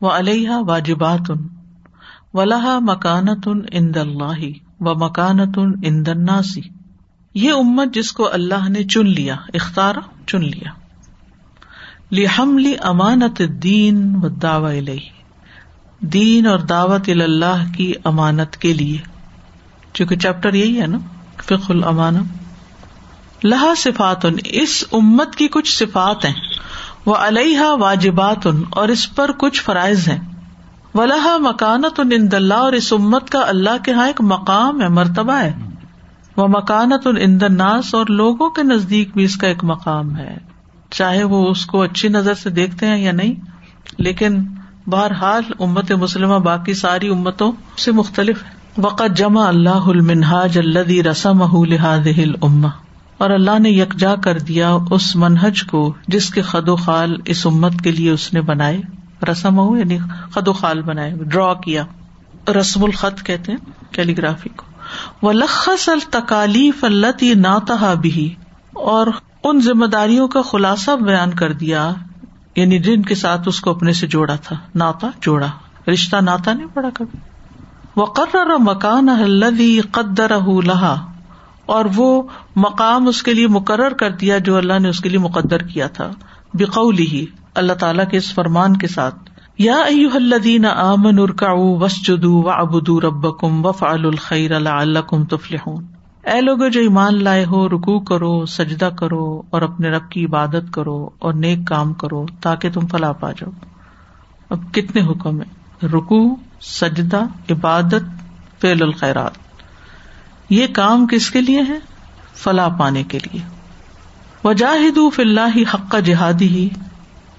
وعليها 0.00 0.60
واجبات 0.60 1.28
ولها 2.34 2.78
مكانة 2.78 3.46
عند 3.74 3.98
الله 3.98 4.52
ومكانة 4.80 5.66
عند 5.84 6.08
الناس. 6.08 6.58
یہ 7.34 7.50
امت 7.52 7.94
جس 7.94 8.12
کو 8.12 8.32
اللہ 8.32 8.68
نے 8.68 8.84
چن 8.84 9.06
لیا، 9.06 9.36
اختارا، 9.54 10.00
چن 10.26 10.40
لیا۔ 10.44 10.87
لحمل 12.12 12.72
امانت 12.80 13.42
دین 13.62 14.16
و 14.22 14.28
دعوی 14.28 14.80
دین 16.00 16.46
اور 16.46 16.58
دعوت 16.58 17.08
اللہ 17.08 17.64
کی 17.76 17.92
امانت 18.04 18.56
کے 18.56 18.72
لیے۔ 18.72 18.98
چونکہ 19.94 20.16
چیپٹر 20.16 20.54
یہی 20.54 20.80
ہے 20.80 20.86
نا 20.86 20.98
فق 21.36 21.70
المان 21.70 22.16
لہا 23.44 23.74
صفات 23.76 24.26
اس 24.44 24.84
امت 24.92 25.36
کی 25.36 25.48
کچھ 25.48 25.78
صفات 25.78 26.24
ہیں۔ 26.24 26.34
وہ 27.06 27.14
علیہ 27.14 27.60
واجبات 27.60 28.46
اور 28.70 28.88
اس 28.88 29.14
پر 29.14 29.30
کچھ 29.32 29.62
فرائض 29.62 30.08
ہیں۔ 30.08 30.18
ولہ 30.94 31.36
مکانت 31.38 32.00
ان 32.00 32.28
اللہ، 32.32 32.54
اور 32.54 32.72
اس 32.72 32.92
امت 32.92 33.30
کا 33.30 33.40
اللہ 33.40 33.84
کے 33.84 33.90
یہاں 33.90 34.06
ایک 34.06 34.20
مقام 34.20 34.80
ہے، 34.80 34.88
مرتبہ 34.88 35.32
ہے۔ 35.32 35.52
وہ 36.36 36.48
مکانت 36.48 37.06
الناس، 37.06 37.94
اور 37.94 38.06
لوگوں 38.06 38.50
کے 38.50 38.62
نزدیک 38.62 39.10
بھی 39.14 39.24
اس 39.24 39.36
کا 39.36 39.46
ایک 39.46 39.64
مقام 39.64 40.16
ہے۔ 40.16 40.47
چاہے 40.90 41.24
وہ 41.24 41.50
اس 41.50 41.66
کو 41.66 41.82
اچھی 41.82 42.08
نظر 42.08 42.34
سے 42.34 42.50
دیکھتے 42.50 42.86
ہیں 42.86 42.98
یا 42.98 43.12
نہیں، 43.12 43.34
لیکن 43.98 44.46
بہرحال 44.86 45.42
امت 45.58 45.92
مسلمہ 45.92 46.38
باقی 46.38 46.74
ساری 46.74 47.08
امتوں 47.08 47.52
سے 47.78 47.92
مختلف 47.92 48.42
ہے۔ 48.42 48.50
وقت 48.78 49.16
جمع 49.16 49.46
اللہ 49.46 49.68
المنہاج 49.68 50.58
الدی 50.58 51.02
رسم 51.02 51.64
لحاظ 51.64 52.06
الما 52.06 52.68
اور 53.18 53.30
اللہ 53.30 53.58
نے 53.58 53.70
یکجا 53.70 54.14
کر 54.16 54.38
دیا 54.38 54.76
اس 54.90 55.16
منہج 55.16 55.62
کو 55.62 55.94
جس 56.08 56.30
کے 56.30 56.42
خد 56.42 56.68
و 56.68 56.76
خال 56.76 57.16
اس 57.24 57.46
امت 57.46 57.72
کے 57.84 57.90
لیے 57.90 58.10
اس 58.10 58.32
نے 58.32 58.40
بنائے۔ 58.40 58.80
رسم 59.30 59.58
ہو 59.58 59.76
یعنی 59.76 59.98
خد 60.30 60.48
و 60.48 60.52
خال 60.52 60.82
بنائے 60.82 61.14
ڈرا 61.14 61.54
کیا۔ 61.54 61.84
رسم 62.60 62.84
الخط 62.84 63.22
کہتے 63.22 63.52
ہیں، 63.52 63.92
کیلیگرافی 63.94 64.48
کو۔ 64.56 64.64
وہ 65.22 65.32
لخص 65.32 65.88
التکالیف 65.88 66.84
التی 66.84 67.34
ناتہ 67.34 67.94
بھی 68.00 68.34
اور 68.72 69.06
ان 69.48 69.60
ذمہ 69.60 69.86
داریوں 69.86 70.28
کا 70.28 70.42
خلاصہ 70.42 70.90
بیان 70.90 71.30
کر 71.30 71.52
دیا 71.52 71.92
یعنی 72.56 72.78
جن 72.78 73.02
کے 73.02 73.14
ساتھ 73.14 73.40
اس 73.46 73.60
کو 73.60 73.70
اپنے 73.70 73.92
سے 73.92 74.06
جوڑا 74.06 74.36
تھا، 74.36 74.56
ناتا 74.74 75.08
جوڑا، 75.20 75.46
رشتہ 75.92 76.16
ناتا 76.16 76.52
نہیں 76.52 76.66
پڑا 76.74 76.88
کبھی۔ 76.94 77.18
وہ 77.96 78.06
مکان 78.58 79.08
الدی 79.08 79.80
قدر 79.80 80.36
لہا 80.64 81.06
اور 81.66 81.84
وہ 81.96 82.22
مقام 82.56 83.08
اس 83.08 83.22
کے 83.22 83.34
لیے 83.34 83.46
مقرر 83.46 83.92
کر 83.92 84.10
دیا 84.10 84.38
جو 84.38 84.56
اللہ 84.56 84.78
نے 84.78 84.88
اس 84.88 85.00
کے 85.00 85.08
لیے 85.08 85.18
مقدر 85.18 85.62
کیا 85.62 85.86
تھا۔ 85.86 86.10
بقولی 86.54 87.06
ہی 87.06 87.26
اللہ 87.54 87.72
تعالیٰ 87.72 88.08
کے 88.10 88.16
اس 88.16 88.34
فرمان 88.34 88.76
کے 88.76 88.86
ساتھ۔ 88.86 89.30
یا 89.58 89.76
الذین 90.14 90.64
آمنوا 90.64 91.22
ارکعوا 91.22 91.78
واسجدوا 91.78 92.42
وعبدوا 92.44 93.00
ربکم 93.00 93.66
وفعلوا 93.66 94.10
الخیر 94.10 94.60
لعلکم 94.60 95.24
تفلحون۔ 95.24 95.97
اے 96.28 96.40
لوگ 96.40 96.58
جو 96.68 96.80
ایمان 96.80 97.22
لائے 97.24 97.44
ہو 97.44 97.68
رکو 97.68 98.00
کرو، 98.00 98.46
سجدہ 98.46 98.90
کرو 98.98 99.42
اور 99.50 99.62
اپنے 99.62 99.90
رب 99.90 100.10
کی 100.10 100.24
عبادت 100.24 100.74
کرو 100.74 101.08
اور 101.18 101.34
نیک 101.34 101.58
کام 101.66 101.92
کرو 101.92 102.26
تاکہ 102.40 102.70
تم 102.70 102.86
فلاح 102.86 103.12
پا 103.12 103.32
جاؤ۔ 103.32 103.50
اب 104.50 104.74
کتنے 104.74 105.02
حکم 105.02 105.40
ہے 105.40 105.46
رکو 105.86 106.36
سجدہ، 106.60 107.20
عبادت، 107.50 108.02
فعل 108.60 108.82
الخیرات۔ 108.82 109.30
یہ 110.50 110.66
کام 110.72 111.06
کس 111.06 111.30
کے 111.30 111.40
لیے 111.40 111.62
ہے 111.68 111.78
فلاح 112.34 112.68
پانے 112.68 113.04
کے 113.04 113.18
لیے۔ 113.18 113.42
وجاہد 114.44 114.98
فی 115.14 115.22
اللہ 115.22 115.74
حق 115.74 115.96
جہادی 116.04 116.48
ہی۔ 116.48 116.68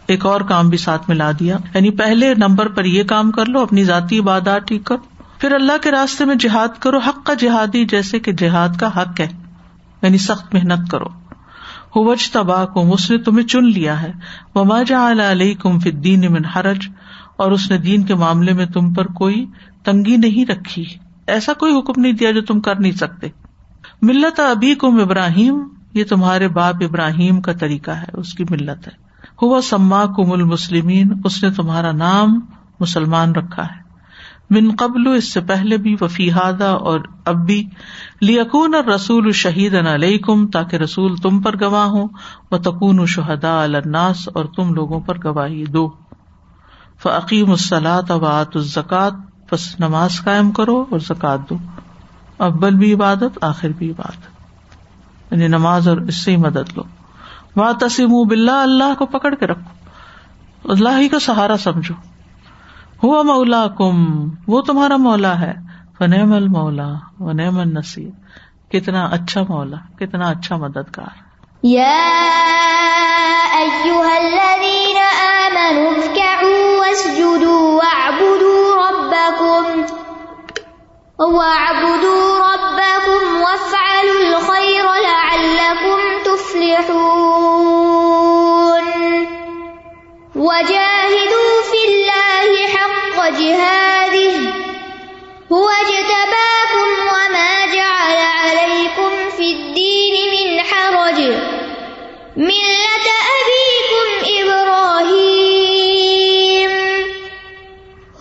ایک 0.08 0.26
اور 0.26 0.42
کام 0.42 0.70
بھی 0.70 0.78
ساتھ 0.78 1.02
میں 1.08 1.18
لا 1.18 1.32
دیا۔ 1.40 1.58
یعنی 1.74 1.92
پہلے 1.92 2.34
نمبر 2.36 2.68
پر 2.68 2.86
یہ 2.86 3.04
کام 3.04 3.32
کر 3.32 3.46
لو، 3.46 3.60
اپنی 3.60 3.84
ذاتی 3.84 4.20
عبادات 4.20 4.68
ٹھیک 4.68 4.84
کرو 4.84 5.09
پھر 5.40 5.52
اللہ 5.52 5.78
کے 5.84 5.92
راستے 5.92 6.26
میں 6.26 6.36
جہاد 6.36 6.80
کرو، 6.80 6.98
حق 6.98 7.26
کا 7.26 7.34
جہادی 7.34 7.86
جیسے 7.86 8.20
کہ 8.20 8.32
جہاد 8.32 8.70
کا 8.80 8.88
حق 8.88 9.20
ہے 9.20 9.28
یعنی 10.02 10.18
سخت 10.18 10.54
محنت 10.54 10.92
کرو۔ 10.92 11.06
ہوج 11.96 12.32
تباہ 12.32 12.66
کو 12.66 12.94
اس 12.94 13.12
نے 13.12 13.18
تمہیں 13.18 13.48
چن 13.48 13.66
لیا 13.66 14.02
ہے۔ 14.02 14.12
وہ 14.56 14.64
ماجا 14.64 15.12
علیہ 15.12 15.56
کم 15.56 15.80
فدین 15.80 16.34
من 16.34 16.46
حرج، 16.46 16.88
اور 17.36 17.52
اس 17.52 17.72
نے 17.72 17.78
دین 17.78 18.04
کے 18.04 18.16
معاملے 18.16 18.54
میں 18.54 18.66
تم 18.66 18.94
پر 18.94 19.06
کوئی 19.06 19.46
تنگی 19.84 20.18
نہیں 20.18 20.52
رکھی۔ 20.52 20.86
ایسا 21.28 21.54
کوئی 21.54 21.78
حکم 21.78 22.02
نہیں 22.02 22.14
دیا 22.14 22.32
جو 22.32 22.42
تم 22.42 22.60
کر 22.60 22.80
نہیں 22.80 22.92
سکتے۔ 22.92 23.28
ملت 24.02 24.40
ابھی 24.40 24.76
کم 24.76 25.00
ابراہیم، 25.00 25.68
یہ 25.94 26.04
تمہارے 26.04 26.48
باپ 26.48 26.76
ابراہیم 26.82 27.42
کا 27.42 27.54
طریقہ 27.54 27.92
ہے، 27.92 28.12
اس 28.14 28.34
کی 28.34 28.44
ملت 28.50 28.88
ہے۔ 28.88 28.94
ہوا 29.42 29.62
سما 29.62 30.06
کم 30.06 30.32
المسلمین، 30.32 31.14
اس 31.26 31.44
نے 31.44 31.52
تمہارا 31.52 31.92
نام 31.92 32.40
مسلمان 32.80 33.32
رکھا 33.32 33.64
ہے۔ 33.64 33.89
من 34.50 34.76
قبل، 34.80 35.08
اس 35.08 35.34
سے 35.34 35.42
پہلے 35.42 35.78
بھی 35.78 35.96
وفیحادہ 36.02 36.64
اور 36.64 37.00
اب 37.26 37.36
بھی۔ 37.36 37.70
لیکون 38.22 38.76
اور 38.76 38.84
رسول 38.84 39.32
شہید 39.32 39.76
علیہ 39.76 40.18
کم 40.18 40.48
تاکہ 40.48 40.76
رسول 40.76 41.16
تم 41.16 41.42
پر 41.42 41.62
گواہ 41.62 41.88
ہو 41.88 42.04
و 42.52 42.58
تکون 42.58 43.06
شہدا 43.06 43.64
الناس، 43.64 44.30
اور 44.34 44.46
تم 44.46 44.74
لوگوں 44.74 45.00
پر 45.00 45.18
گواہی 45.24 45.66
دو۔ 45.66 45.90
فعقیم 47.04 47.52
السلاط 47.52 48.12
وات 48.12 48.56
الزکات 48.56 49.14
بس 49.52 49.80
نماز 49.80 50.22
قائم 50.24 50.52
کرو 50.52 50.86
اور 50.90 51.00
زکات 51.00 51.50
دو۔ 51.50 51.56
ابل 52.38 52.76
بھی 52.76 52.94
عبادت، 52.94 53.38
آخر 53.42 53.70
بھی 53.70 53.92
عبادت۔ 53.92 54.40
یعنی 55.34 55.48
نماز 55.48 55.88
اور 55.88 55.98
اس 55.98 56.24
سے 56.24 56.32
ہی 56.32 56.38
مدد 56.38 56.78
لو۔ 56.78 56.84
وہاں 57.56 57.74
تسیم 57.74 58.28
بلّہ 58.28 58.52
اللہ 58.52 58.94
کو 58.98 59.06
پکڑ 59.06 59.36
کے 59.36 59.48
رکھو۔ 59.48 60.72
اللہ 60.72 61.00
ہی 61.00 61.10
کا 61.10 61.20
سہارا 61.20 61.58
سمجھو۔ 61.58 62.19
ہوا 63.04 63.22
مولا 63.22 63.68
کم 63.68 64.30
وہ 64.48 64.62
تمہارا 64.62 64.98
مولا 64.98 65.40
ہے۔ 65.42 65.54
فنیم 65.98 66.34
المولا، 66.34 66.94
ونعم 67.20 67.60
النصیر۔ 67.60 68.10
کتنا 68.72 69.06
اچھا 69.06 69.42
مولا، 69.50 69.78
کتنا 70.00 70.30
اچھا 70.30 70.56
مددگار۔ 70.56 71.30
وَاعْبُدُوا 81.20 82.50
حق 93.50 94.10
جهاده 94.10 94.54
هو 95.52 95.70
اجتباكم 95.70 96.90
وما 97.14 97.66
جعل 97.74 98.18
عليكم 98.18 99.12
في 99.38 99.52
الدين 99.52 100.16
من 100.32 100.62
حرج. 100.62 101.20
ملة 102.38 103.08
أبيكم 103.38 104.08
إبراهيم. 104.40 105.30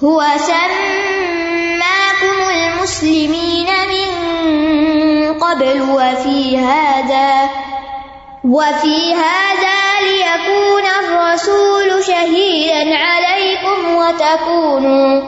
هو 0.05 0.21
سماكم 0.39 2.37
المسلمين 2.51 3.69
من 3.89 4.11
قبل 5.41 5.81
وفي 5.83 6.59
هذا 6.59 7.51
وفي 8.45 9.15
هذا 9.15 9.78
ليكون 10.39 10.87
الرسول 10.87 12.05
شهيدا 12.05 12.97
عليكم 12.97 13.95
وتكونوا 13.95 15.23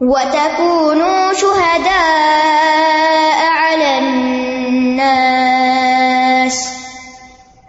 وتكونوا 0.00 1.32
شهداء 1.32 3.38
على 3.50 3.98
الناس 3.98 5.48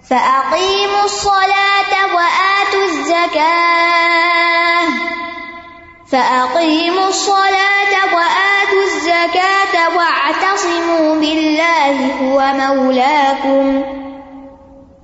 فأقيموا 0.10 1.04
الصلاة 1.06 2.06
وآتوا 2.16 2.84
الزكاة 2.86 4.88
فأقيموا 6.12 7.08
الصلاة 7.08 7.94
وآتوا 8.14 8.84
الزكاة 8.86 9.76
واعتصموا 9.98 11.16
بالله 11.16 11.96
هو 12.22 12.40
مولاكم 12.54 13.66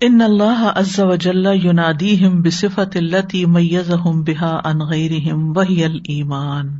ان 0.00 0.20
اللہ 0.20 0.72
عز 0.76 1.00
وجل 1.00 1.64
يناديهم 1.64 2.42
بصفة 2.42 2.90
التي 2.96 3.46
ميزهم 3.46 4.22
بها 4.22 4.60
عن 4.64 4.82
غيرهم 4.82 5.56
وهي 5.56 5.84
الایمان 5.84 6.78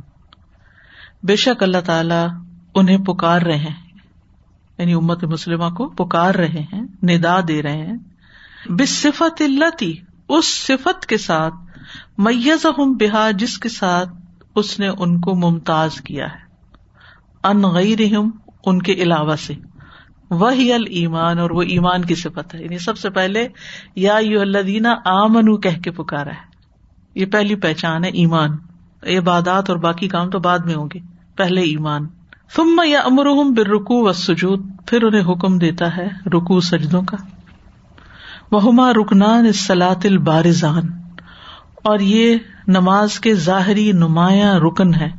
بے 1.23 1.35
شک 1.35 1.63
اللہ 1.63 1.77
تعالی 1.85 2.25
انہیں 2.75 2.97
پکار 2.97 3.41
رہے 3.41 3.57
ہیں. 3.57 3.75
یعنی 4.77 4.93
امت 4.93 5.23
مسلمہ 5.23 5.69
کو 5.69 5.89
پکار 5.89 6.35
رہے 6.35 6.63
ہیں، 6.73 6.83
ندا 7.03 7.39
دے 7.47 7.61
رہے 7.61 7.77
ہیں. 7.77 7.97
بس 8.69 8.89
صفت 8.89 9.41
اللہ 9.41 9.83
اس 10.29 10.45
صفت 10.45 11.05
کے 11.05 11.17
ساتھ 11.17 11.53
میز 12.17 12.65
ہم 12.65 12.93
بہا 12.93 13.31
جس 13.31 13.57
کے 13.57 13.69
ساتھ 13.69 14.09
اس 14.57 14.79
نے 14.79 14.87
ان 14.87 15.19
کو 15.19 15.35
ممتاز 15.35 16.01
کیا 16.01 16.25
ہے۔ 16.25 16.47
ان 17.43 17.61
غیر 17.61 18.01
ان 18.65 18.81
کے 18.81 18.93
علاوہ 18.93 19.35
سے۔ 19.35 19.53
وہی 20.29 20.73
المان 20.73 21.39
اور 21.39 21.49
وہ 21.49 21.61
ایمان 21.61 22.05
کی 22.05 22.15
صفت 22.15 22.55
ہے۔ 22.55 22.63
یعنی 22.63 22.77
سب 22.77 22.97
سے 22.97 23.09
پہلے، 23.09 23.47
یا 23.95 24.17
یو 24.21 24.41
اللہ 24.41 24.57
دینا 24.57 24.95
آمن 25.05 25.61
کہہ 25.61 25.79
کے 25.79 25.91
پکارا 25.91 26.29
ہے۔ 26.29 26.57
یہ 27.15 27.25
پہلی 27.25 27.55
پہچان 27.55 28.03
ہے، 28.03 28.09
ایمان۔ 28.09 28.49
عبادات 29.03 29.69
اور 29.69 29.77
باقی 29.77 30.07
کام 30.07 30.29
تو 30.29 30.39
بعد 30.39 30.59
میں 30.59 30.75
ہوں 30.75 30.89
گے۔ 30.93 30.99
پہلے 31.35 31.61
ایمان۔ 31.61 32.07
ثم 32.55 32.81
یا 32.85 32.99
امرحم 32.99 33.53
بر 33.53 33.67
رکو 33.67 34.03
و 34.03 34.13
سجود 34.13 34.65
پھر 34.85 35.03
انہیں 35.03 35.33
حکم 35.33 35.57
دیتا 35.57 35.97
ہے 35.97 36.07
رکو 36.25 36.61
سجدوں 36.61 37.01
کا۔ 37.01 37.17
وہما 38.51 38.93
رکنان 38.93 39.51
سلاط 39.51 40.05
البارزان۔ 40.05 40.83
اور 41.83 41.99
یہ 41.99 42.37
نماز 42.67 43.19
کے 43.19 43.33
ظاہری 43.33 43.91
نمایاں 43.91 44.59
رکن 44.59 44.93
ہے 44.93 45.09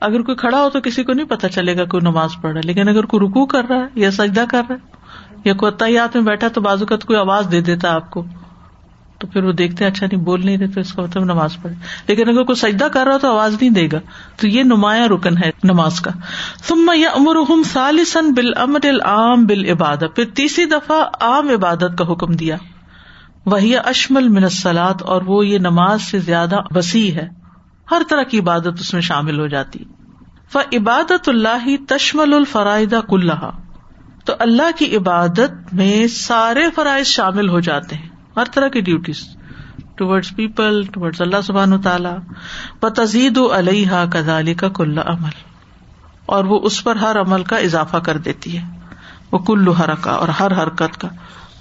اگر 0.00 0.22
کوئی 0.22 0.36
کھڑا 0.36 0.62
ہو 0.62 0.70
تو 0.70 0.80
کسی 0.80 1.04
کو 1.04 1.12
نہیں 1.12 1.26
پتا 1.26 1.48
چلے 1.48 1.76
گا 1.76 1.84
کوئی 1.84 2.00
نماز 2.08 2.30
پڑھ 2.42 2.52
رہا 2.52 2.58
ہے، 2.58 2.66
لیکن 2.66 2.88
اگر 2.88 3.04
کوئی 3.04 3.26
رکو 3.26 3.46
کر 3.46 3.64
رہا 3.68 3.76
ہے 3.76 3.86
یا 3.94 4.10
سجدہ 4.10 4.44
کر 4.50 4.62
رہا 4.68 4.74
ہے 4.74 5.40
یا 5.44 5.54
کوئی 5.54 5.72
اتیات 5.72 6.16
میں 6.16 6.24
بیٹھا 6.24 6.48
تو 6.48 6.60
بازو 6.60 6.86
کا 6.86 6.96
کوئی 6.96 7.18
آواز 7.18 7.48
دے 7.52 7.60
دیتا 7.60 7.94
آپ 7.94 8.10
کو۔ 8.10 8.24
تو 9.18 9.26
پھر 9.26 9.44
وہ 9.44 9.52
دیکھتے 9.52 9.84
اچھا 9.84 10.06
نہیں، 10.12 10.22
بول 10.22 10.46
نہیں 10.46 10.56
رہے 10.56 10.66
تو 10.66 10.80
اس 10.80 10.92
کا 10.92 11.02
مطلب 11.02 11.24
نماز 11.24 11.56
پڑھے 11.62 11.74
لیکن 12.08 12.28
اگر 12.28 12.42
کوئی 12.42 12.56
سجدہ 12.56 12.84
کر 12.84 13.04
رہا 13.04 13.12
ہو 13.12 13.18
تو 13.18 13.30
آواز 13.30 13.56
نہیں 13.60 13.70
دے 13.70 13.88
گا۔ 13.92 13.98
تو 14.36 14.46
یہ 14.46 14.62
نمایاں 14.62 15.08
رکن 15.08 15.36
ہے 15.36 15.50
نماز 15.64 16.00
کا۔ 16.00 16.10
ثم 16.64 16.90
یا 16.94 17.10
امر 17.10 17.62
سالسن 17.72 18.32
بال 18.34 18.52
امر 18.56 18.80
العام 18.84 19.46
بال 19.46 19.64
عبادت 19.70 20.16
پھر 20.16 20.24
تیسری 20.34 20.64
دفعہ 20.64 21.02
عام 21.20 21.48
عبادت 21.48 21.98
کا 21.98 22.12
حکم 22.12 22.32
دیا۔ 22.32 22.56
وہی 23.46 23.76
اشمل 23.76 24.28
منسلات 24.28 25.02
اور 25.02 25.22
وہ 25.22 25.46
یہ 25.46 25.58
نماز 25.58 26.02
سے 26.02 26.18
زیادہ 26.18 26.56
وسیع 26.70 27.12
ہے۔ 27.12 27.28
ہر 27.90 28.02
طرح 28.08 28.22
کی 28.22 28.38
عبادت 28.38 28.80
اس 28.80 28.92
میں 28.92 29.02
شامل 29.02 29.40
ہو 29.40 29.46
جاتی۔ 29.46 29.78
ف 30.52 30.56
عبادت 30.56 31.28
اللہ 31.28 31.76
تشمل 31.88 32.34
الفرائدہ 32.34 33.00
کلّہ 33.08 33.50
تو 34.24 34.32
اللہ 34.38 34.78
کی 34.78 34.96
عبادت 34.96 35.74
میں 35.74 36.06
سارے 36.06 36.70
فرائض 36.70 37.06
شامل 37.06 37.48
ہو 37.48 37.60
جاتے 37.60 37.96
ہیں۔ 37.96 38.08
ہر 38.36 38.44
طرح 38.54 38.68
کی 38.68 38.80
ڈیوٹیز 38.80 39.36
ٹوڈز 39.94 40.36
پیپل 40.36 40.82
ٹوڈز 40.82 41.22
اللہ 41.22 41.40
سبحان 41.42 41.80
تعالیٰ 41.80 42.16
و 42.82 42.88
تزید 42.88 43.38
علیہ 43.52 43.90
کدالی 44.12 44.54
کا 44.54 44.68
کل 44.68 44.98
عمل۔ 44.98 45.30
اور 46.26 46.44
وہ 46.44 46.60
اس 46.62 46.84
پر 46.84 46.96
ہر 46.96 47.20
عمل 47.20 47.44
کا 47.44 47.56
اضافہ 47.56 47.96
کر 47.96 48.16
دیتی 48.16 48.58
ہے۔ 48.58 48.62
وہ 49.32 49.38
کلو 49.38 49.78
ہر 49.78 49.94
کا 49.94 50.10
اور 50.10 50.28
ہر 50.28 50.62
حرکت 50.62 51.00
کا۔ 51.00 51.08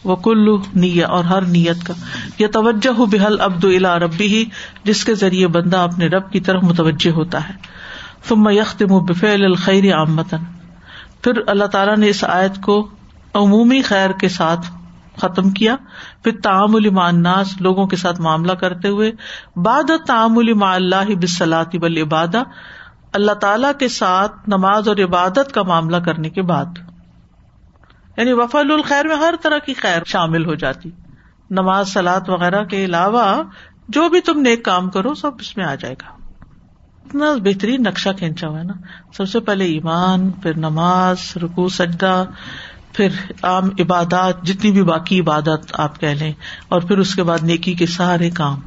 وہ 0.04 0.16
کلو 0.16 0.58
نیا 0.76 1.08
اور 1.08 1.24
ہر 1.24 1.42
نیت 1.42 1.84
کا۔ 1.88 1.94
یہ 2.40 2.48
توجہ 2.48 2.94
ہو 2.98 3.06
بحل 3.06 3.42
ابد 3.42 3.66
الا 3.66 4.00
ربی 4.00 4.28
ہی 4.28 4.46
جس 4.84 5.06
کے 5.06 5.16
ذریعے 5.16 5.48
بندہ 5.48 5.78
اپنے 5.78 6.08
رب 6.08 6.32
کی 6.32 6.40
طرف 6.40 6.64
متوجہ 6.64 7.12
ہوتا 7.12 7.50
ہے۔ 7.50 7.54
ثم 8.30 8.50
یختم 8.50 9.06
بفعل 9.06 9.46
الخیر 9.46 9.94
عامتن 9.94 10.38
پھر 11.22 11.32
اللہ 11.48 11.66
تعالیٰ 11.66 11.98
نے 11.98 12.10
اس 12.10 12.24
آیت 12.24 12.62
کو 12.62 12.88
عمومی 13.34 13.82
خیر 13.82 14.10
کے 14.10 14.30
ساتھ 14.30 14.72
ختم 15.22 15.50
کیا۔ 15.50 15.76
پھر 16.24 16.32
تعامل 16.44 16.98
الناس، 16.98 17.62
لوگوں 17.62 17.88
کے 17.88 17.96
ساتھ 17.96 18.22
معاملہ 18.22 18.52
کرتے 18.52 18.88
ہوئے۔ 18.88 19.12
بعد 19.56 19.92
تعامل 20.08 20.54
ما 20.54 20.76
اللہ 20.76 21.16
بسلاتی 21.22 21.80
بل 21.80 21.98
عبادہ 21.98 22.44
اللہ 23.14 23.32
تعالی 23.32 23.68
کے 23.80 23.88
ساتھ 23.88 24.32
نماز 24.48 24.88
اور 24.88 24.98
عبادت 24.98 25.54
کا 25.54 25.64
معاملہ 25.64 25.98
کرنے 25.98 26.30
کے 26.30 26.42
بعد۔ 26.42 26.91
یعنی 28.18 28.34
وفل 28.34 28.72
الخیر 28.72 29.08
میں 29.08 29.16
ہر 29.16 29.34
طرح 29.42 29.58
کی 29.58 29.74
خیر 29.74 30.04
شامل 30.06 30.46
ہو 30.46 30.56
جاتی۔ 30.56 30.90
نماز 31.50 31.94
سلاد 31.94 32.22
وغیرہ 32.28 32.64
کے 32.64 32.86
علاوہ 32.86 33.44
جو 33.90 34.10
بھی 34.10 34.22
تم 34.22 34.40
نیک 34.40 34.66
کام 34.66 34.90
کرو، 34.90 35.14
سب 35.14 35.32
اس 35.40 35.58
میں 35.58 35.66
آ 35.66 35.76
جائے 35.76 35.96
گا۔ 36.02 36.12
اتنا 37.06 37.26
بہترین 37.44 37.84
نقشہ 37.84 38.10
کھینچا 38.18 38.48
ہوا 38.48 38.60
ہے 38.60 38.64
نا۔ 38.64 38.74
سب 39.14 39.30
سے 39.30 39.40
پہلے 39.40 39.66
ایمان، 39.66 40.30
پھر 40.30 40.58
نماز 40.58 41.18
رکو 41.44 41.70
سجدہ، 41.70 42.24
پھر 42.94 43.08
عام 43.44 43.70
عبادات، 43.80 44.44
جتنی 44.44 44.72
بھی 44.72 44.84
باقی 44.84 45.20
عبادت 45.20 45.72
آپ 45.74 46.00
کہہ 46.00 46.08
لیں، 46.08 46.34
اور 46.70 46.82
پھر 46.82 46.98
اس 46.98 47.16
کے 47.16 47.24
بعد 47.24 47.38
نیکی 47.42 47.74
کے 47.74 47.86
سارے 47.86 48.30
کام۔ 48.30 48.60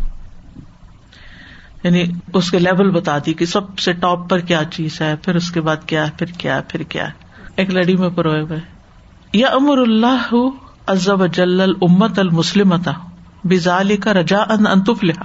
یعنی 1.85 2.05
اس 2.35 2.51
کے 2.51 2.59
لیول 2.59 2.91
بتا 2.91 3.19
دی 3.27 3.35
کہ 3.35 3.47
سب 3.47 3.79
سے 3.79 3.93
ٹاپ 3.93 4.31
پر 4.31 4.39
کیا 4.39 4.63
چیز 4.71 5.01
ہے، 5.01 5.17
پھر 5.17 5.35
اس 5.35 5.51
کے 5.51 5.61
بعد 5.61 5.77
کیا 5.87 6.07
پھر 6.19 6.27
کیا 6.27 6.61
پھر 6.69 6.83
کیا 6.83 7.09
ایک 7.57 7.71
لڑی 7.71 7.97
میں 7.97 8.09
پروئے 8.09 8.41
ہوئے۔ 8.41 8.74
یا 9.35 9.49
امر 9.49 9.79
اللہ 9.79 10.35
ازب 10.87 11.27
جل 11.27 11.61
امت 11.61 12.19
المسلمتا 12.19 12.93
بزال 13.45 13.97
کا 13.97 14.13
رجا 14.13 14.39
ان 14.39 14.67
انتف 14.67 15.05
لہا 15.05 15.25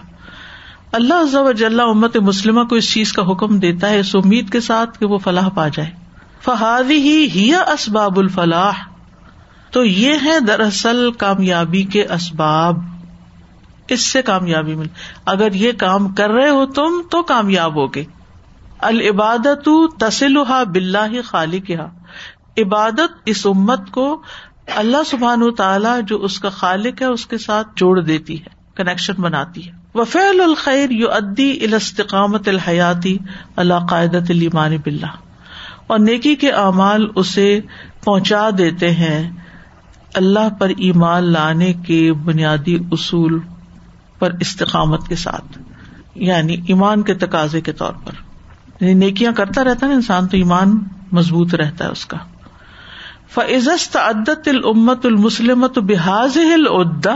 اللہ 0.91 1.13
ازب 1.13 1.57
جل 1.57 1.79
امت 1.79 2.17
مسلمہ 2.17 2.63
کو 2.63 2.75
اس 2.75 2.93
چیز 2.93 3.13
کا 3.13 3.31
حکم 3.31 3.59
دیتا 3.59 3.89
ہے، 3.89 3.99
اس 3.99 4.15
امید 4.15 4.51
کے 4.51 4.59
ساتھ 4.59 4.99
کہ 4.99 5.05
وہ 5.05 5.17
فلاح 5.17 5.49
پا 5.49 5.67
جائے۔ 5.67 5.91
فہادی 6.41 7.27
ہی 7.35 7.55
اسباب 7.55 8.19
الفلاح۔ 8.19 8.73
تو 9.71 9.85
یہ 9.85 10.13
ہے 10.23 10.39
دراصل 10.39 11.11
کامیابی 11.11 11.83
کے 11.83 12.03
اسباب۔ 12.03 12.77
اس 13.87 14.07
سے 14.07 14.21
کامیابی 14.21 14.75
مل۔ 14.75 14.87
اگر 15.25 15.53
یہ 15.53 15.71
کام 15.77 16.13
کر 16.13 16.29
رہے 16.29 16.49
ہو 16.49 16.65
تم، 16.65 17.01
تو 17.11 17.23
کامیاب 17.23 17.75
ہوگے۔ 17.75 18.03
العبادت 18.79 19.69
تسلحا 19.99 20.63
بلّہ 20.63 21.21
خالق 21.25 21.71
عبادت 22.61 23.21
اس 23.25 23.45
امت 23.45 23.91
کو 23.91 24.21
اللہ 24.75 25.03
سبحان 25.05 25.55
تعالیٰ 25.57 25.99
جو 26.07 26.17
اس 26.23 26.39
کا 26.39 26.49
خالق 26.49 27.01
ہے 27.01 27.07
اس 27.07 27.25
کے 27.25 27.37
ساتھ 27.37 27.67
جوڑ 27.75 28.01
دیتی 28.01 28.39
ہے 28.39 28.49
کنیکشن 28.75 29.13
بناتی 29.17 29.67
ہے۔ 29.67 29.71
وفیل 29.95 30.41
الخیر 30.41 30.89
یو 30.89 31.11
ادی 31.11 31.57
الاستقامت 31.61 32.47
الحیاتی 32.47 33.17
اللہ 33.55 33.85
قاعدت 33.89 34.31
المان 34.31 34.77
بلّہ 34.85 35.05
اور 35.87 35.99
نیکی 35.99 36.35
کے 36.35 36.51
اعمال 36.51 37.07
اسے 37.15 37.59
پہنچا 38.03 38.49
دیتے 38.57 38.91
ہیں 38.91 39.31
اللہ 40.13 40.49
پر 40.59 40.69
ایمان 40.77 41.23
لانے 41.23 41.73
کے 41.73 42.13
بنیادی 42.13 42.77
اصول 42.91 43.39
پر 44.19 44.31
استقامت 44.39 45.07
کے 45.07 45.15
ساتھ 45.15 45.59
یعنی 46.15 46.53
ایمان 46.53 47.01
کے 47.01 47.13
تقاضے 47.13 47.61
کے 47.61 47.71
طور 47.71 47.93
پر۔ 48.03 48.11
یعنی 48.79 48.93
نیکیاں 48.93 49.31
کرتا 49.31 49.63
رہتا 49.63 49.87
ہے 49.87 49.93
انسان 49.93 50.27
تو 50.27 50.37
ایمان 50.37 50.83
مضبوط 51.11 51.55
رہتا 51.55 51.85
ہے 51.85 51.89
اس 51.89 52.05
کا۔ 52.05 52.17
فعزت 53.33 53.95
عدت 53.95 54.47
المت 54.47 55.05
المسلمت 55.05 55.79
بحاظ 55.79 56.37
العدا 56.37 57.15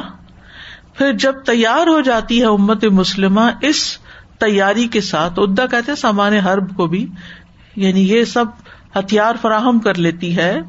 پھر 0.93 1.11
جب 1.13 1.33
تیار 1.45 1.87
ہو 1.87 2.01
جاتی 2.01 2.41
ہے 2.41 2.45
امت 2.45 2.85
مسلمہ 2.85 3.41
اس 3.61 3.97
تیاری 4.39 4.87
کے 4.87 5.01
ساتھ 5.01 5.33
ادا 5.37 5.65
کہتے 5.65 5.95
سامان 5.95 6.33
حرب 6.33 6.75
کو 6.75 6.87
بھی 6.87 7.07
یعنی 7.75 8.09
یہ 8.09 8.23
سب 8.23 8.45
ہتھیار 8.95 9.35
فراہم 9.41 9.79
کر 9.79 9.97
لیتی 9.97 10.37
ہے۔ 10.37 10.59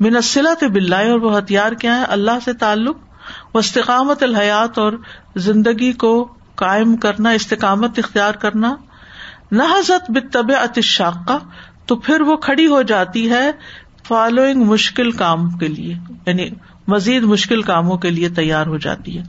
منسلت 0.00 0.64
بلائے 0.64 1.10
اور 1.10 1.18
وہ 1.18 1.38
ہتھیار 1.38 1.72
کیا 1.72 1.98
ہے؟ 1.98 2.04
اللہ 2.04 2.38
سے 2.44 2.52
تعلق 2.52 2.96
و 3.54 3.58
استقامت 3.58 4.22
الحیات 4.22 4.78
اور 4.78 4.92
زندگی 5.36 5.92
کو 5.92 6.34
قائم 6.54 6.96
کرنا، 6.96 7.30
استقامت 7.30 7.98
اختیار 7.98 8.34
کرنا۔ 8.34 8.74
نہ 9.50 9.62
حضرت 9.62 10.10
بطب 10.10 10.52
اتشاقہ 10.60 11.38
تو 11.86 11.96
پھر 11.96 12.20
وہ 12.20 12.36
کھڑی 12.36 12.66
ہو 12.66 12.82
جاتی 12.82 13.30
ہے 13.30 13.50
فالوئنگ 14.08 14.64
مشکل 14.64 15.10
کام 15.10 15.50
کے 15.50 15.68
لیے 15.68 15.94
یعنی 16.26 16.48
مزید 16.88 17.22
مشکل 17.22 17.62
کاموں 17.62 17.98
کے 17.98 18.10
لیے 18.10 18.28
تیار 18.28 18.66
ہو 18.66 18.76
جاتی 18.76 19.18
ہے۔ 19.18 19.22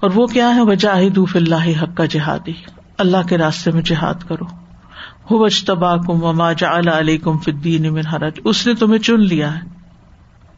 اور 0.00 0.10
وہ 0.14 0.26
کیا 0.26 0.54
ہے؟ 0.54 0.60
وجاہد 0.60 1.18
اللہ 1.34 1.82
حق 1.82 1.96
کا 1.96 2.04
جہادی۔ 2.04 2.52
اللہ 2.98 3.16
کے 3.28 3.38
راستے 3.38 3.70
میں 3.70 3.82
جہاد 3.82 4.14
کرو۔ 4.28 5.48
تبا 5.66 5.96
کم 5.96 6.24
وما 6.24 6.52
جا 6.52 6.98
علیہ 6.98 7.18
کم 7.18 7.38
فدین 7.38 7.98
حرج۔ 7.98 8.40
اس 8.44 8.66
نے 8.66 8.74
تمہیں 8.74 8.98
چن 8.98 9.20
لیا 9.20 9.54
ہے۔ 9.54 9.60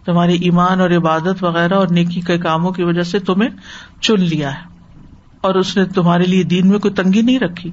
تمہاری 0.04 0.36
ایمان 0.36 0.80
اور 0.80 0.90
عبادت 0.90 1.44
وغیرہ 1.44 1.74
اور 1.74 1.88
نیکی 1.88 2.20
کے 2.20 2.38
کاموں 2.38 2.70
کی 2.70 2.82
وجہ 2.82 3.02
سے 3.02 3.18
تمہیں 3.18 3.50
چن 4.00 4.20
لیا 4.20 4.54
ہے۔ 4.54 4.78
اور 5.40 5.54
اس 5.54 5.76
نے 5.76 5.84
تمہارے 5.84 6.24
لیے 6.24 6.42
دین 6.42 6.68
میں 6.68 6.78
کوئی 6.78 6.94
تنگی 6.94 7.22
نہیں 7.22 7.38
رکھی۔ 7.38 7.70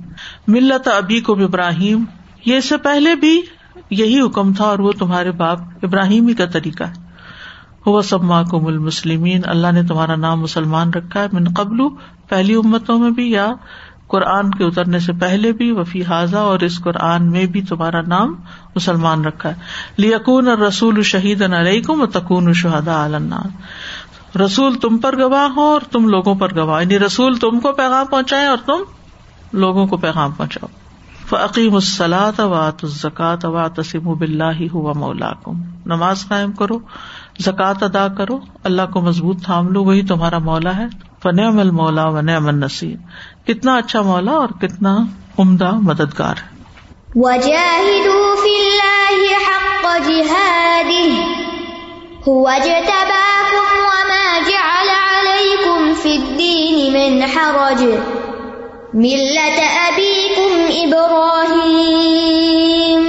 ملت 0.48 0.88
ابھی 0.88 1.22
کم 1.22 1.44
ابراہیم۔ 1.44 2.04
یہ 2.46 2.58
اس 2.58 2.70
سے 2.70 2.78
پہلے 2.78 3.16
بھی 3.16 3.42
یہی 3.90 4.22
حکم 4.22 4.54
تھا 4.54 4.66
اور 4.66 4.80
وہ 4.80 4.92
تمہارے 4.92 5.32
باپ 5.32 5.60
ابراہیم 5.84 6.34
کا 6.34 6.46
طریقہ 6.46 6.84
ہے۔ 6.84 7.14
وہ 7.86 8.02
سب 8.02 8.24
ماں 8.24 8.44
کو 8.44 8.60
مل 8.60 8.78
مسلمین 8.78 9.42
اللہ 9.46 9.72
نے 9.72 9.84
تمہارا 9.84 10.16
نام 10.16 10.42
مسلمان 10.42 10.90
رکھا 10.90 11.22
ہے۔ 11.22 11.28
من 11.34 11.44
قبل، 11.56 11.78
پہلی 12.30 12.56
امتوں 12.56 13.00
میں 13.00 13.12
بھی 13.12 13.32
یا 13.32 13.54
قرآن 14.08 14.52
کے 14.52 14.64
اترنے 14.64 15.00
سے 15.00 15.14
پہلے 15.14 15.52
بھی، 15.52 15.72
وفی 15.72 16.04
حاضہ، 16.04 16.38
اور 16.38 16.60
اس 16.60 16.80
قرآن 16.80 17.32
میں 17.32 17.46
بھی 17.46 17.62
تمہارا 17.62 18.02
نام 18.02 18.36
مسلمان 18.76 19.26
رکھا 19.26 19.50
ہے۔ 19.50 19.56
لیکون 19.98 20.48
اور 20.48 20.58
رسول 20.58 21.02
شہید 21.02 21.42
علیہ 21.42 21.82
کو 21.82 22.06
تکون 22.06 22.54
شہدا 22.54 23.06
علنار 23.06 23.48
رسول 24.38 24.76
تم 24.76 24.98
پر 24.98 25.18
گواہ 25.18 25.48
ہو 25.56 25.62
اور 25.62 25.82
تم 25.92 26.10
لوگوں 26.10 26.36
پر 26.36 26.56
گواہ 26.56 26.82
یعنی 26.82 27.00
رسول 27.00 27.38
تم 27.38 27.60
کو 27.60 27.72
پیغام 27.72 28.06
پہنچائے 28.06 28.46
اور 28.46 28.58
تم 28.66 28.84
لوگوں 29.54 29.88
کو 29.88 29.98
پیغام 29.98 30.32
پہنچاؤ۔ 30.32 30.83
فعقیم 31.30 31.76
السلاۃ 31.76 32.40
وات 32.40 32.84
الزکات 32.84 33.46
واتسم 33.46 34.14
بلّہ 34.14 34.68
ہوا 34.74 34.94
مولا 34.94 35.32
کم 35.44 35.62
نماز 35.86 36.28
قائم 36.28 36.52
کرو 36.52 36.80
زکوٰۃ 37.40 37.74
ادا 37.82 38.08
کرو، 38.08 38.40
اللہ 38.64 38.82
کو 38.94 39.02
مضبوط 39.02 39.44
تھام 39.44 39.68
لو، 39.68 39.84
وہی 39.84 40.02
تمہارا 40.02 40.38
مولا 40.38 40.78
ہے۔ 40.78 40.86
فنعم 41.24 41.60
المولا 41.60 42.06
و 42.06 42.22
نعم 42.22 42.48
النصیر۔ 42.48 42.96
کتنا 43.48 43.76
اچھا 43.76 44.02
مولا 44.02 44.32
اور 44.32 44.50
کتنا 44.62 44.98
عمدہ 45.40 45.72
مددگار 45.72 46.34
ہے۔ 46.38 46.64
وجاهدوا 47.16 48.36
في 48.36 48.54
إبراهيم. 60.84 63.04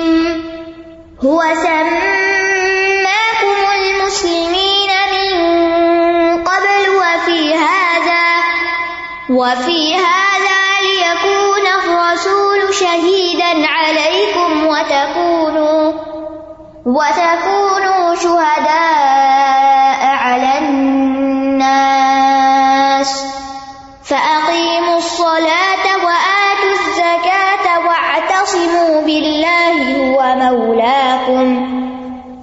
هو 1.24 1.40
سماكم 1.54 3.58
المسلمين 3.80 4.90
من 5.12 5.32
قبل 6.44 6.82
وفي 7.00 7.40
هذا 7.54 8.26
وفي 9.30 9.94
هذا 9.94 10.60
ليكون 10.82 11.64
الرسول 11.78 12.60
شهيدا 12.74 13.52
عليكم 13.66 14.66
وتكونوا 14.66 15.92
وتكونوا 16.86 18.14
شهداء 18.14 19.03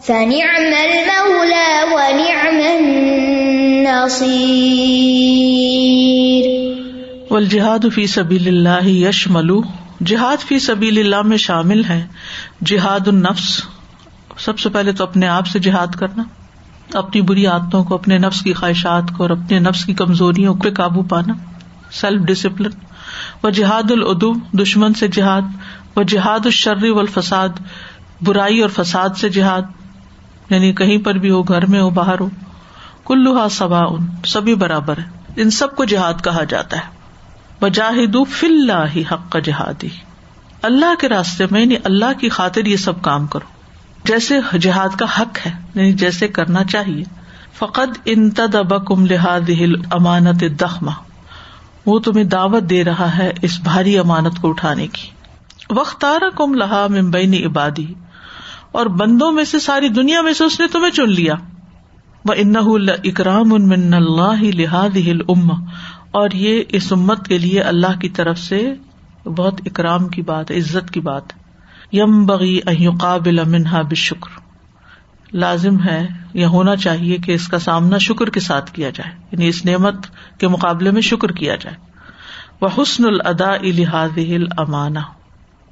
فنعم 0.06 0.74
المولى 0.80 1.93
ونعم 1.93 2.62
النصير 2.76 4.22
والجہاد 7.30 7.80
فی 7.95 8.08
سبیل 8.08 8.47
اللہ 8.47 8.88
یشملو 8.88 9.62
جہاد 10.06 10.38
فی 10.43 10.60
سبیل 10.60 10.99
اللہ 10.99 11.22
میں 11.22 11.38
شامل 11.38 11.84
ہے۔ 11.86 12.08
جہاد 12.66 13.08
النفس، 13.08 13.62
سب 14.38 14.60
سے 14.60 14.70
پہلے 14.70 14.91
تو 14.91 15.04
اپنے 15.04 15.28
آپ 15.28 15.47
سے 15.47 15.60
جہاد 15.60 15.88
کرنا۔ 15.88 16.24
اپنی 16.93 17.22
بری 17.22 17.45
عادتوں 17.45 17.84
کو، 17.84 17.95
اپنے 17.95 18.18
نفس 18.18 18.41
کی 18.41 18.54
خواہشات 18.54 19.04
کو 19.18 19.24
اور 19.24 19.30
اپنے 19.30 19.60
نفس 19.60 19.86
کی 19.86 19.93
کمزوریوں 19.93 20.56
پہ 20.56 20.70
قابو 20.70 21.04
پانا۔ 21.04 21.34
سیلف 21.91 22.22
ڈسپلن 22.22 22.72
و 23.43 23.49
جہاد 23.49 23.91
العدو، 23.91 24.34
دشمن 24.34 24.93
سے 24.93 25.08
جہاد۔ 25.08 25.41
و 25.95 26.04
جہاد 26.04 26.39
الشر 26.45 26.89
و 26.89 26.99
الفساد 26.99 27.49
برائی 28.22 28.60
اور 28.60 28.70
فساد 28.70 29.10
سے 29.18 29.30
جہاد۔ 29.30 29.62
یعنی 30.52 30.74
کہیں 30.74 30.97
پر 30.97 31.14
بھی 31.14 31.30
ہو، 31.30 31.43
گھر 31.43 31.66
میں 31.66 31.82
ہو، 31.82 31.89
باہر 31.89 32.20
ہو 32.20 32.30
کلوہا 33.06 33.49
سوا 33.49 33.80
ان 33.80 34.06
سبھی 34.26 34.56
برابر 34.56 34.97
ہے 34.97 35.04
ان 35.36 35.49
سب 35.49 35.76
کو 35.76 35.84
جہاد 35.84 36.14
کہا 36.24 36.43
جاتا 36.43 36.78
ہے۔ 36.78 37.02
وجاہد 37.62 38.16
فی 38.30 38.47
اللہ 38.47 39.14
حق 39.14 39.32
کا 39.32 39.39
جہادی۔ 39.39 39.89
اللہ 40.62 40.95
کے 40.99 41.10
راستے 41.10 41.43
میں 41.52 41.62
یعنی 41.62 41.76
اللہ 41.84 42.20
کی 42.20 42.30
خاطر 42.30 42.66
یہ 42.66 42.78
سب 42.78 43.02
کام 43.02 43.28
کرو۔ 43.28 43.45
جیسے 44.04 44.58
جہاد 44.62 44.99
کا 44.99 45.06
حق 45.20 45.45
ہے 45.45 45.52
یعنی 45.76 45.93
جیسے 45.93 46.28
کرنا 46.28 46.64
چاہیے۔ 46.64 47.04
فقط 47.54 47.97
انتدب 48.06 48.86
کم 48.86 49.06
لحاظ 49.06 49.49
امانت 49.91 50.43
دخما 50.62 50.91
وہ 51.86 51.99
تمہیں 51.99 52.24
دعوت 52.24 52.64
دے 52.64 52.84
رہا 52.84 53.18
ہے 53.18 53.32
اس 53.41 53.60
بھاری 53.60 53.97
امانت 53.97 54.41
کو 54.41 54.49
اٹھانے 54.49 54.88
کی۔ 54.88 55.08
وختار 55.70 56.30
کم 56.36 56.54
لہا 56.54 56.88
ممبئی 56.89 57.45
عبادی 57.45 57.93
اور 58.72 58.86
بندوں 58.86 59.32
میں 59.32 59.43
سے 59.43 59.59
ساری 59.59 59.89
دنیا 59.89 60.22
میں 60.22 60.34
سے 60.34 60.43
اس 60.43 60.59
نے 60.59 60.67
تمہیں 60.67 60.91
چن 60.91 61.09
لیا۔ 61.09 61.34
وہ 62.26 62.34
ان 62.38 62.55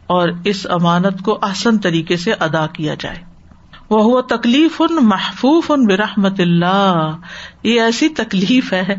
اور 0.09 0.29
اس 0.45 0.67
امانت 0.69 1.21
کو 1.21 1.39
آسن 1.41 1.77
طریقے 1.77 2.17
سے 2.17 2.33
ادا 2.33 2.67
کیا 2.67 2.95
جائے۔ 2.99 3.17
وہ 3.89 4.03
ہوا 4.03 4.21
تکلیف 4.21 4.81
ان 4.81 5.05
محفوظ 5.05 5.63
ان 5.69 5.85
برحمت 5.85 6.39
اللہ۔ 6.39 7.17
یہ 7.63 7.81
ایسی 7.81 8.09
تکلیف 8.09 8.73
ہے، 8.73 8.95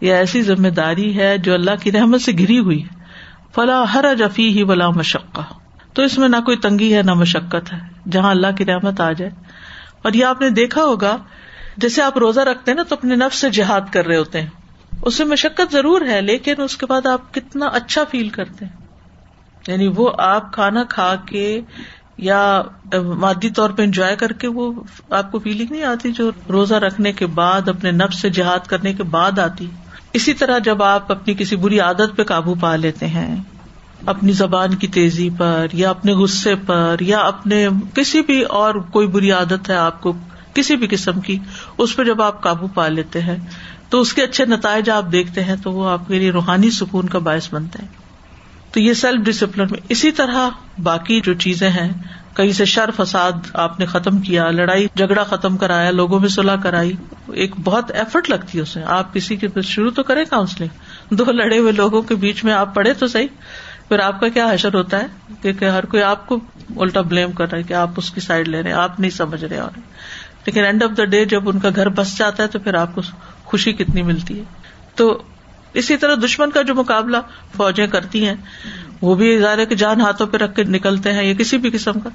یہ 0.00 0.12
ایسی 0.12 0.42
ذمہ 0.42 0.68
داری 0.68 1.18
ہے 1.18 1.38
جو 1.38 1.54
اللہ 1.54 1.70
کی 1.82 1.92
رحمت 1.92 2.20
سے 2.20 2.32
گری 2.32 2.58
ہوئی 2.58 2.82
فلاں 3.54 3.86
ہر 3.86 4.04
جفی 4.18 4.48
ہی 4.48 4.62
ولا 4.62 4.90
مشقہ 4.90 5.40
تو 5.92 6.02
اس 6.02 6.18
میں 6.18 6.28
نہ 6.28 6.36
کوئی 6.36 6.56
تنگی 6.56 6.94
ہے، 6.94 7.02
نہ 7.02 7.14
مشقت 7.14 7.72
ہے، 7.72 7.78
جہاں 8.10 8.30
اللہ 8.30 8.46
کی 8.58 8.64
رحمت 8.64 9.00
آ 9.00 9.12
جائے۔ 9.12 9.30
اور 10.02 10.12
یہ 10.12 10.24
آپ 10.24 10.40
نے 10.40 10.50
دیکھا 10.50 10.82
ہوگا، 10.84 11.16
جیسے 11.76 12.02
آپ 12.02 12.18
روزہ 12.18 12.40
رکھتے 12.40 12.70
ہیں 12.70 12.76
نا، 12.76 12.82
تو 12.82 12.94
اپنے 12.94 13.16
نفس 13.16 13.38
سے 13.38 13.50
جہاد 13.50 13.80
کر 13.92 14.06
رہے 14.06 14.16
ہوتے 14.16 14.40
ہیں۔ 14.40 14.48
اس 15.02 15.18
میں 15.18 15.26
مشقت 15.26 15.72
ضرور 15.72 16.02
ہے، 16.02 16.20
لیکن 16.20 16.54
اس 16.58 16.76
کے 16.76 16.86
بعد 16.86 17.06
آپ 17.06 17.34
کتنا 17.34 17.66
اچھا 17.66 18.04
فیل 18.10 18.28
کرتے 18.28 18.64
ہیں۔ 18.64 18.83
یعنی 19.68 19.86
وہ 19.86 20.10
آپ 20.18 20.52
کھانا 20.52 20.84
کھا 20.84 21.14
کے 21.26 21.60
یا 22.16 22.62
مادی 22.94 23.50
طور 23.50 23.70
پہ 23.70 23.82
انجوائے 23.82 24.16
کر 24.16 24.32
کے 24.32 24.48
وہ 24.48 24.72
آپ 25.10 25.32
کو 25.32 25.38
فیلنگ 25.38 25.70
نہیں 25.70 25.82
آتی 25.82 26.12
جو 26.12 26.30
روزہ 26.48 26.74
رکھنے 26.74 27.12
کے 27.12 27.26
بعد، 27.26 27.68
اپنے 27.68 27.90
نفس 27.90 28.20
سے 28.20 28.30
جہاد 28.30 28.66
کرنے 28.66 28.92
کے 28.92 29.02
بعد 29.02 29.38
آتی۔ 29.38 29.66
اسی 30.12 30.34
طرح 30.34 30.58
جب 30.58 30.82
آپ 30.82 31.12
اپنی 31.12 31.34
کسی 31.34 31.56
بری 31.56 31.80
عادت 31.80 32.16
پہ 32.16 32.24
قابو 32.24 32.54
پا 32.54 32.76
لیتے 32.76 33.06
ہیں، 33.06 33.36
اپنی 34.06 34.32
زبان 34.32 34.74
کی 34.74 34.88
تیزی 34.88 35.30
پر 35.30 35.66
یا 35.72 35.90
اپنے 35.90 36.12
غصے 36.12 36.54
پر 36.56 36.96
یا 37.00 37.18
اپنے 37.18 37.66
کسی 37.94 38.22
بھی 38.22 38.42
اور 38.42 38.74
کوئی 38.74 39.06
بری 39.06 39.32
عادت 39.32 39.70
ہے 39.70 39.74
آپ 39.74 40.00
کو 40.00 40.12
کسی 40.54 40.76
بھی 40.76 40.86
قسم 40.86 41.20
کی، 41.20 41.38
اس 41.78 41.96
پہ 41.96 42.04
جب 42.04 42.22
آپ 42.22 42.42
قابو 42.42 42.66
پا 42.66 42.88
لیتے 42.88 43.22
ہیں 43.22 43.36
تو 43.88 44.00
اس 44.00 44.12
کے 44.12 44.22
اچھے 44.22 44.44
نتائج 44.46 44.90
آپ 44.90 45.12
دیکھتے 45.12 45.44
ہیں 45.44 45.56
تو 45.56 45.72
وہ 45.72 45.88
آپ 45.90 46.08
کے 46.08 46.18
لیے 46.18 46.30
روحانی 46.30 46.70
سکون 46.70 47.08
کا 47.08 47.18
باعث 47.18 47.52
بنتے 47.54 47.82
ہیں 47.82 48.03
تو 48.74 48.80
یہ 48.80 48.94
سیلف 48.94 49.20
ڈسپلن 49.20 49.66
میں 49.70 49.80
اسی 49.88 50.10
طرح 50.10 50.48
باقی 50.82 51.20
جو 51.20 51.34
چیزیں 51.34 51.70
ہیں، 51.70 51.92
کہیں 52.36 52.52
سے 52.52 52.64
شر، 52.64 52.90
فساد 52.96 53.32
آپ 53.52 53.80
نے 53.80 53.86
ختم 53.86 54.18
کیا، 54.18 54.50
لڑائی، 54.50 54.86
جھگڑا 54.94 55.22
ختم 55.22 55.56
کرایا، 55.56 55.90
لوگوں 55.90 56.20
میں 56.20 56.28
صلاح 56.28 56.56
کرائی، 56.56 56.92
ایک 57.32 57.54
بہت 57.64 57.90
ایفرٹ 57.90 58.30
لگتی 58.30 58.58
ہے 58.58 58.62
اس 58.62 58.76
میں۔ 58.76 58.84
آپ 58.86 59.14
کسی 59.14 59.36
کے 59.36 59.48
شروع 59.62 59.90
تو 59.90 60.02
کریں 60.02 60.24
کاؤنسلنگ 60.30 60.68
دو 61.14 61.24
لڑے 61.32 61.58
ہوئے 61.58 61.72
لوگوں 61.72 62.02
کے 62.02 62.14
بیچ 62.14 62.44
میں 62.44 62.52
آپ 62.52 62.74
پڑھے 62.74 62.94
تو 62.94 63.06
صحیح۔ 63.06 63.26
پھر 63.88 63.98
آپ 63.98 64.20
کا 64.20 64.28
کیا 64.28 64.52
حشر 64.52 64.74
ہوتا 64.74 65.00
ہے؟ 65.00 65.34
کیونکہ 65.42 65.64
ہر 65.64 65.84
کوئی 65.84 66.02
آپ 66.02 66.26
کو 66.26 66.38
الٹا 66.76 67.00
بلیم 67.00 67.32
کر 67.32 67.50
رہا 67.50 67.58
ہے 67.58 67.62
کہ 67.62 67.72
آپ 67.72 67.90
اس 67.96 68.10
کی 68.10 68.20
سائڈ 68.20 68.48
لے 68.48 68.62
رہے 68.62 68.70
ہیں، 68.70 68.78
آپ 68.78 69.00
نہیں 69.00 69.10
سمجھ 69.10 69.44
رہے 69.44 69.58
اور۔ 69.58 69.78
لیکن 70.46 70.64
اینڈ 70.64 70.82
آف 70.82 70.90
دا 70.96 71.04
ڈے 71.04 71.24
جب 71.24 71.48
ان 71.48 71.60
کا 71.60 71.68
گھر 71.76 71.88
بس 71.88 72.18
جاتا 72.18 72.42
ہے 72.42 72.48
تو 72.48 72.58
پھر 72.58 72.74
آپ 72.74 72.94
کو 72.94 73.00
خوشی 73.44 73.72
کتنی 73.72 74.02
ملتی 74.02 74.38
ہے۔ 74.38 74.44
تو 74.94 75.22
اسی 75.74 75.96
طرح 75.96 76.14
دشمن 76.24 76.50
کا 76.50 76.62
جو 76.62 76.74
مقابلہ 76.74 77.16
فوجیں 77.56 77.86
کرتی 77.86 78.26
ہیں، 78.26 78.34
وہ 79.00 79.14
بھی 79.14 79.36
ادارے 79.36 79.66
کے 79.66 79.74
جان 79.74 80.00
ہاتھوں 80.00 80.26
پہ 80.26 80.36
رکھ 80.36 80.56
کے 80.56 80.64
نکلتے 80.64 81.12
ہیں 81.12 81.22
یا 81.22 81.34
کسی 81.34 81.58
بھی 81.58 81.70
قسم 81.70 81.92
کا۔ 81.92 82.10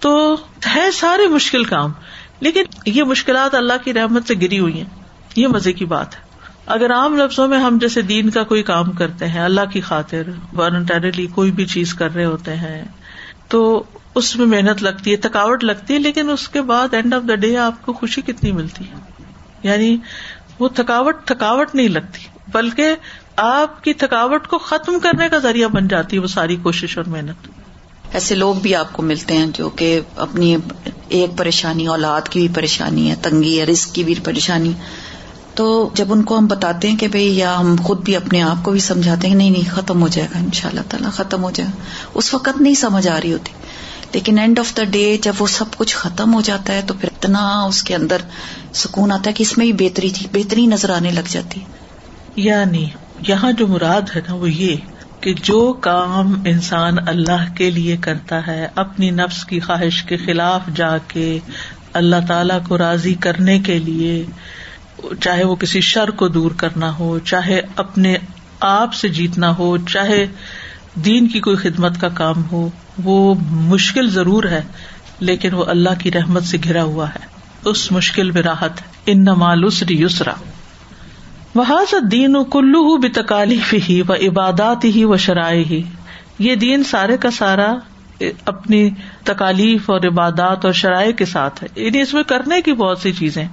تو 0.00 0.36
ہے 0.74 0.90
سارے 0.90 1.28
مشکل 1.28 1.64
کام، 1.64 1.92
لیکن 2.40 2.62
یہ 2.86 3.02
مشکلات 3.02 3.54
اللہ 3.54 3.72
کی 3.84 3.92
رحمت 3.92 4.28
سے 4.28 4.34
گری 4.34 4.58
ہوئی 4.58 4.76
ہیں۔ 4.76 5.02
یہ 5.36 5.46
مزے 5.46 5.72
کی 5.72 5.84
بات 5.84 6.14
ہے۔ 6.14 6.20
اگر 6.66 6.92
عام 6.92 7.16
لفظوں 7.16 7.48
میں 7.48 7.58
ہم 7.58 7.78
جیسے 7.80 8.02
دین 8.02 8.30
کا 8.30 8.42
کوئی 8.42 8.62
کام 8.62 8.92
کرتے 8.92 9.28
ہیں، 9.28 9.40
اللہ 9.40 9.60
کی 9.72 9.80
خاطر 9.80 10.22
والنٹریلی 10.52 11.26
کوئی 11.26 11.50
بھی 11.50 11.66
چیز 11.66 11.94
کر 11.94 12.14
رہے 12.14 12.24
ہوتے 12.24 12.56
ہیں، 12.56 12.84
تو 13.48 13.82
اس 14.14 14.36
میں 14.36 14.46
محنت 14.46 14.82
لگتی 14.82 15.10
ہے، 15.10 15.16
تھکاوٹ 15.16 15.64
لگتی 15.64 15.94
ہے، 15.94 15.98
لیکن 15.98 16.30
اس 16.30 16.48
کے 16.48 16.62
بعد 16.62 16.94
اینڈ 16.94 17.14
آف 17.14 17.22
دا 17.28 17.34
ڈے 17.34 17.56
آپ 17.56 17.82
کو 17.82 17.92
خوشی 17.92 18.20
کتنی 18.20 18.52
ملتی 18.52 18.84
ہے؟ 18.84 18.94
یعنی 19.62 19.96
وہ 20.58 20.68
تھکاوٹ 20.68 21.16
تھکاوٹ 21.24 21.74
نہیں 21.74 21.88
لگتی۔ 21.88 22.18
بلکہ 22.52 22.86
آپ 23.36 23.84
کی 23.84 23.94
تھکاوٹ 23.94 24.46
کو 24.46 24.58
ختم 24.58 24.98
کرنے 24.98 25.28
کا 25.28 25.38
ذریعہ 25.38 25.68
بن 25.68 25.88
جاتی 25.88 26.16
ہے 26.16 26.22
وہ 26.22 26.26
ساری 26.26 26.56
کوشش 26.56 26.98
اور 26.98 27.08
محنت۔ 27.08 27.48
ایسے 28.12 28.34
لوگ 28.34 28.54
بھی 28.54 28.74
آپ 28.74 28.92
کو 28.92 29.02
ملتے 29.02 29.36
ہیں 29.36 29.46
جو 29.46 29.70
کہ 29.70 30.00
اپنی 30.16 30.56
ایک 31.08 31.38
پریشانی، 31.38 31.86
اولاد 31.86 32.28
کی 32.28 32.40
بھی 32.40 32.48
پریشانی 32.54 33.10
ہے، 33.10 33.14
تنگی 33.22 33.60
ہے 33.60 33.64
رسک 33.64 33.94
کی 33.94 34.04
بھی 34.04 34.14
پریشانی۔ 34.24 34.72
تو 35.54 35.90
جب 35.94 36.12
ان 36.12 36.22
کو 36.22 36.38
ہم 36.38 36.46
بتاتے 36.46 36.90
ہیں 36.90 36.96
کہ 36.96 37.08
بھائی 37.08 37.38
یا 37.38 37.60
ہم 37.60 37.76
خود 37.82 38.04
بھی 38.04 38.16
اپنے 38.16 38.42
آپ 38.42 38.64
کو 38.64 38.70
بھی 38.70 38.80
سمجھاتے 38.80 39.26
ہیں 39.26 39.34
کہ 39.34 39.38
نہیں 39.38 39.50
نہیں، 39.50 39.76
ختم 39.76 40.02
ہو 40.02 40.08
جائے 40.08 40.28
گا 40.34 40.38
ان 40.38 40.48
شاء 40.52 40.68
اللہ 40.68 40.80
تعالیٰ 40.88 41.10
ختم 41.10 41.42
ہو 41.42 41.50
جائے 41.50 41.70
گا۔ 41.74 41.82
اس 42.14 42.34
وقت 42.34 42.60
نہیں 42.60 42.74
سمجھ 42.74 43.08
آ 43.08 43.20
رہی 43.20 43.32
ہوتی۔ 43.32 43.52
لیکن 44.12 44.38
اینڈ 44.38 44.58
آف 44.58 44.76
دا 44.76 44.84
ڈے 44.84 45.18
جب 45.22 45.32
وہ 45.38 45.46
سب 45.46 45.64
کچھ 45.76 45.96
ختم 45.96 46.34
ہو 46.34 46.40
جاتا 46.40 46.72
ہے 46.72 46.82
تو 46.86 46.94
پھر 46.94 47.08
اتنا 47.12 47.64
اس 47.64 47.82
کے 47.82 47.94
اندر 47.94 48.16
سکون 48.74 49.12
آتا 49.12 49.22
ہے 49.26 49.32
کہ 49.32 49.42
اس 49.42 49.58
میں 49.58 49.72
بھی 49.72 49.88
بہتری 49.88 50.10
تھی 50.10 50.26
بہتری 50.32 50.66
نظر 50.66 50.90
آنے 50.90 51.10
لگ 51.10 51.28
جاتی۔ 51.28 51.60
ہے 51.60 51.81
یعنی 52.36 52.88
یہاں 53.28 53.52
جو 53.52 53.66
مراد 53.66 54.16
ہے 54.16 54.20
نا 54.28 54.34
وہ 54.34 54.50
یہ 54.50 54.76
کہ 55.20 55.34
جو 55.42 55.72
کام 55.72 56.42
انسان 56.46 57.08
اللہ 57.08 57.54
کے 57.56 57.70
لیے 57.70 57.96
کرتا 57.96 58.46
ہے، 58.46 58.68
اپنی 58.74 59.10
نفس 59.10 59.44
کی 59.44 59.60
خواہش 59.60 60.02
کے 60.02 60.16
خلاف 60.16 60.60
جا 60.74 60.98
کے 60.98 61.38
اللہ 61.92 62.16
تعالی 62.28 62.54
کو 62.68 62.78
راضی 62.78 63.14
کرنے 63.14 63.58
کے 63.58 63.78
لیے، 63.78 64.24
چاہے 65.20 65.44
وہ 65.44 65.54
کسی 65.54 65.80
شر 65.80 66.10
کو 66.10 66.28
دور 66.28 66.50
کرنا 66.50 66.98
ہو، 66.98 67.18
چاہے 67.18 67.60
اپنے 67.76 68.16
آپ 68.60 68.94
سے 68.94 69.08
جیتنا 69.08 69.58
ہو، 69.58 69.76
چاہے 69.76 70.26
دین 70.94 71.28
کی 71.28 71.40
کوئی 71.40 71.56
خدمت 71.56 72.00
کا 72.00 72.08
کام 72.08 72.42
ہو، 72.52 72.68
وہ 73.04 73.34
مشکل 73.50 74.10
ضرور 74.10 74.44
ہے، 74.44 74.62
لیکن 75.20 75.54
وہ 75.54 75.64
اللہ 75.64 75.90
کی 75.98 76.12
رحمت 76.12 76.44
سے 76.44 76.58
گھرا 76.64 76.82
ہوا 76.82 77.08
ہے۔ 77.08 77.26
اس 77.64 77.92
مشکل 77.92 78.30
میں 78.30 78.42
راحت 78.42 78.72
ان 79.06 79.20
نمال 79.20 79.64
یسرا۔ 79.88 80.32
وہاں 81.54 82.00
دین 82.00 82.36
و 82.36 82.44
کلو 82.44 82.96
بھی 82.96 83.08
تکالیف 83.08 83.74
ہی 83.88 84.02
و 84.08 84.12
عبادات 84.12 84.84
ہی 84.84 85.04
و 85.04 85.16
شرائ 85.16 85.62
ہی 85.64 85.82
یہ 86.38 86.54
دین 86.54 86.84
سارے 86.84 87.16
کا 87.16 87.30
سارا 87.30 87.74
اپنی 88.44 88.90
تکالیف 89.24 89.90
اور 89.90 90.00
عبادات 90.00 90.64
اور 90.64 90.72
شرائع 90.72 91.12
کے 91.12 91.24
ساتھ 91.24 91.64
ہے۔ 91.64 91.84
یعنی 91.84 92.00
اس 92.00 92.14
میں 92.14 92.22
کرنے 92.22 92.60
کی 92.60 92.72
بہت 92.72 92.98
سی 92.98 93.12
چیزیں۔ 93.12 93.44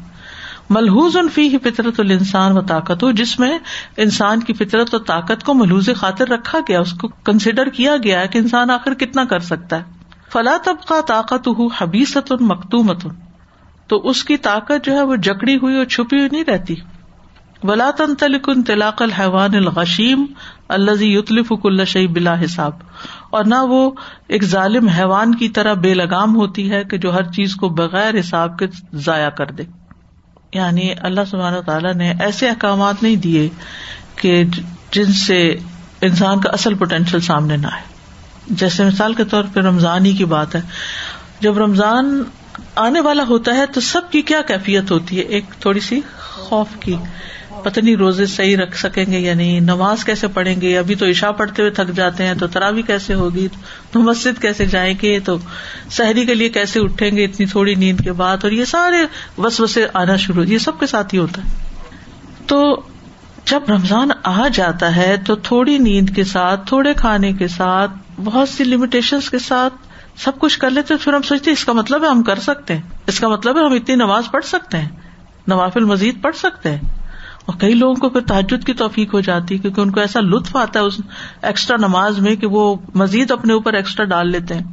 ملحوظ 0.70 1.18
الفی 1.18 1.48
ہی 1.48 1.58
فطرت 1.58 2.00
الانسان 2.00 2.58
و 2.58 2.62
طاقت 2.62 3.04
ہو 3.04 3.12
جس 3.12 3.40
میں 3.40 3.60
انسان 3.98 4.40
کی 4.40 4.54
فطرت 4.54 4.94
اور 4.94 5.02
طاقت 5.02 5.44
کو 5.44 5.54
ملحوظ 5.54 5.90
خاطر 5.96 6.30
رکھا 6.30 6.60
گیا، 6.68 6.80
اس 6.80 6.94
کو 6.94 7.08
کنسیڈر 7.08 7.70
کیا 7.70 7.96
گیا 8.04 8.20
ہے 8.20 8.28
کہ 8.28 8.38
انسان 8.38 8.72
آخر 8.72 8.94
کتنا 8.94 9.26
کر 9.26 9.40
سکتا 9.40 9.78
ہے۔ 9.78 9.84
فلا 10.34 10.58
طبقہ 10.64 11.02
طاقت 11.08 11.48
ہو 11.48 11.68
حبیثت 11.68 12.34
مکتومت 12.40 13.08
تو 13.88 13.98
اس 13.98 14.24
کی 14.24 14.38
طاقت 14.38 14.86
جو 14.86 14.94
ہے 14.94 15.02
وہ 15.02 15.16
جکڑی 15.16 15.56
ہوئی 15.56 15.76
اور 15.76 15.86
چھپی 15.86 16.18
ہوئی 16.18 16.30
نہیں 16.32 16.44
رہتی۔ 16.44 16.76
ولا 17.64 17.90
تلک 18.20 18.50
طلاق 18.68 19.02
الحوان 19.02 19.56
الغشیم 19.56 20.26
اللہ 20.68 21.04
یتلف 21.04 21.52
کل 21.64 21.86
شعی 21.86 22.08
بلا 22.08 22.42
حساب۔ 22.46 22.72
اور 23.30 23.46
نہ 23.46 23.56
وہ 23.56 23.92
ایک 24.28 24.44
ظالم 24.44 24.88
حیوان 24.88 25.36
کی 25.36 25.50
طرح 25.50 25.74
بے 25.74 25.94
لگام 25.94 26.36
ہوتی 26.36 26.72
ہے 26.72 26.84
کہ 26.84 26.98
جو 26.98 27.14
ہر 27.14 27.24
چیز 27.24 27.56
کو 27.56 27.70
بغیر 27.70 28.20
حساب 28.20 28.60
کے 28.60 28.68
ضائع 28.94 29.30
کر 29.30 29.46
دے۔ 29.46 29.64
یعنی 30.54 30.90
اللہ 31.02 31.22
سبحانہ 31.32 31.60
تعالیٰ 31.60 31.94
نے 31.94 32.14
ایسے 32.20 32.50
احکامات 32.50 33.04
نہیں 33.04 33.16
دیے 33.16 33.50
کہ 34.16 34.44
جن 34.92 35.06
سے 35.06 35.58
انسان 36.02 36.42
کا 36.42 36.50
اصل 36.50 36.74
پوٹینشیل 36.74 37.20
سامنے 37.20 37.58
نہ 37.58 37.68
آئے۔ 37.68 37.82
جیسے 38.48 38.86
مثال 38.86 39.14
کے 39.14 39.24
طور 39.24 39.44
پہ 39.54 39.60
رمضان 39.60 40.06
ہی 40.06 40.14
کی 40.14 40.26
بات 40.26 40.56
ہے۔ 40.56 40.62
جب 41.40 41.58
رمضان 41.58 42.24
آنے 42.76 43.00
والا 43.00 43.24
ہوتا 43.24 43.56
ہے 43.56 43.66
تو 43.66 43.82
سب 43.82 44.02
کی 44.12 44.22
کیا 44.22 44.42
کیفیت 44.42 44.92
ہوتی 44.92 45.18
ہے؟ 45.18 45.22
ایک 45.22 45.46
تھوڑی 45.60 45.80
سی 45.80 46.02
خوف 46.20 46.68
کی۔ 46.80 46.96
پتہ 47.64 47.80
نہیں 47.80 47.96
روزے 47.96 48.26
صحیح 48.26 48.58
رکھ 48.58 48.78
سکیں 48.78 49.06
گے 49.12 49.20
یا 49.20 49.34
نہیں، 49.34 49.60
نماز 49.60 50.04
کیسے 50.06 50.28
پڑھیں 50.28 50.62
گے؟ 50.62 50.78
ابھی 50.78 50.96
تو 50.96 51.06
عشا 51.06 51.32
پڑھتے 51.32 51.62
ہوئے 51.62 51.72
تھک 51.72 51.96
جاتے 51.96 52.26
ہیں، 52.26 52.34
تو 52.34 52.48
تراوی 52.48 52.82
کیسے 52.82 53.14
ہوگی؟ 53.14 53.48
تو 53.92 54.00
مسجد 54.00 54.42
کیسے 54.42 54.66
جائیں 54.66 54.94
گے؟ 55.02 55.20
تو 55.20 55.38
سحری 55.90 56.26
کے 56.26 56.34
لیے 56.34 56.50
کیسے 56.50 56.80
اٹھیں 56.80 57.18
گے؟ 57.18 57.26
اتنی 57.26 57.46
تھوڑی 57.46 57.76
نیند 57.76 58.02
کے 58.02 58.12
بعد، 58.12 58.38
اور 58.44 58.52
یہ 58.52 58.66
سارے 58.66 58.98
بس 59.42 59.62
بسے 59.62 59.88
آنا 59.94 60.16
شروع، 60.16 60.44
یہ 60.44 60.58
سب 60.58 60.80
کے 60.80 60.88
ساتھ 60.88 61.14
ہی 61.14 61.20
ہوتا 61.20 61.42
ہے۔ 61.42 61.48
تو 62.48 62.82
جب 63.46 63.70
رمضان 63.70 64.10
آ 64.24 64.48
جاتا 64.54 64.96
ہے، 64.96 65.16
تو 65.18 65.36
تھوڑی 65.36 65.78
نیند 65.78 66.10
کے 66.10 66.24
ساتھ، 66.24 66.68
تھوڑے 66.68 66.94
کھانے 66.94 67.34
کے 67.34 67.48
ساتھ، 67.48 67.92
بہت 68.24 68.50
سی 68.50 68.64
لمیٹیشن 68.64 69.20
کے 69.32 69.40
ساتھ 69.40 69.74
سب 70.18 70.40
کچھ 70.40 70.60
کر 70.60 70.70
لیتے 70.70 70.96
پھر 70.96 71.14
ہم 71.14 71.22
سوچتے 71.22 71.52
اس 71.52 71.66
کا 71.66 71.74
مطلب 71.74 72.04
ہے 72.04 72.10
ہم 72.10 72.24
کر 72.24 72.40
سکتے 72.40 72.74
ہیں، 72.74 72.82
اس 73.08 73.20
کا 73.20 73.28
مطلب 73.28 73.58
ہے 73.58 73.64
ہم 73.66 73.74
اتنی 73.74 73.96
نماز 73.96 74.24
پڑھ 74.32 74.46
سکتے 74.46 74.78
ہیں، 74.78 74.88
نوافل 75.48 75.86
مزید 75.86 76.22
پڑھ 76.22 76.36
سکتے 76.36 76.72
ہیں۔ 76.72 76.99
اور 77.50 77.60
کئی 77.60 77.74
لوگوں 77.74 77.96
کو 77.96 78.10
پھر 78.10 78.22
تحجد 78.22 78.66
کی 78.66 78.74
توفیق 78.74 79.14
ہو 79.14 79.20
جاتی 79.20 79.56
ہے، 79.56 79.60
کیونکہ 79.60 79.82
ان 79.82 79.92
کو 79.92 80.00
ایسا 80.00 80.20
لطف 80.20 80.56
آتا 80.56 80.80
ہے 80.80 80.86
اس 80.86 81.02
ایکسٹرا 81.42 81.78
نماز 81.78 82.20
میں 82.20 82.36
کہ 82.36 82.48
وہ 82.48 82.76
مزید 82.96 83.32
اپنے 83.32 83.54
اوپر 83.54 83.74
ایکسٹرا 83.74 84.06
ڈال 84.06 84.32
لیتے 84.32 84.56
ہیں۔ 84.56 84.64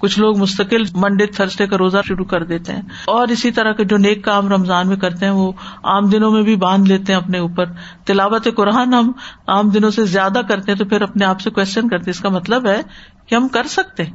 کچھ 0.00 0.18
لوگ 0.18 0.38
مستقل 0.38 0.82
منڈے 0.94 1.26
تھرسڈے 1.26 1.66
کا 1.66 1.78
روزہ 1.78 1.96
شروع 2.04 2.24
کر 2.24 2.44
دیتے 2.44 2.72
ہیں۔ 2.72 2.82
اور 3.06 3.28
اسی 3.28 3.50
طرح 3.50 3.72
کے 3.72 3.84
جو 3.84 3.96
نیک 3.96 4.24
کام 4.24 4.48
رمضان 4.48 4.88
میں 4.88 4.96
کرتے 4.96 5.24
ہیں، 5.24 5.32
وہ 5.32 5.52
عام 5.84 6.08
دنوں 6.08 6.30
میں 6.30 6.42
بھی 6.42 6.56
باندھ 6.56 6.88
لیتے 6.88 7.12
ہیں 7.12 7.20
اپنے 7.20 7.38
اوپر۔ 7.38 7.64
تلاوت 8.04 8.48
قرآن 8.56 8.94
ہم 8.94 9.12
عام 9.46 9.68
دنوں 9.68 9.90
سے 9.90 10.04
زیادہ 10.04 10.40
کرتے 10.48 10.72
ہیں 10.72 10.78
تو 10.78 10.84
پھر 10.84 11.02
اپنے 11.02 11.24
آپ 11.24 11.40
سے 11.40 11.50
کوشچن 11.50 11.88
کرتے 11.88 12.10
اس 12.10 12.20
کا 12.20 12.28
مطلب 12.28 12.66
ہے 12.66 12.82
کہ 13.26 13.34
ہم 13.34 13.48
کر 13.48 13.66
سکتے 13.66 14.04
ہیں۔ 14.04 14.12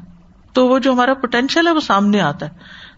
تو 0.53 0.67
وہ 0.67 0.79
جو 0.79 0.93
ہمارا 0.93 1.13
پوٹینشیل 1.13 1.67
ہے، 1.67 1.71
وہ 1.71 1.79
سامنے 1.79 2.21
آتا 2.21 2.45
ہے۔ 2.45 2.51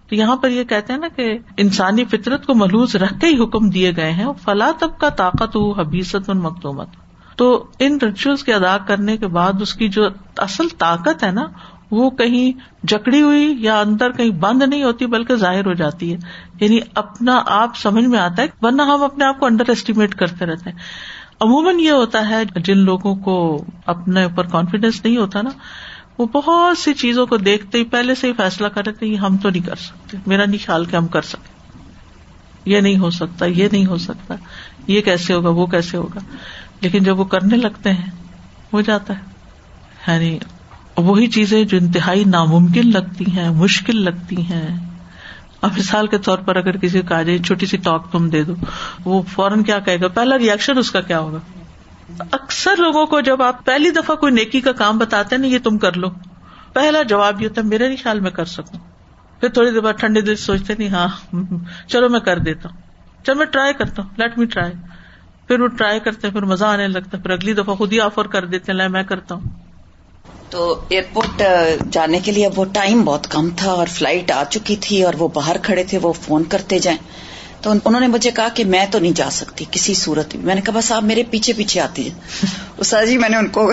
تو 0.09 0.15
یہاں 0.15 0.35
پر 0.35 0.49
یہ 0.49 0.63
کہتے 0.63 0.93
ہیں 0.93 0.99
نا 0.99 1.07
کہ 1.15 1.37
انسانی 1.57 2.05
فطرت 2.05 2.45
کو 2.45 2.55
محلوز 2.55 2.95
رکھ 2.95 3.19
کے 3.19 3.27
ہی 3.27 3.43
حکم 3.43 3.69
دیے 3.69 3.91
گئے 3.95 4.11
ہیں 4.11 4.25
فلاں 4.43 4.71
تب 4.79 4.97
کا 4.97 5.09
طاقت 5.09 5.55
ہو 5.55 5.71
حبیثت 5.71 6.29
مکتومت 6.29 6.87
تو 7.35 7.67
ان 7.79 7.97
ریچولس 8.01 8.43
کے 8.43 8.53
ادا 8.53 8.77
کرنے 8.77 9.17
کے 9.17 9.27
بعد 9.27 9.61
اس 9.61 9.73
کی 9.73 9.89
جو 9.89 10.07
اصل 10.37 10.67
طاقت 10.77 11.23
ہے 11.23 11.31
نا، 11.31 11.43
وہ 11.91 12.09
کہیں 12.09 12.51
جکڑی 12.83 13.21
ہوئی 13.21 13.55
یا 13.59 13.79
اندر 13.79 14.11
کہیں 14.11 14.29
بند 14.29 14.63
نہیں 14.63 14.83
ہوتی، 14.83 15.05
بلکہ 15.05 15.35
ظاہر 15.35 15.65
ہو 15.65 15.73
جاتی 15.73 16.13
ہے۔ 16.13 16.17
یعنی 16.61 16.79
اپنا 16.95 17.41
آپ 17.45 17.77
سمجھ 17.77 18.05
میں 18.05 18.19
آتا 18.19 18.41
ہے، 18.41 18.47
ورنہ 18.61 18.81
ہم 18.81 19.03
اپنے 19.03 19.25
آپ 19.25 19.39
کو 19.39 19.45
انڈر 19.45 19.69
اسٹیمیٹ 19.69 20.15
کرتے 20.15 20.45
رہتے 20.45 20.69
ہیں۔ 20.69 20.77
عموماً 21.39 21.79
یہ 21.79 21.91
ہوتا 21.91 22.29
ہے، 22.29 22.43
جن 22.55 22.77
لوگوں 22.77 23.15
کو 23.15 23.65
اپنے 23.85 24.23
اوپر 24.23 24.47
کانفیڈینس 24.47 25.05
نہیں 25.05 25.17
ہوتا 25.17 25.41
نا 25.41 25.49
وہ 26.17 26.25
بہت 26.25 26.77
سی 26.77 26.93
چیزوں 26.93 27.25
کو 27.25 27.37
دیکھتے 27.37 27.77
ہی 27.77 27.83
پہلے 27.83 28.15
سے 28.15 28.27
ہی 28.27 28.33
فیصلہ 28.33 28.67
کر 28.67 28.85
رہے 28.85 29.15
ہم 29.15 29.37
تو 29.37 29.49
نہیں 29.49 29.63
کر 29.63 29.75
سکتے۔ 29.75 30.17
میرا 30.27 30.45
نہیں 30.45 30.65
خیال 30.65 30.85
کہ 30.85 30.95
ہم 30.95 31.07
کر 31.07 31.21
سکتے۔ 31.21 31.55
یہ 32.65 32.79
نہیں 32.79 32.97
ہو 32.97 33.09
سکتا، 33.09 33.45
یہ 33.45 33.67
نہیں 33.71 33.85
ہو 33.85 33.97
سکتا۔ 33.97 34.35
یہ 34.87 35.01
کیسے 35.01 35.33
ہوگا، 35.33 35.49
وہ 35.49 35.65
کیسے 35.65 35.97
ہوگا۔ 35.97 36.19
لیکن 36.81 37.03
جب 37.03 37.19
وہ 37.19 37.23
کرنے 37.23 37.57
لگتے 37.57 37.91
ہیں، 37.91 38.11
ہو 38.73 38.81
جاتا 38.81 39.13
ہے۔ 39.13 39.21
یعنی 40.13 40.39
وہی 40.97 41.27
چیزیں 41.27 41.63
جو 41.63 41.77
انتہائی 41.77 42.23
ناممکن 42.23 42.91
لگتی 42.91 43.25
ہیں، 43.37 43.49
مشکل 43.49 44.03
لگتی 44.03 44.41
ہیں۔ 44.41 44.95
اب 45.61 45.71
مثال 45.77 46.07
کے 46.07 46.17
طور 46.17 46.37
پر 46.37 46.55
اگر 46.55 46.77
کسی 46.77 47.01
کا 47.01 47.21
چھوٹی 47.45 47.65
سی 47.65 47.77
ٹاک 47.77 48.11
تم 48.11 48.29
دے 48.29 48.43
دو، 48.43 48.53
وہ 49.05 49.21
فوراً 49.21 49.63
کیا 49.63 49.79
کہے 49.79 50.01
گا؟ 50.01 50.07
پہلا 50.07 50.37
ریئیکشن 50.37 50.77
اس 50.77 50.91
کا 50.91 51.01
کیا 51.01 51.19
ہوگا؟ 51.19 51.54
اکثر 52.31 52.75
لوگوں 52.77 53.05
کو 53.05 53.21
جب 53.21 53.41
آپ 53.41 53.65
پہلی 53.65 53.89
دفعہ 53.89 54.15
کوئی 54.15 54.33
نیکی 54.33 54.61
کا 54.61 54.71
کام 54.71 54.97
بتاتے 54.97 55.37
نا، 55.37 55.47
یہ 55.47 55.59
تم 55.63 55.77
کر 55.77 55.93
لو۔ 55.93 56.07
پہلا 56.73 57.03
جواب 57.03 57.41
یہ 57.41 57.47
ہوتا 57.47 57.61
ہے، 57.61 57.65
میرے 57.65 57.87
نہیں 57.87 58.03
خیال 58.03 58.19
میں 58.19 58.31
کر 58.31 58.45
سکوں۔ 58.45 58.79
پھر 59.39 59.49
تھوڑی 59.49 59.71
دیر 59.71 59.81
بعد 59.81 59.93
ٹھنڈے 59.93 60.21
دل 60.21 60.35
سوچتے 60.35 60.73
نہیں 60.77 60.89
ہاں 60.89 61.07
چلو 61.87 62.09
میں 62.09 62.19
کر 62.19 62.39
دیتا 62.39 62.69
ہوں۔ 62.69 62.77
چل، 63.25 63.33
میں 63.33 63.45
ٹرائی 63.45 63.73
کرتا 63.73 64.01
ہوں۔ 64.01 64.09
لیٹ 64.17 64.37
می 64.37 64.45
ٹرائی 64.45 64.73
پھر 65.47 65.59
وہ 65.59 65.67
ٹرائی 65.67 65.99
کرتے 65.99 66.29
پھر 66.29 66.41
مزہ 66.41 66.65
آنے 66.65 66.87
لگتا 66.87 67.17
ہے۔ 67.17 67.21
پھر 67.23 67.31
اگلی 67.31 67.53
دفعہ 67.53 67.75
خود 67.75 67.93
ہی 67.93 67.99
آفر 67.99 68.27
کر 68.27 68.45
دیتے 68.45 68.71
ہیں 68.71 68.89
میں 68.89 69.03
کرتا 69.03 69.35
ہوں۔ 69.35 69.41
تو 70.49 70.81
ایئرپورٹ 70.89 71.41
جانے 71.91 72.19
کے 72.19 72.31
لیے 72.31 72.49
وہ 72.55 72.65
ٹائم 72.73 73.03
بہت 73.03 73.27
کم 73.31 73.49
تھا 73.49 73.71
اور 73.71 73.87
فلائٹ 73.87 74.31
آ 74.31 74.43
چکی 74.43 74.75
تھی 74.75 75.03
اور 75.03 75.13
وہ 75.17 75.27
باہر 75.27 75.55
کھڑے 75.63 75.83
تھے، 75.83 75.97
وہ 75.97 76.13
فون 76.13 76.43
کرتے 76.43 76.79
جائیں۔ 76.79 76.97
تو 77.65 77.71
انہوں 77.71 77.99
نے 77.99 78.07
مجھے 78.07 78.31
کہا 78.31 78.47
کہ 78.49 78.63
میں 78.65 78.85
تو 78.91 78.99
نہیں 78.99 79.11
جا 79.11 79.29
سکتی 79.29 79.65
کسی 79.71 79.93
صورت 79.93 80.35
میں۔ 80.35 80.45
میں 80.45 80.55
نے 80.55 80.61
کہا 80.61 80.73
بس 80.73 80.91
آپ 80.91 81.03
میرے 81.03 81.23
پیچھے 81.29 81.53
پیچھے 81.53 81.79
آتی 81.81 82.09
ہے 82.09 82.45
استاد 82.77 83.05
جی 83.05 83.17
میں 83.17 83.29
نے 83.29 83.37
ان 83.37 83.47
کو 83.47 83.71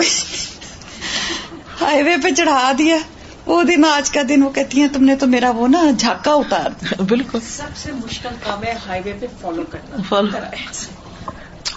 ہائی 1.81 2.03
وے 2.03 2.15
پہ 2.23 2.29
چڑھا 2.33 2.71
دیا۔ 2.77 2.97
وہ 3.45 3.63
دن 3.63 3.85
آج 3.85 4.09
کا 4.09 4.21
دن 4.29 4.43
وہ 4.43 4.49
کہتی 4.49 4.81
ہیں 4.81 4.87
تم 4.93 5.03
نے 5.03 5.15
تو 5.15 5.27
میرا 5.27 5.49
وہ 5.49 5.67
نا 5.67 5.83
جھاکا 5.97 6.31
اتار 6.33 6.69
بالکل۔ 7.01 7.39
سب 7.47 7.77
سے 7.77 7.91
مشکل 7.91 8.35
کام 8.43 8.63
ہے 8.63 8.73
ہائی 8.87 9.01
وے 9.05 9.13
پہ 9.19 9.25
فالو 9.41 9.63
کرنا۔ 9.69 10.01
فالو 10.09 10.37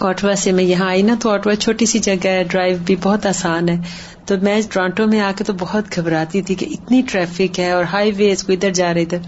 آٹوا 0.01 0.35
سے 0.37 0.53
میں 0.53 0.65
یہاں 0.65 0.89
آئی 0.89 1.03
نا 1.03 1.15
تو 1.21 1.31
آٹوا 1.31 1.55
چھوٹی 1.57 1.87
سی 1.87 1.99
جگہ 1.99 2.27
ہے 2.27 2.45
ڈرائیو 2.45 2.77
بھی 2.85 2.97
بہت 2.97 3.27
آسان 3.27 3.69
ہے۔ 3.69 3.77
تو 4.25 4.35
میں 4.43 4.61
ٹورانٹو 4.73 5.07
میں 5.07 5.21
آ 5.21 5.33
کے 5.37 5.45
تو 5.45 5.53
بہت 5.53 5.97
گھبراتی 5.97 6.43
تھی 6.43 6.55
کہ 6.55 6.67
اتنی 6.71 7.03
ٹریفک 7.09 7.61
ہے 7.61 7.71
اور 7.71 7.85
ہائی 7.85 8.13
ویز 8.17 8.43
کو 8.43 8.53
ادھر 8.53 8.71
جا 8.73 8.95
رہے 8.95 9.05
تھے۔ 9.05 9.19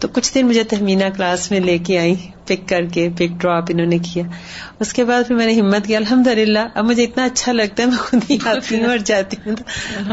تو 0.00 0.08
کچھ 0.08 0.34
دن 0.34 0.46
مجھے 0.46 0.64
تہمینہ 0.64 1.04
کلاس 1.16 1.50
میں 1.50 1.60
لے 1.60 1.78
کے 1.78 1.98
آئی 1.98 2.14
پک 2.44 2.68
کر 2.68 2.86
کے 2.86 3.08
پک 3.18 3.40
ڈراپ 3.40 3.64
انہوں 3.68 3.86
نے 3.86 3.98
کیا۔ 3.98 4.24
اس 4.80 4.92
کے 4.92 5.04
بعد 5.04 5.22
پھر 5.26 5.34
میں 5.34 5.46
نے 5.46 5.60
ہمت 5.60 5.86
کیا 5.86 5.98
الحمد 5.98 6.26
للہ 6.26 6.58
اب 6.74 6.84
مجھے 6.84 7.04
اتنا 7.04 7.24
اچھا 7.24 7.52
لگتا 7.52 7.82
ہے 7.82 7.88
میں 7.88 7.96
خود 7.96 8.30
ہی 8.30 8.38
آتی 8.44 8.80
ہوں 8.80 8.86
اور 8.86 8.98
جاتی 8.98 9.36
ہوں۔ 9.46 9.56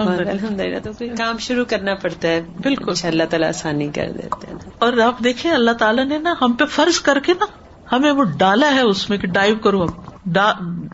الحمد 0.08 0.60
للہ 0.60 0.80
تو 0.84 0.92
کام 1.18 1.38
شروع 1.38 1.66
کرنا 1.66 1.96
پڑتا 1.96 2.28
ہے۔ 2.28 2.42
بالکل۔ 2.64 2.94
اللہ 3.04 3.24
تعالیٰ 3.30 3.50
آسانی 3.50 3.88
کر 3.96 4.12
دیتے 4.14 4.48
ہیں۔ 4.48 4.58
اور 4.80 4.94
آپ 4.98 5.20
دیکھیں 5.24 5.52
اللہ 5.52 5.72
تعالیٰ 5.72 6.06
نے 6.06 6.18
نا 6.18 6.34
ہم 6.42 6.54
پہ 6.54 6.66
فرض 6.66 7.00
کر 7.00 7.20
کے 7.20 7.34
نا 7.34 7.46
ہمیں 7.92 8.12
وہ 8.12 8.24
ڈالا 8.24 8.76
ہے 8.76 8.82
اس 8.82 9.10
میں 9.10 9.18
کہ 9.18 9.28
ڈائیو 9.28 9.56
کرو 9.56 9.84
اب۔ 9.84 10.36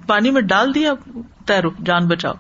پانی 0.08 0.32
میں 0.32 0.42
ڈال 0.42 0.76
دیا 0.76 0.94
تیرو 1.46 1.70
جان 1.86 2.08
بچاؤ۔ 2.08 2.34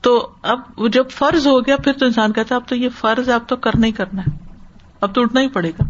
تو 0.00 0.28
اب 0.42 0.58
وہ 0.76 0.88
جب 0.88 1.10
فرض 1.10 1.46
ہو 1.46 1.60
گیا 1.60 1.76
پھر 1.76 1.92
تو 1.92 2.06
انسان 2.06 2.32
کہتا 2.32 2.54
ہے 2.54 2.60
اب 2.60 2.68
تو 2.68 2.76
یہ 2.76 2.88
فرض 3.00 3.28
ہے 3.28 3.34
اب 3.34 3.48
تو 3.48 3.56
کرنا 3.56 3.86
ہی 3.86 3.92
کرنا 3.92 4.22
ہے۔ 4.22 4.43
اب 5.04 5.14
تو 5.14 5.22
اٹھنا 5.22 5.40
ہی 5.40 5.48
پڑے 5.48 5.70
گا۔ 5.70 5.84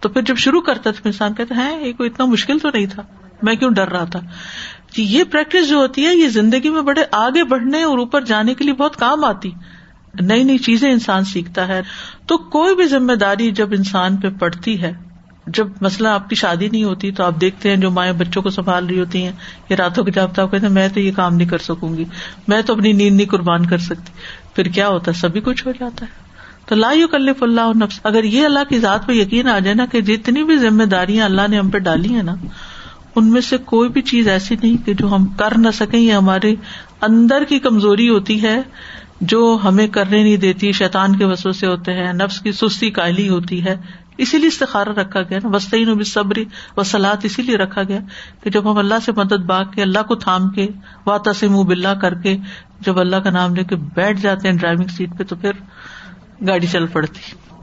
تو 0.00 0.08
پھر 0.08 0.22
جب 0.22 0.36
شروع 0.36 0.60
کرتا 0.60 0.90
تھا 0.90 1.00
انسان 1.04 1.34
کہتا 1.34 1.56
ہے 1.56 1.62
ہاں، 1.62 1.80
یہ 1.80 1.92
کوئی 1.92 2.10
اتنا 2.10 2.26
مشکل 2.26 2.58
تو 2.58 2.68
نہیں 2.74 2.86
تھا۔ 2.86 3.02
میں 3.42 3.54
کیوں 3.54 3.70
ڈر 3.70 3.88
رہا 3.88 4.04
تھا؟ 4.04 4.20
کہ 4.94 5.02
یہ 5.02 5.24
پریکٹس 5.24 5.68
جو 5.68 5.76
ہوتی 5.76 6.06
ہے، 6.06 6.16
یہ 6.16 6.28
زندگی 6.28 6.70
میں 6.70 6.82
بڑے 6.82 7.04
آگے 7.12 7.44
بڑھنے 7.44 7.82
اور 7.82 7.98
اوپر 7.98 8.20
جانے 8.20 8.54
کے 8.54 8.64
لیے 8.64 8.74
بہت 8.74 8.96
کام 8.96 9.24
آتی۔ 9.24 9.50
نئی 10.20 10.42
نئی 10.42 10.58
چیزیں 10.58 10.92
انسان 10.92 11.24
سیکھتا 11.24 11.68
ہے۔ 11.68 11.82
تو 12.26 12.38
کوئی 12.38 12.76
بھی 12.76 12.86
ذمہ 12.86 13.12
داری 13.12 13.50
جب 13.50 13.68
انسان 13.72 14.16
پہ 14.16 14.28
پڑتی 14.28 14.82
ہے، 14.82 14.92
جب 15.46 15.68
مسئلہ 15.80 16.08
آپ 16.08 16.28
کی 16.28 16.34
شادی 16.34 16.68
نہیں 16.68 16.84
ہوتی 16.84 17.12
تو 17.12 17.24
آپ 17.24 17.40
دیکھتے 17.40 17.68
ہیں 17.70 17.76
جو 17.76 17.90
مائیں 17.90 18.12
بچوں 18.12 18.42
کو 18.42 18.50
سنبھال 18.50 18.86
رہی 18.86 19.00
ہوتی 19.00 19.24
ہیں، 19.24 19.32
یہ 19.68 19.76
راتوں 19.76 20.04
کے 20.04 20.10
جب 20.10 20.36
کہتے 20.36 20.56
ہیں، 20.56 20.68
میں 20.68 20.88
تو 20.88 21.00
یہ 21.00 21.12
کام 21.16 21.34
نہیں 21.34 21.48
کر 21.48 21.58
سکوں 21.58 21.96
گی، 21.96 22.04
میں 22.48 22.62
تو 22.62 22.72
اپنی 22.72 22.92
نیند 22.92 23.16
نہیں 23.16 23.28
قربان 23.28 23.66
کر 23.66 23.78
سکتی۔ 23.78 24.12
پھر 24.54 24.64
کیا 24.64 24.88
ہوتا؟ 24.88 25.10
ہے 25.10 25.20
سبھی 25.20 25.40
کچھ 25.40 25.66
ہو 25.66 25.72
جاتا 25.72 26.06
ہے۔ 26.06 26.19
تو 26.70 26.76
لا 26.76 26.90
کلف 27.10 27.42
اللہ 27.42 27.84
نفس 27.84 28.00
اگر 28.04 28.24
یہ 28.24 28.44
اللہ 28.44 28.68
کی 28.68 28.78
ذات 28.78 29.06
پہ 29.06 29.12
یقین 29.12 29.48
آ 29.48 29.58
جائے 29.58 29.74
نا 29.74 29.86
کہ 29.86 30.00
جتنی 30.00 30.44
بھی 30.44 30.56
ذمہ 30.56 30.84
داریاں 30.84 31.24
اللہ 31.24 31.48
نے 31.50 31.58
ہم 31.58 31.70
پہ 31.70 31.78
ڈالی 31.78 32.14
ہیں 32.14 32.22
نا، 32.22 32.34
ان 33.16 33.30
میں 33.30 33.40
سے 33.40 33.56
کوئی 33.56 33.88
بھی 33.88 34.02
چیز 34.02 34.28
ایسی 34.28 34.56
نہیں 34.62 34.86
کہ 34.86 34.94
جو 34.94 35.14
ہم 35.14 35.26
کر 35.26 35.58
نہ 35.58 35.70
سکیں، 35.74 35.98
یہ 36.00 36.12
ہمارے 36.12 36.54
اندر 37.00 37.44
کی 37.44 37.58
کمزوری 37.58 38.08
ہوتی 38.08 38.42
ہے، 38.42 38.62
جو 39.20 39.58
ہمیں 39.64 39.86
کرنے 39.86 40.22
نہیں 40.22 40.36
دیتی، 40.36 40.72
شیطان 40.72 41.16
کے 41.16 41.24
وسو 41.24 41.52
سے 41.52 41.66
ہوتے 41.66 41.92
ہیں، 41.92 42.12
نفس 42.12 42.40
کی 42.40 42.52
سستی 42.52 42.90
کاہلی 42.90 43.28
ہوتی 43.28 43.64
ہے۔ 43.64 43.76
اسی 44.18 44.38
لیے 44.38 44.48
استخارا 44.48 44.92
رکھا 45.00 45.22
گیا 45.22 45.38
نا۔ 45.42 45.48
وسطین 45.56 45.88
و 45.88 46.02
صبری 46.02 46.44
و 46.76 46.82
سلاد 46.82 47.16
اسی 47.22 47.42
لیے 47.42 47.56
رکھا 47.56 47.82
گیا 47.82 48.00
کہ 48.42 48.50
جب 48.50 48.70
ہم 48.72 48.78
اللہ 48.78 48.94
سے 49.04 49.12
مدد 49.12 49.44
باغ 49.44 49.64
کے، 49.74 49.82
اللہ 49.82 50.02
کو 50.02 50.14
تھام 50.14 50.48
کے 50.50 50.68
واتا 51.06 51.32
سے 51.32 51.48
منہ 51.48 51.64
بلا 51.64 51.94
کر 51.94 52.14
کے، 52.14 52.36
جب 52.80 53.00
اللہ 53.00 53.16
کا 53.16 53.30
نام 53.30 53.54
لے 53.54 53.64
کے 53.64 53.76
بیٹھ 53.76 54.20
جاتے 54.20 54.48
ہیں 54.48 54.58
ڈرائیونگ 54.58 54.88
سیٹ 54.88 55.18
پہ 55.18 55.24
تو 55.24 55.36
پھر 55.36 55.50
گاڑی 56.46 56.66
چل 56.66 56.86
پڑتی۔ 56.86 57.20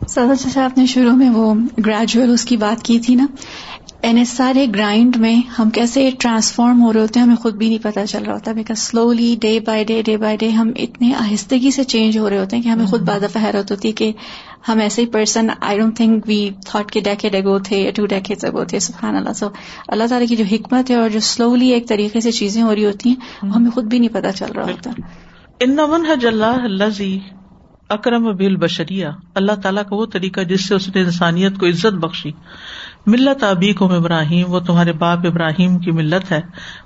سر 0.08 0.34
جیسے 0.44 0.60
آپ 0.60 0.78
نے 0.78 0.86
شروع 0.86 1.12
میں 1.12 1.30
وہ 1.30 1.54
گریجویل 1.86 2.32
اس 2.32 2.46
کی 2.46 2.58
بات 2.58 2.84
کی 2.84 3.00
تھی 3.00 3.16
نا۔ 3.16 3.26
این 4.02 4.18
ایس 4.18 4.30
سارے 4.30 4.66
گرائنڈ 4.76 5.18
میں 5.18 5.42
ہم 5.60 5.70
کیسے 5.70 6.10
ٹرانسفارم 6.20 6.82
ہو 6.82 6.94
رہے 6.94 7.00
ہوتے 7.00 7.20
ہیں 7.20 7.26
ہمیں 7.26 7.36
خود 7.36 7.54
بھی 7.54 7.68
نہیں 7.68 7.84
پتا 7.84 8.08
چل 8.08 8.24
رہا 8.24 8.34
ہوتا۔ 8.34 8.52
Because 8.52 8.80
slowly 8.80 9.36
day 9.42 9.60
by 9.60 9.84
day 9.84 10.02
day 10.02 10.18
by 10.18 10.38
day 10.38 10.50
ہم 10.50 10.72
اتنے 10.76 11.14
آہستگی 11.14 11.72
سے 11.72 11.84
چینج 11.84 12.18
ہو 12.18 12.30
رہے 12.30 12.38
ہوتے 12.38 12.56
ہیں 12.56 12.64
کہ 12.64 12.70
ہمیں 12.70 12.86
خود 12.86 13.02
باد 13.02 13.36
حیرت 13.36 13.72
ہوتی 13.72 13.88
ہے 13.88 13.94
کہ 13.94 14.12
ہم 14.68 14.80
ایسے 14.80 15.02
ہی 15.02 15.08
person 15.08 15.48
I 15.62 15.80
don't 15.80 15.98
think 15.98 16.24
we 16.28 16.50
thought 16.66 16.92
کے 16.92 17.00
ڈیکیڈ 17.00 17.36
اگو 17.36 17.60
تھے 17.60 17.92
ٹو 17.96 18.06
ڈیکیڈ 18.06 18.44
اگو 18.44 18.66
تھے۔ 18.66 18.80
سبحان 18.80 19.16
اللہ۔ 19.16 19.34
سو 19.34 19.48
اللہ 19.88 20.04
تعالیٰ 20.10 20.28
کی 20.28 20.36
جو 20.36 20.44
حکمت 20.52 20.92
ہے 20.92 20.96
اور 20.96 21.10
جو 21.10 21.20
سلولی 21.20 21.68
ایک 21.68 21.88
طریقے 21.88 22.20
سے 22.20 22.32
چیزیں 22.32 22.62
ہو 22.62 22.76
رہی 22.76 22.86
ہوتی 22.86 23.10
ہیں 23.10 23.50
ہمیں 23.50 23.72
خود 23.72 23.84
بھی 23.84 24.00
نہیں 24.00 24.14
پتا 24.14 24.32
چل 24.32 24.52
رہا 24.56 24.64
ہوتا۔ 24.64 24.92
ان 25.60 25.72
نمن 25.72 26.06
حج 26.06 26.26
اللہ 26.26 26.68
اکرم 27.90 28.36
بل 28.36 28.56
بشریہ، 28.56 29.08
اللہ 29.36 29.52
تعالیٰ 29.52 29.84
کا 29.84 29.96
وہ 29.96 30.06
طریقہ 30.06 30.42
جس 30.42 30.68
سے 30.68 30.76
اس 30.76 30.96
نے 30.96 31.02
انسانیت 31.02 31.58
کو 31.58 31.66
عزت 31.66 31.94
بخشی۔ 31.94 32.32
ملت 33.06 33.44
ابی 33.44 33.74
کو 33.74 33.94
ابراہیم، 33.94 34.52
وہ 34.52 34.60
تمہارے 34.60 34.94
باپ 34.94 35.20
ابراہیم 35.26 35.78
کی 35.78 35.92
ملت 35.92 36.32
ہے۔ 36.32 36.42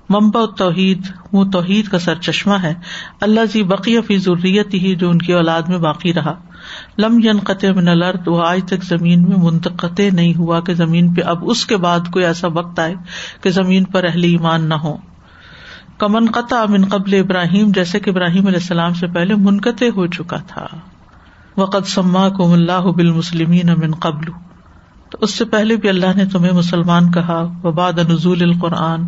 ممبا 0.09 0.39
توحید 0.57 1.07
وہ 1.31 1.45
توحید 1.45 1.87
کا 1.87 1.99
سر 1.99 2.15
چشمہ 2.15 2.53
ہے۔ 2.63 2.73
اللہ 3.21 3.39
جی 3.53 3.63
بقی 3.63 4.01
فی 4.01 4.17
ضروریت 4.17 4.73
ہی 4.73 4.95
جو 4.95 5.09
ان 5.09 5.17
کی 5.17 5.33
اولاد 5.33 5.61
میں 5.61 5.77
باقی 5.77 6.13
رہا۔ 6.13 6.33
لم 6.97 7.19
ین 7.23 7.39
قطع 7.39 7.71
من 7.71 7.87
الارض، 7.87 8.27
وہ 8.27 8.45
آج 8.45 8.61
تک 8.65 8.83
زمین 8.83 9.29
میں 9.29 9.37
منتقط 9.37 9.99
نہیں 9.99 10.37
ہوا 10.37 10.59
کہ 10.59 10.73
زمین 10.73 11.13
پہ 11.13 11.21
اب 11.21 11.49
اس 11.49 11.65
کے 11.65 11.77
بعد 11.77 11.99
کوئی 12.11 12.25
ایسا 12.25 12.47
وقت 12.47 12.79
آئے 12.79 12.93
کہ 13.41 13.49
زمین 13.49 13.83
پر 13.83 14.03
اہل 14.03 14.23
ایمان 14.23 14.69
نہ 14.69 14.73
ہو 14.73 14.97
کمن 16.01 16.25
قطع 16.31 16.63
من 16.69 16.85
قبل 16.85 17.13
ابراہیم، 17.19 17.71
جیسے 17.71 17.99
کہ 17.99 18.09
ابراہیم 18.09 18.47
علیہ 18.47 18.59
السلام 18.59 18.93
سے 18.93 19.07
پہلے 19.07 19.35
منقطع 19.35 19.85
ہو 19.95 20.05
چکا 20.07 20.37
تھا۔ 20.47 20.65
وقت 21.57 21.87
سما 21.87 22.27
کو 22.29 22.51
اللہ 22.53 22.91
بالمسلمین 22.95 23.69
من 23.77 23.91
قبل۔ 23.99 24.31
تو 25.09 25.17
اس 25.21 25.33
سے 25.33 25.45
پہلے 25.45 25.75
بھی 25.75 25.89
اللہ 25.89 26.17
نے 26.17 26.25
تمہیں 26.25 26.51
مسلمان 26.51 27.11
کہا 27.11 27.41
وباد 27.63 27.99
نزول 28.09 28.41
القرآن، 28.41 29.03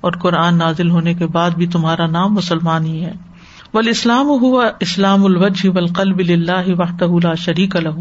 اور 0.00 0.12
قرآن 0.12 0.58
نازل 0.58 0.90
ہونے 0.90 1.14
کے 1.14 1.26
بعد 1.26 1.50
بھی 1.50 1.66
تمہارا 1.66 2.06
نام 2.06 2.34
مسلمان 2.34 2.86
ہی 2.86 3.04
ہے۔ 3.04 3.12
ول 3.74 3.88
اسلام 3.88 4.28
ہوا 4.42 4.64
اسلام 4.80 5.24
الوجہ 5.24 5.70
والقلب 5.70 6.20
للہ 6.20 6.74
وحدہ 6.78 7.12
لا 7.22 7.34
شریک 7.34 7.76
لہ 7.76 7.98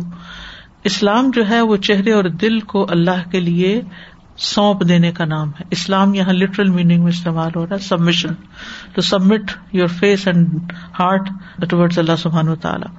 اسلام 0.84 1.32
جو 1.32 1.50
ہے 1.50 1.62
وہ 1.62 1.78
چہرے 1.78 2.12
اور 2.12 2.24
دل 2.42 2.60
کو 2.60 2.86
اللہ 2.90 3.30
کے 3.32 3.40
لیے 3.40 3.82
سونپ 4.38 4.88
دینے 4.88 5.12
کا 5.12 5.26
نام 5.26 5.50
ہے۔ 5.50 5.64
اسلام 5.72 6.14
یہاں 6.14 6.34
لٹرل 6.34 6.70
میننگ 6.70 7.02
میں 7.02 7.12
استعمال 7.12 7.52
ہو 7.56 7.68
رہا 7.68 7.76
ہے 7.76 7.82
submission 7.82 8.34
to 8.94 9.02
submit 9.02 9.52
your 9.72 9.88
face 9.88 10.28
and 10.28 10.72
heart 11.00 11.30
towards 11.70 12.00
اللہ 12.00 12.16
سبحان 12.16 12.50
و 12.50 12.56
تعالیٰ۔ 12.56 12.94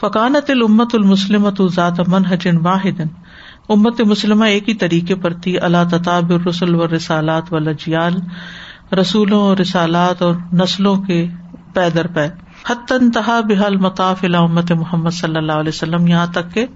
فقانت 0.00 0.50
المت 0.50 0.94
المسلمت 0.94 1.62
ذات 1.74 2.08
منحجن 2.08 2.66
واحد۔ 2.66 3.00
امت 3.68 4.00
مسلمہ 4.00 4.44
ایک 4.44 4.68
ہی 4.68 4.74
طریقے 4.74 5.14
پر 5.14 5.32
تھی۔ 5.32 5.60
اللہ 5.60 5.88
تطاب 5.90 6.48
رسول 6.48 6.74
و 6.74 6.96
رسالات 6.96 7.52
و 7.52 7.58
لجیال 7.58 8.14
رسولوں 9.00 9.40
اور 9.40 9.56
رسالات 9.56 10.22
اور 10.22 10.34
نسلوں 10.52 10.96
کے 10.96 11.26
پیدر 11.74 12.06
پے۔ 12.06 12.28
حتن 12.70 13.10
تہا 13.10 13.40
بحال 13.40 13.76
مطاف 13.76 14.24
امت 14.34 14.72
محمد 14.72 15.10
صلی 15.10 15.36
اللہ 15.36 15.52
علیہ 15.52 15.68
وسلم، 15.68 16.06
یہاں 16.06 16.26
تک 16.26 16.54
کہ 16.54 16.66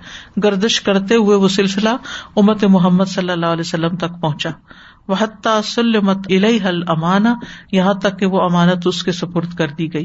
گردش 0.44 0.80
کرتے 0.80 1.14
ہوئے 1.14 1.36
وہ 1.36 1.48
سلسلہ 1.48 1.88
امت 2.36 2.64
محمد 2.64 3.04
صلی 3.04 3.30
اللہ 3.30 3.46
علیہ 3.46 3.60
وسلم 3.60 3.96
تک 3.96 4.20
پہنچا۔ 4.20 4.50
وہ 5.08 5.14
حتیٰ 5.18 5.60
سلمت 5.62 6.32
حل 6.68 6.82
امانا 6.88 7.34
یہاں 7.72 7.94
تک 7.94 8.18
کہ 8.18 8.26
وہ 8.26 8.40
امانت 8.40 8.86
اس 8.86 9.02
کے 9.02 9.12
سپرد 9.12 9.54
کر 9.54 9.68
دی 9.68 9.94
گئی۔ 9.94 10.04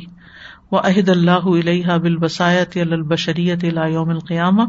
وہ 0.72 0.80
عہد 0.80 1.10
اللہ 1.10 1.32
علیہ 1.32 1.88
بالبسایت 1.88 2.78
البشریت 2.92 3.64
یوم 3.64 4.10
القیامہ۔ 4.10 4.64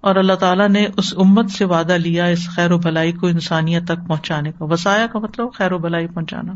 اور 0.00 0.16
اللہ 0.16 0.32
تعالیٰ 0.32 0.68
نے 0.68 0.86
اس 0.96 1.14
امت 1.16 1.50
سے 1.50 1.64
وعدہ 1.64 1.92
لیا 1.92 2.24
اس 2.24 2.48
خیر 2.48 2.72
و 2.72 2.78
بلائی 2.78 3.12
کو 3.12 3.26
انسانیت 3.26 3.84
تک 3.84 4.08
پہنچانے 4.08 4.52
کا۔ 4.52 4.64
وسایا 4.64 5.06
کا 5.06 5.18
مطلب 5.18 5.46
خیر 5.54 5.72
و 5.72 5.78
بلائی 5.78 6.06
پہنچانا۔ 6.06 6.52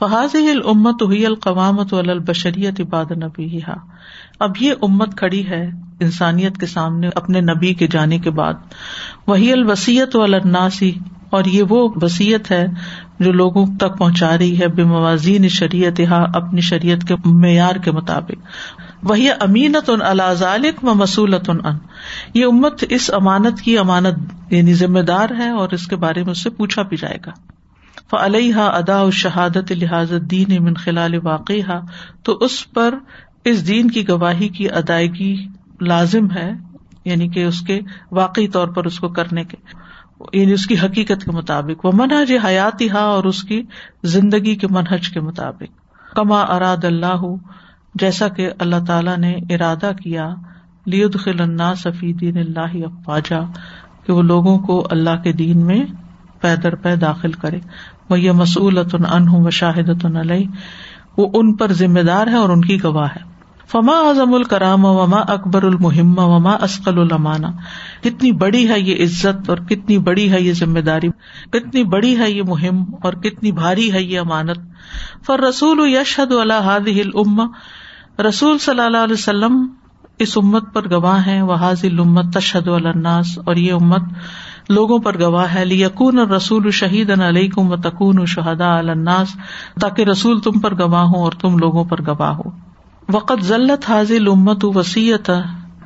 فحاظ 0.00 0.36
امت 0.64 1.02
ہوئی 1.02 1.26
القوامت 1.26 1.94
البشریت 1.94 2.80
عباد 2.80 3.04
نبی 3.10 3.58
اب 4.40 4.50
یہ 4.60 4.72
امت 4.82 5.16
کھڑی 5.16 5.48
ہے 5.48 5.70
انسانیت 6.00 6.56
کے 6.56 6.66
سامنے، 6.66 7.08
اپنے 7.14 7.40
نبی 7.40 7.74
کے 7.74 7.86
جانے 7.86 8.18
کے 8.18 8.30
بعد۔ 8.30 8.54
وہی 9.26 9.52
الوسیت 9.52 10.16
والناسی 10.16 10.92
اور 11.30 11.44
یہ 11.44 11.62
وہ 11.68 11.88
وسیعت 12.02 12.50
ہے 12.50 12.66
جو 13.18 13.32
لوگوں 13.32 13.66
تک 13.80 13.98
پہنچا 13.98 14.38
رہی 14.38 14.60
ہے 14.60 14.68
بے 14.68 14.84
موازین 14.84 15.48
شریعت 15.48 16.00
اپنی 16.34 16.60
شریعت 16.60 17.08
کے 17.08 17.14
معیار 17.24 17.76
کے 17.76 17.90
مطابق۔ 17.90 18.46
وہی 19.02 19.30
امینت 19.30 19.90
ان 19.90 20.02
الازالک 20.02 20.84
و 20.84 20.94
مسولت 20.94 21.50
ان 21.50 21.58
یہ 22.34 22.44
امت 22.44 22.84
اس 22.90 23.10
امانت 23.14 23.60
کی 23.60 23.78
امانت 23.78 24.52
یعنی 24.52 24.74
ذمہ 24.74 25.00
دار 25.00 25.30
ہے 25.38 25.48
اور 25.48 25.68
اس 25.72 25.86
کے 25.86 25.96
بارے 25.96 26.22
میں 26.22 26.30
اس 26.30 26.42
سے 26.42 26.50
پوچھا 26.50 26.82
بھی 26.82 26.96
جائے 26.96 27.18
گا۔ 27.26 27.30
فعلیہ 28.10 28.56
ادا 28.56 29.10
شہادت 29.10 29.72
لحاظ 29.72 30.12
دین 30.30 30.52
امن 30.58 30.74
خلال 30.74 31.26
واقع 31.26 31.52
تو 32.22 32.38
اس 32.40 32.70
پر 32.70 32.94
اس 33.44 33.66
دین 33.68 33.90
کی 33.90 34.08
گواہی 34.08 34.48
کی 34.48 34.70
ادائیگی 34.70 35.46
لازم 35.80 36.30
ہے 36.30 36.52
یعنی 37.04 37.28
کہ 37.28 37.44
اس 37.44 37.60
کے 37.60 37.80
واقعی 38.12 38.48
طور 38.48 38.68
پر 38.68 38.84
اس 38.84 39.00
کو 39.00 39.08
کرنے 39.08 39.44
کے 39.44 39.56
یعنی 40.32 40.52
اس 40.52 40.66
کی 40.66 40.74
حقیقت 40.78 41.24
کے 41.24 41.30
مطابق۔ 41.30 41.84
وہ 41.84 41.92
منہج 41.94 42.32
حیاتی 42.44 42.90
ہا 42.90 43.00
اور 43.00 43.24
اس 43.24 43.42
کی 43.42 43.62
زندگی 44.04 44.54
کے 44.54 44.66
منہج 44.70 45.08
کے 45.08 45.20
مطابق۔ 45.20 45.88
کما 46.16 46.40
اراد 46.40 46.84
اللہ 46.84 47.24
جیسا 47.94 48.28
کہ 48.28 48.50
اللہ 48.58 48.84
تعالیٰ 48.86 49.18
نے 49.18 49.34
ارادہ 49.50 49.90
کیا 50.02 50.34
لید 50.86 51.18
خلنا 51.18 51.74
صفی 51.74 52.12
دین 52.12 52.38
اللہ 52.38 52.84
افواجا 52.84 53.40
کہ 54.06 54.12
وہ 54.12 54.22
لوگوں 54.22 54.58
کو 54.58 54.86
اللہ 54.90 55.22
کے 55.24 55.32
دین 55.32 55.66
میں 55.66 55.84
پیدر 56.40 56.74
پے 56.74 56.96
داخل 56.96 57.32
کرے۔ 57.32 57.58
وہ 58.10 58.20
یہ 58.20 58.32
مسولت 58.32 58.94
ان 58.94 59.28
و 59.28 59.50
شاہدت 59.50 60.06
علیہ 60.16 60.46
وہ 61.16 61.26
ان 61.34 61.54
پر 61.54 61.72
ذمہ 61.72 62.00
دار 62.00 62.26
ہے 62.26 62.34
اور 62.34 62.48
ان 62.48 62.60
کی 62.60 62.82
گواہ 62.82 63.08
ہے۔ 63.16 63.28
فما 63.66 63.92
اعظم 63.92 64.34
الکرام 64.34 64.84
وما 64.84 65.20
اکبر 65.20 65.62
المحم 65.62 66.18
وما 66.18 66.52
اسقل 66.52 66.98
المانا 66.98 67.48
کتنی 68.02 68.32
بڑی 68.32 68.68
ہے 68.68 68.80
یہ 68.80 69.04
عزت 69.04 69.50
اور 69.50 69.58
کتنی 69.58 69.98
بڑی 69.98 70.32
ہے 70.32 70.40
یہ 70.40 70.52
ذمہ 70.52 70.78
داری۔ 70.78 71.08
کتنی 71.50 71.84
بڑی 71.84 72.18
ہے 72.18 72.30
یہ 72.30 72.42
مہم 72.42 72.84
اور 73.02 73.12
کتنی 73.12 73.52
بھاری 73.52 73.92
ہے 73.92 74.02
یہ 74.02 74.20
امانت۔ 74.20 74.58
فر 75.26 75.40
رسول 75.40 75.94
یشد 75.94 76.32
اللہ 76.32 76.52
الما 76.52 77.44
رسول 78.22 78.58
صلی 78.58 78.80
اللہ 78.80 78.96
علیہ 78.96 79.12
وسلم 79.12 79.66
اس 80.18 80.36
امت 80.36 80.64
پر 80.72 80.90
گواہ 80.90 81.26
ہے 81.26 81.42
وہ 81.42 81.54
حاضل 81.54 82.00
امت 82.00 82.34
تشہد 82.34 82.68
الناس 82.68 83.38
اور 83.46 83.56
یہ 83.56 83.72
امت 83.72 84.02
لوگوں 84.68 84.98
پر 84.98 85.20
گواہ 85.20 85.54
ہے، 85.54 85.64
لیکون 85.64 86.18
اور 86.18 86.26
رسول 86.26 86.70
شہید 86.70 87.10
علیکم 87.10 87.72
و 87.72 87.76
تکون 87.76 88.26
شہدا 88.26 88.78
الناس، 88.78 89.28
تاکہ 89.80 90.02
رسول 90.02 90.40
تم 90.40 90.60
پر 90.60 90.74
گواہ 90.74 91.02
ہو 91.02 91.24
اور 91.24 91.32
تم 91.32 91.58
لوگوں 91.58 91.84
پر 91.84 92.02
گواہ 92.02 92.30
ہو۔ 92.30 92.50
وقت 93.08 93.42
ضلعت 93.42 93.90
حاضل 93.90 94.28
امت 94.28 94.64
وسیعت 94.64 95.30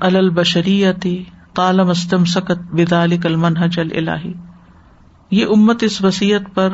البشریتی 0.00 1.24
کالم 1.54 1.88
استم 1.88 2.24
سکت 2.24 2.58
بدال 2.72 3.16
المنحج 3.24 3.80
الہی 3.80 4.32
یہ 5.30 5.46
امت 5.56 5.82
اس 5.82 6.04
وسیعت 6.04 6.54
پر، 6.54 6.68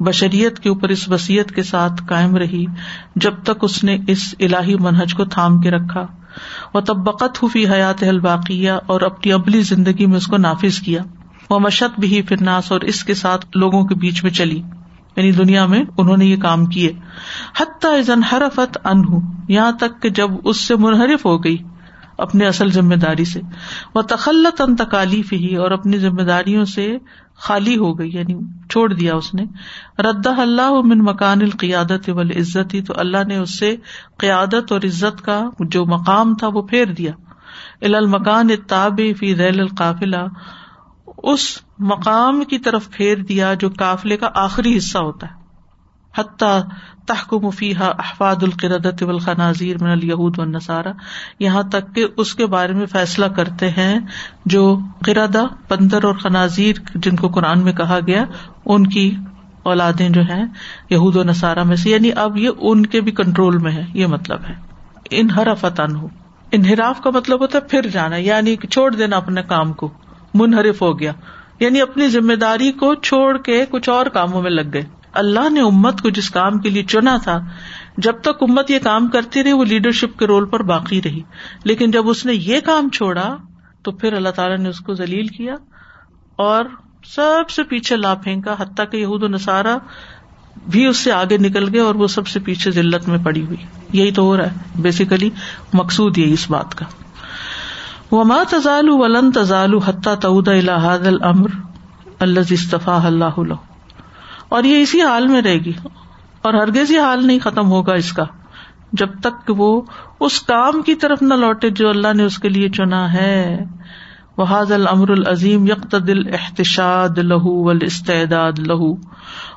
بشریت 0.00 0.58
کے 0.58 0.68
اوپر 0.68 0.88
اس 0.88 1.08
وسیعت 1.08 1.50
کے 1.50 1.62
ساتھ 1.62 2.02
قائم 2.08 2.36
رہی، 2.36 2.64
جب 3.16 3.34
تک 3.42 3.52
اس 3.62 3.84
نے 3.84 3.98
اس 4.06 4.34
الہی 4.40 4.74
منہج 4.74 5.14
کو 5.14 5.24
تھام 5.24 5.60
کے 5.60 5.70
رکھا۔ 5.70 6.06
وہ 6.74 6.80
تبقت 6.80 7.42
ہوئی 7.42 7.68
حیات 7.68 8.02
الباقیہ 8.02 8.72
اور 8.86 9.00
اپنی 9.00 9.32
ابلی 9.32 9.60
زندگی 9.60 10.06
میں 10.06 10.16
اس 10.16 10.26
کو 10.26 10.36
نافذ 10.36 10.78
کیا۔ 10.78 11.02
وہ 11.52 11.58
مشت 11.58 12.00
بھی 12.00 12.22
فرناس 12.22 12.72
اور 12.72 12.80
اس 12.80 13.04
کے 13.04 13.14
ساتھ 13.14 13.46
لوگوں 13.54 13.84
کے 13.84 13.94
بیچ 13.94 14.22
میں 14.22 14.30
چلی۔ 14.30 14.62
یعنی 15.16 15.32
دنیا 15.32 15.66
میں 15.66 15.84
انہوں 15.98 16.16
نے 16.16 16.24
یہ 16.24 16.36
کام 16.36 16.66
کیے۔ 16.66 16.92
حتیٰ 17.60 18.00
حرفت 18.32 18.78
ان 18.84 19.02
یہاں 19.48 19.72
تک 19.72 20.02
کہ 20.02 20.10
جب 20.10 20.30
اس 20.44 20.56
سے 20.56 20.76
منحرف 20.76 21.26
ہو 21.26 21.44
گئی 21.44 21.56
اپنے 22.18 22.46
اصل 22.46 22.70
ذمہ 22.70 22.94
داری 22.94 23.24
سے۔ 23.24 23.40
وہ 23.94 24.02
تخلت 24.02 24.60
ان 24.60 24.76
تکالیف 24.76 25.32
ہی 25.32 25.56
اور 25.56 25.70
اپنی 25.70 25.98
ذمہ 25.98 26.22
داریوں 26.22 26.64
سے 26.64 26.96
خالی 27.34 27.76
ہو 27.76 27.98
گئی 27.98 28.10
یعنی 28.14 28.34
چھوڑ 28.70 28.92
دیا 28.92 29.14
اس 29.14 29.34
نے۔ 29.34 29.44
رد 29.98 30.26
اللہ 30.26 30.70
من 30.84 30.98
مکان 30.98 31.38
القیادت 31.42 32.10
عزت 32.18 32.76
تو 32.86 32.94
اللہ 32.96 33.24
نے 33.26 33.36
اس 33.36 33.58
سے 33.58 33.76
قیادت 34.18 34.72
اور 34.72 34.80
عزت 34.84 35.22
کا 35.22 35.44
جو 35.60 35.84
مقام 35.84 36.34
تھا 36.34 36.46
وہ 36.46 36.62
پھیر 36.62 36.86
دیا۔ 36.86 37.12
المکان 37.80 38.50
اتاب 38.50 39.00
فی 39.18 39.36
ریل 39.36 39.60
القافلہ 39.60 40.24
اس 41.22 41.58
مقام 41.78 42.44
کی 42.44 42.58
طرف 42.58 42.90
پھیر 42.90 43.18
دیا 43.18 43.54
جو 43.54 43.68
قافلے 43.78 44.16
کا 44.16 44.28
آخری 44.34 44.76
حصہ 44.76 44.98
ہوتا 44.98 45.26
ہے۔ 45.26 45.42
حتیٰ 46.18 46.60
تحکم 47.06 47.50
فیحا 47.50 47.86
احفاد 47.86 48.36
القردت 48.42 49.02
والخنازیر 49.02 49.76
من 49.80 49.90
الیہود 49.90 50.38
والنصارى 50.38 50.88
یہاں 51.38 51.62
تک 51.62 51.94
کہ 51.94 52.06
اس 52.16 52.34
کے 52.34 52.46
بارے 52.46 52.72
میں 52.72 52.86
فیصلہ 52.86 53.26
کرتے 53.26 53.70
ہیں 53.70 53.98
جو 54.46 54.78
قردہ، 55.04 55.44
بندر 55.68 56.04
اور 56.04 56.14
خنازیر 56.14 56.76
جن 56.94 57.16
کو 57.16 57.28
قرآن 57.28 57.60
میں 57.60 57.72
کہا 57.72 57.98
گیا، 58.06 58.24
ان 58.64 58.86
کی 58.86 59.16
اولادیں 59.62 60.08
جو 60.08 60.22
ہیں، 60.22 60.44
یہود 60.90 61.16
و 61.16 61.22
نصارہ 61.22 61.62
میں 61.62 61.76
سے۔ 61.76 61.90
یعنی 61.90 62.10
اب 62.16 62.36
یہ 62.36 62.50
ان 62.58 62.86
کے 62.86 63.00
بھی 63.00 63.12
کنٹرول 63.12 63.58
میں 63.58 63.72
ہے، 63.72 63.86
یہ 63.94 64.06
مطلب 64.06 64.40
ہے۔ 64.48 64.54
انحرفت 65.10 65.80
ہو 65.80 66.08
انحراف 66.52 67.00
کا 67.00 67.10
مطلب 67.14 67.40
ہوتا 67.40 67.58
ہے 67.58 67.68
پھر 67.68 67.86
جانا 67.86 68.16
یعنی 68.16 68.56
چھوڑ 68.56 68.94
دینا 68.94 69.16
اپنے 69.16 69.42
کام 69.42 69.72
کو۔ 69.72 69.90
منحرف 70.34 70.82
ہو 70.82 70.98
گیا۔ 71.00 71.12
یعنی 71.60 71.80
اپنی 71.80 72.08
ذمہ 72.08 72.34
داری 72.34 72.72
کو 72.72 72.94
چھوڑ 72.94 73.38
کے 73.38 73.64
کچھ 73.70 73.88
اور 73.88 74.06
کاموں 74.06 74.42
میں 74.42 74.50
لگ 74.50 74.70
گئے۔ 74.72 74.84
اللہ 75.12 75.50
نے 75.50 75.60
امت 75.60 76.02
کو 76.02 76.10
جس 76.10 76.30
کام 76.30 76.58
کے 76.58 76.70
لیے 76.70 76.82
چنا 76.82 77.16
تھا، 77.22 77.40
جب 77.98 78.12
تک 78.20 78.42
امت 78.48 78.70
یہ 78.70 78.78
کام 78.78 79.08
کرتی 79.08 79.44
رہی، 79.44 79.52
وہ 79.52 79.64
لیڈرشپ 79.64 80.18
کے 80.18 80.26
رول 80.26 80.44
پر 80.44 80.62
باقی 80.62 81.02
رہی۔ 81.04 81.20
لیکن 81.64 81.90
جب 81.90 82.08
اس 82.08 82.26
نے 82.26 82.34
یہ 82.34 82.60
کام 82.60 82.88
چھوڑا، 82.88 83.36
تو 83.82 83.92
پھر 83.92 84.12
اللہ 84.12 84.28
تعالیٰ 84.28 84.58
نے 84.58 84.68
اس 84.68 84.78
کو 84.78 84.94
ذلیل 84.94 85.26
کیا 85.26 85.54
اور 86.36 86.64
سب 87.04 87.50
سے 87.50 87.62
پیچھے 87.62 87.96
لا 87.96 88.14
پھینکا۔ 88.14 88.54
حتیٰ 88.58 88.84
کہ 88.90 88.96
یہود 88.96 89.22
و 89.22 89.28
نصارہ 89.28 89.78
بھی 90.70 90.86
اس 90.86 90.96
سے 90.96 91.12
آگے 91.12 91.38
نکل 91.38 91.74
گئے 91.74 91.80
اور 91.80 91.94
وہ 91.94 92.06
سب 92.06 92.26
سے 92.26 92.40
پیچھے 92.40 92.70
ذلت 92.70 93.08
میں 93.08 93.18
پڑی 93.24 93.46
ہوئی۔ 93.46 93.56
یہی 93.92 94.12
تو 94.12 94.22
ہو 94.22 94.36
رہا 94.36 94.46
ہے۔ 94.46 94.82
بیسیکلی 94.82 95.30
مقصود 95.72 96.18
یہی 96.18 96.32
اس 96.32 96.50
بات 96.50 96.74
کا۔ 96.74 96.84
وما 98.12 98.42
تزال 98.50 98.88
ولن 98.88 99.32
تزال 99.32 99.78
حتیٰ 99.78 100.18
تعود 100.18 100.48
الحاد 100.48 101.06
العمر 101.06 101.48
اللہ 102.20 102.40
استفا 102.50 103.00
اللہ 103.04 103.52
اور 104.48 104.64
یہ 104.64 104.82
اسی 104.82 105.02
حال 105.02 105.26
میں 105.26 105.42
رہے 105.42 105.58
گی 105.58 105.72
اور 106.42 106.54
ہرگز 106.54 106.90
یہ 106.90 107.00
حال 107.00 107.26
نہیں 107.26 107.38
ختم 107.38 107.70
ہوگا 107.70 107.94
اس 107.94 108.12
کا 108.12 108.24
جب 108.92 109.08
تک 109.20 109.50
وہ 109.56 109.82
اس 110.20 110.40
کام 110.40 110.82
کی 110.82 110.94
طرف 110.94 111.22
نہ 111.22 111.34
لوٹے 111.34 111.70
جو 111.70 111.88
اللہ 111.88 112.12
نے 112.14 112.22
اس 112.22 112.38
کے 112.38 112.48
لیے 112.48 112.68
چنا 112.68 113.12
ہے. 113.12 113.64
وہ 114.36 114.44
حاض 114.44 114.72
العمر 114.72 115.10
العظیم 115.10 115.66
یکت 115.66 115.94
دل 116.06 116.34
احتشاد 116.34 117.18
لہو 117.18 117.68
استعداد 117.68 118.58
لہو 118.58 118.92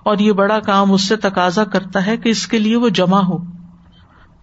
اور 0.04 0.18
یہ 0.18 0.32
بڑا 0.32 0.60
کام 0.60 0.92
اس 0.92 1.08
سے 1.08 1.16
تقاضا 1.16 1.64
کرتا 1.64 2.06
ہے 2.06 2.18
کہ 2.18 2.30
اس 2.30 2.48
کے 2.48 2.60
لیے 2.60 2.76
وہ 2.76 2.90
جمع 2.90 3.22
ہو 3.22 3.38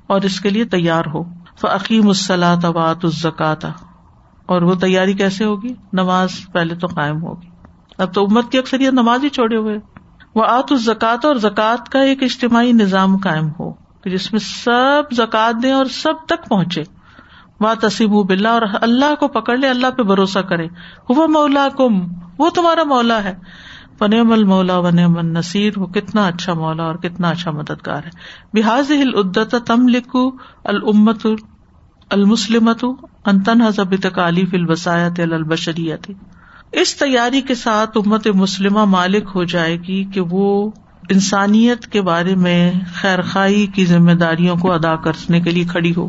اور 0.06 0.20
اس 0.20 0.40
کے 0.40 0.50
لیے 0.50 0.64
تیار 0.64 1.04
ہو. 1.14 1.24
فعقیم 1.60 2.08
الصلاۃ 2.08 2.64
وات 2.64 3.04
الزکات 3.04 3.66
اور 4.52 4.62
وہ 4.62 4.74
تیاری 4.74 5.12
کیسے 5.12 5.44
ہوگی؟ 5.44 5.74
نماز 5.92 6.30
پہلے 6.52 6.74
تو 6.74 6.86
قائم 6.86 7.22
ہوگی۔ 7.22 7.48
اب 7.98 8.14
تو 8.14 8.24
امت 8.24 8.52
کی 8.52 8.58
اکثریت 8.58 8.92
نماز 8.92 9.24
ہی 9.24 9.28
چھوڑے 9.28 9.56
ہوئے۔ 9.56 9.78
وہ 10.34 10.44
آت 10.44 10.72
زکات 10.78 11.24
اور 11.24 11.36
زکوٰۃ 11.36 11.84
کا 11.90 11.98
ایک 11.98 12.22
اجتماعی 12.22 12.72
نظام 12.72 13.16
قائم 13.16 13.48
ہو 13.60 13.72
جس 14.04 14.32
میں 14.32 14.40
سب 14.40 15.14
زکات 15.14 15.62
دیں 15.62 15.72
اور 15.72 15.84
سب 15.84 16.26
تک 16.26 16.48
پہنچے۔ 16.48 16.82
وہ 17.60 17.68
تصیب 17.80 18.10
بلّہ 18.10 18.48
اور 18.48 18.62
اللہ 18.72 19.14
کو 19.14 19.28
پکڑ 19.28 19.56
لے، 19.56 19.68
اللہ 19.68 19.90
پہ 19.90 20.02
بھروسہ 20.02 20.38
کرے۔ 20.38 20.66
وہ 21.08 21.26
مولا 21.26 21.68
کم 21.76 21.92
وہ 22.38 22.50
تمہارا 22.50 22.82
مولا 22.82 23.24
ہے۔ 23.24 23.34
ون 24.00 24.28
مل 24.28 24.44
مولا 24.44 24.78
ون 24.78 24.98
نصیر 25.22 25.78
وہ 25.78 25.86
کتنا 25.86 26.26
اچھا 26.26 26.54
مولا 26.54 26.82
اور 26.82 26.94
کتنا 26.94 27.28
اچھا 27.28 27.50
مددگار 27.50 28.02
ہے۔ 28.04 28.10
بحاظ 28.52 28.90
العدت 28.90 29.54
تم 29.66 29.88
لکھو 29.88 30.30
المت 30.64 31.26
المسلمت 32.10 32.84
انتن 33.26 33.60
حزب 33.60 33.96
تکالیف 33.96 34.48
البسایت 34.52 35.20
البشریت۔ 35.20 36.10
اس 36.72 36.96
تیاری 36.96 37.40
کے 37.40 37.54
ساتھ 37.54 37.98
امت 37.98 38.26
مسلمہ 38.26 38.84
مالک 38.84 39.30
ہو 39.34 39.44
جائے 39.44 39.76
گی 39.76 40.04
کہ 40.04 40.20
وہ 40.20 40.70
انسانیت 41.08 41.86
کے 41.86 42.02
بارے 42.02 42.34
میں 42.34 42.72
خیر 42.94 43.22
خائی 43.22 43.66
کی 43.66 43.84
ذمہ 43.84 44.12
داریوں 44.12 44.56
کو 44.56 44.72
ادا 44.72 44.96
کرنے 44.96 45.40
کے 45.40 45.50
لیے 45.50 45.64
کھڑی 45.64 45.94
ہو، 45.96 46.08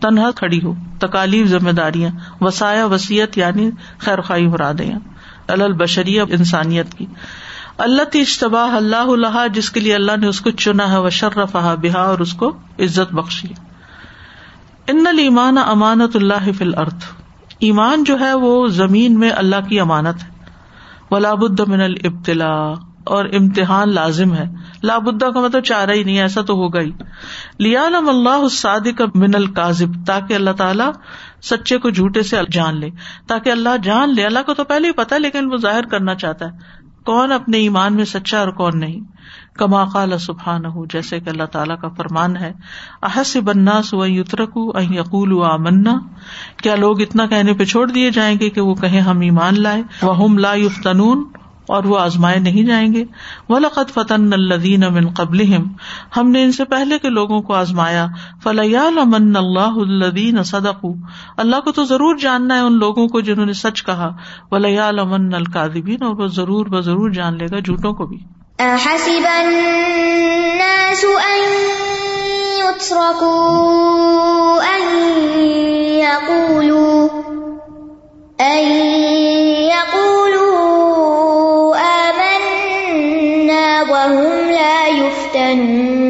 تنہا 0.00 0.30
کھڑی 0.30 0.62
ہو، 0.62 0.74
تکالیف 0.98 1.46
ذمہ 1.46 1.70
داریاں 1.70 2.10
وسایا 2.40 2.86
وسیعت 2.86 3.38
یعنی 3.38 3.70
خیر 3.98 4.20
خائی 4.20 4.46
مرادیاں 4.46 5.00
البشری 5.48 6.20
انسانیت 6.20 6.94
کی۔ 6.94 7.06
اللہ 7.78 8.02
اشتباہ 8.14 8.74
اللہ 8.74 8.96
اللہ 8.96 9.46
جس 9.54 9.70
کے 9.70 9.80
لیے 9.80 9.94
اللہ 9.94 10.16
نے 10.16 10.26
اس 10.26 10.40
کو 10.40 10.50
چنا 10.50 10.92
ہے 10.92 10.98
وہ 10.98 11.10
شرف 11.10 11.56
بہا 11.56 12.00
اور 12.00 12.18
اس 12.18 12.32
کو 12.32 12.52
عزت 12.78 13.14
بخشی۔ 13.14 13.48
ان 14.90 15.06
المان 15.06 15.58
امانت 15.58 16.16
اللہ 16.16 16.52
فل 16.58 16.74
ارتھ 16.76 17.04
ایمان 17.58 18.04
جو 18.04 18.20
ہے 18.20 18.34
وہ 18.34 18.66
زمین 18.66 19.18
میں 19.18 19.30
اللہ 19.30 19.68
کی 19.68 19.80
امانت 19.80 20.22
ہے۔ 20.22 20.28
وہ 21.10 21.18
لابد 21.18 21.60
من 21.60 21.80
البتلا 21.80 22.74
اور 23.04 23.24
امتحان 23.24 23.94
لازم 23.94 24.34
ہے۔ 24.34 24.44
لابدا 24.84 25.30
کا 25.30 25.40
مطلب 25.40 25.64
چارہ 25.64 25.90
ہی 25.90 26.04
نہیں 26.04 26.20
ایسا 26.20 26.40
تو 26.40 26.54
ہوگا 26.54 26.80
ہی۔ 26.80 26.90
لیا 27.58 27.82
اللہ 27.82 28.48
صادق 28.48 29.02
من 29.14 29.34
القاضب 29.34 30.06
تاکہ 30.06 30.34
اللہ 30.34 30.50
تعالیٰ 30.50 30.90
سچے 31.42 31.78
کو 31.78 31.90
جھوٹے 31.90 32.22
سے 32.22 32.36
جان 32.50 32.80
لے۔ 32.80 32.90
تاکہ 33.26 33.50
اللہ 33.50 33.76
جان 33.82 34.14
لے۔ 34.14 34.24
اللہ 34.24 34.38
کو 34.46 34.54
تو 34.54 34.64
پہلے 34.64 34.88
ہی 34.88 34.92
پتا 34.92 35.18
لیکن 35.18 35.52
وہ 35.52 35.56
ظاہر 35.56 35.82
کرنا 35.82 36.14
چاہتا 36.14 36.44
ہے۔ 36.44 36.80
کون 37.04 37.32
اپنے 37.32 37.58
ایمان 37.58 37.96
میں 37.96 38.04
سچا 38.04 38.38
اور 38.38 38.48
کون 38.48 38.80
نہیں؟ 38.80 39.00
کما 39.60 39.84
قال 39.84 40.18
سبحان 40.18 40.64
ہوں 40.64 40.86
جیسے 40.92 41.20
کہ 41.20 41.30
اللہ 41.30 41.44
تعالیٰ 41.44 41.76
کا 41.80 41.88
فرمان 41.88 42.36
ہے 42.36 42.52
احس 43.02 43.36
بننا 43.36 43.82
سو 43.82 44.06
یترک 44.06 44.58
یقول 44.90 45.44
آمنا۔ 45.44 46.00
کیا 46.62 46.74
لوگ 46.74 47.00
اتنا 47.00 47.26
کہنے 47.26 47.54
پہ 47.54 47.64
چھوڑ 47.64 47.90
دیے 47.90 48.10
جائیں 48.10 48.36
گے 48.40 48.50
کہ 48.50 48.60
وہ 48.60 48.74
کہیں 48.74 49.00
ہم 49.00 49.20
ایمان 49.20 49.62
لائے؟ 49.62 49.82
وہ 50.02 50.22
ہم 50.22 50.38
لا 50.38 50.54
یفتنون۔ 50.54 51.24
اور 51.68 51.84
وہ 51.84 51.98
آزمائے 51.98 52.38
نہیں 52.38 52.62
جائیں 52.62 52.94
گے۔ 52.94 53.04
وہ 53.48 53.58
لقت 53.58 53.94
فتن 53.94 54.32
الدین 54.32 54.84
امن 54.84 55.08
قبل 55.08 55.54
ہم 56.16 56.30
نے 56.30 56.42
ان 56.42 56.52
سے 56.52 56.64
پہلے 56.64 56.98
کے 56.98 57.08
لوگوں 57.08 57.40
کو 57.40 57.54
آزمایا۔ 57.54 58.06
فلیال 58.42 58.98
امن 58.98 59.36
اللہ 59.36 59.76
الدین 59.76 60.42
صدق 60.42 60.86
اللہ 61.36 61.60
کو 61.60 61.72
تو 61.72 61.84
ضرور 61.84 62.16
جاننا 62.16 62.54
ہے 62.54 62.60
ان 62.60 62.72
لوگوں 62.72 63.08
کو 63.08 63.20
جنہوں 63.20 63.46
نے 63.46 63.52
سچ 63.52 63.84
کہا۔ 63.84 64.16
ولیال 64.50 64.98
امن 64.98 65.34
القادبین 65.34 66.02
اور 66.02 66.14
وہ 66.14 66.26
ضرور 66.26 66.66
ب 66.66 66.80
ضرور 66.80 67.10
جان 67.10 67.38
لے 67.38 67.46
گا 67.52 67.58
جھوٹوں 67.58 67.92
کو 67.92 68.06
بھی۔ 68.06 68.39
أحسب 68.60 69.26
الناس 69.40 71.04
أن 71.04 71.42
يتركوا 72.60 73.80
أن 74.76 74.82
يقولوا 75.98 77.08
أن 78.40 78.64
يقولوا 79.76 80.56
آمنا 82.06 83.82
وهم 83.82 84.50
لا 84.50 84.86
يفتنون. 84.88 86.00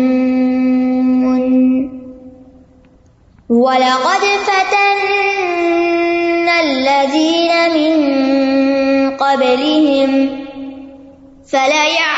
ولقد 3.48 4.22
فتنا 4.46 5.80
الذين 6.60 7.52
من 7.74 7.96
قبلهم 9.16 10.10
فليعلمن 11.52 12.09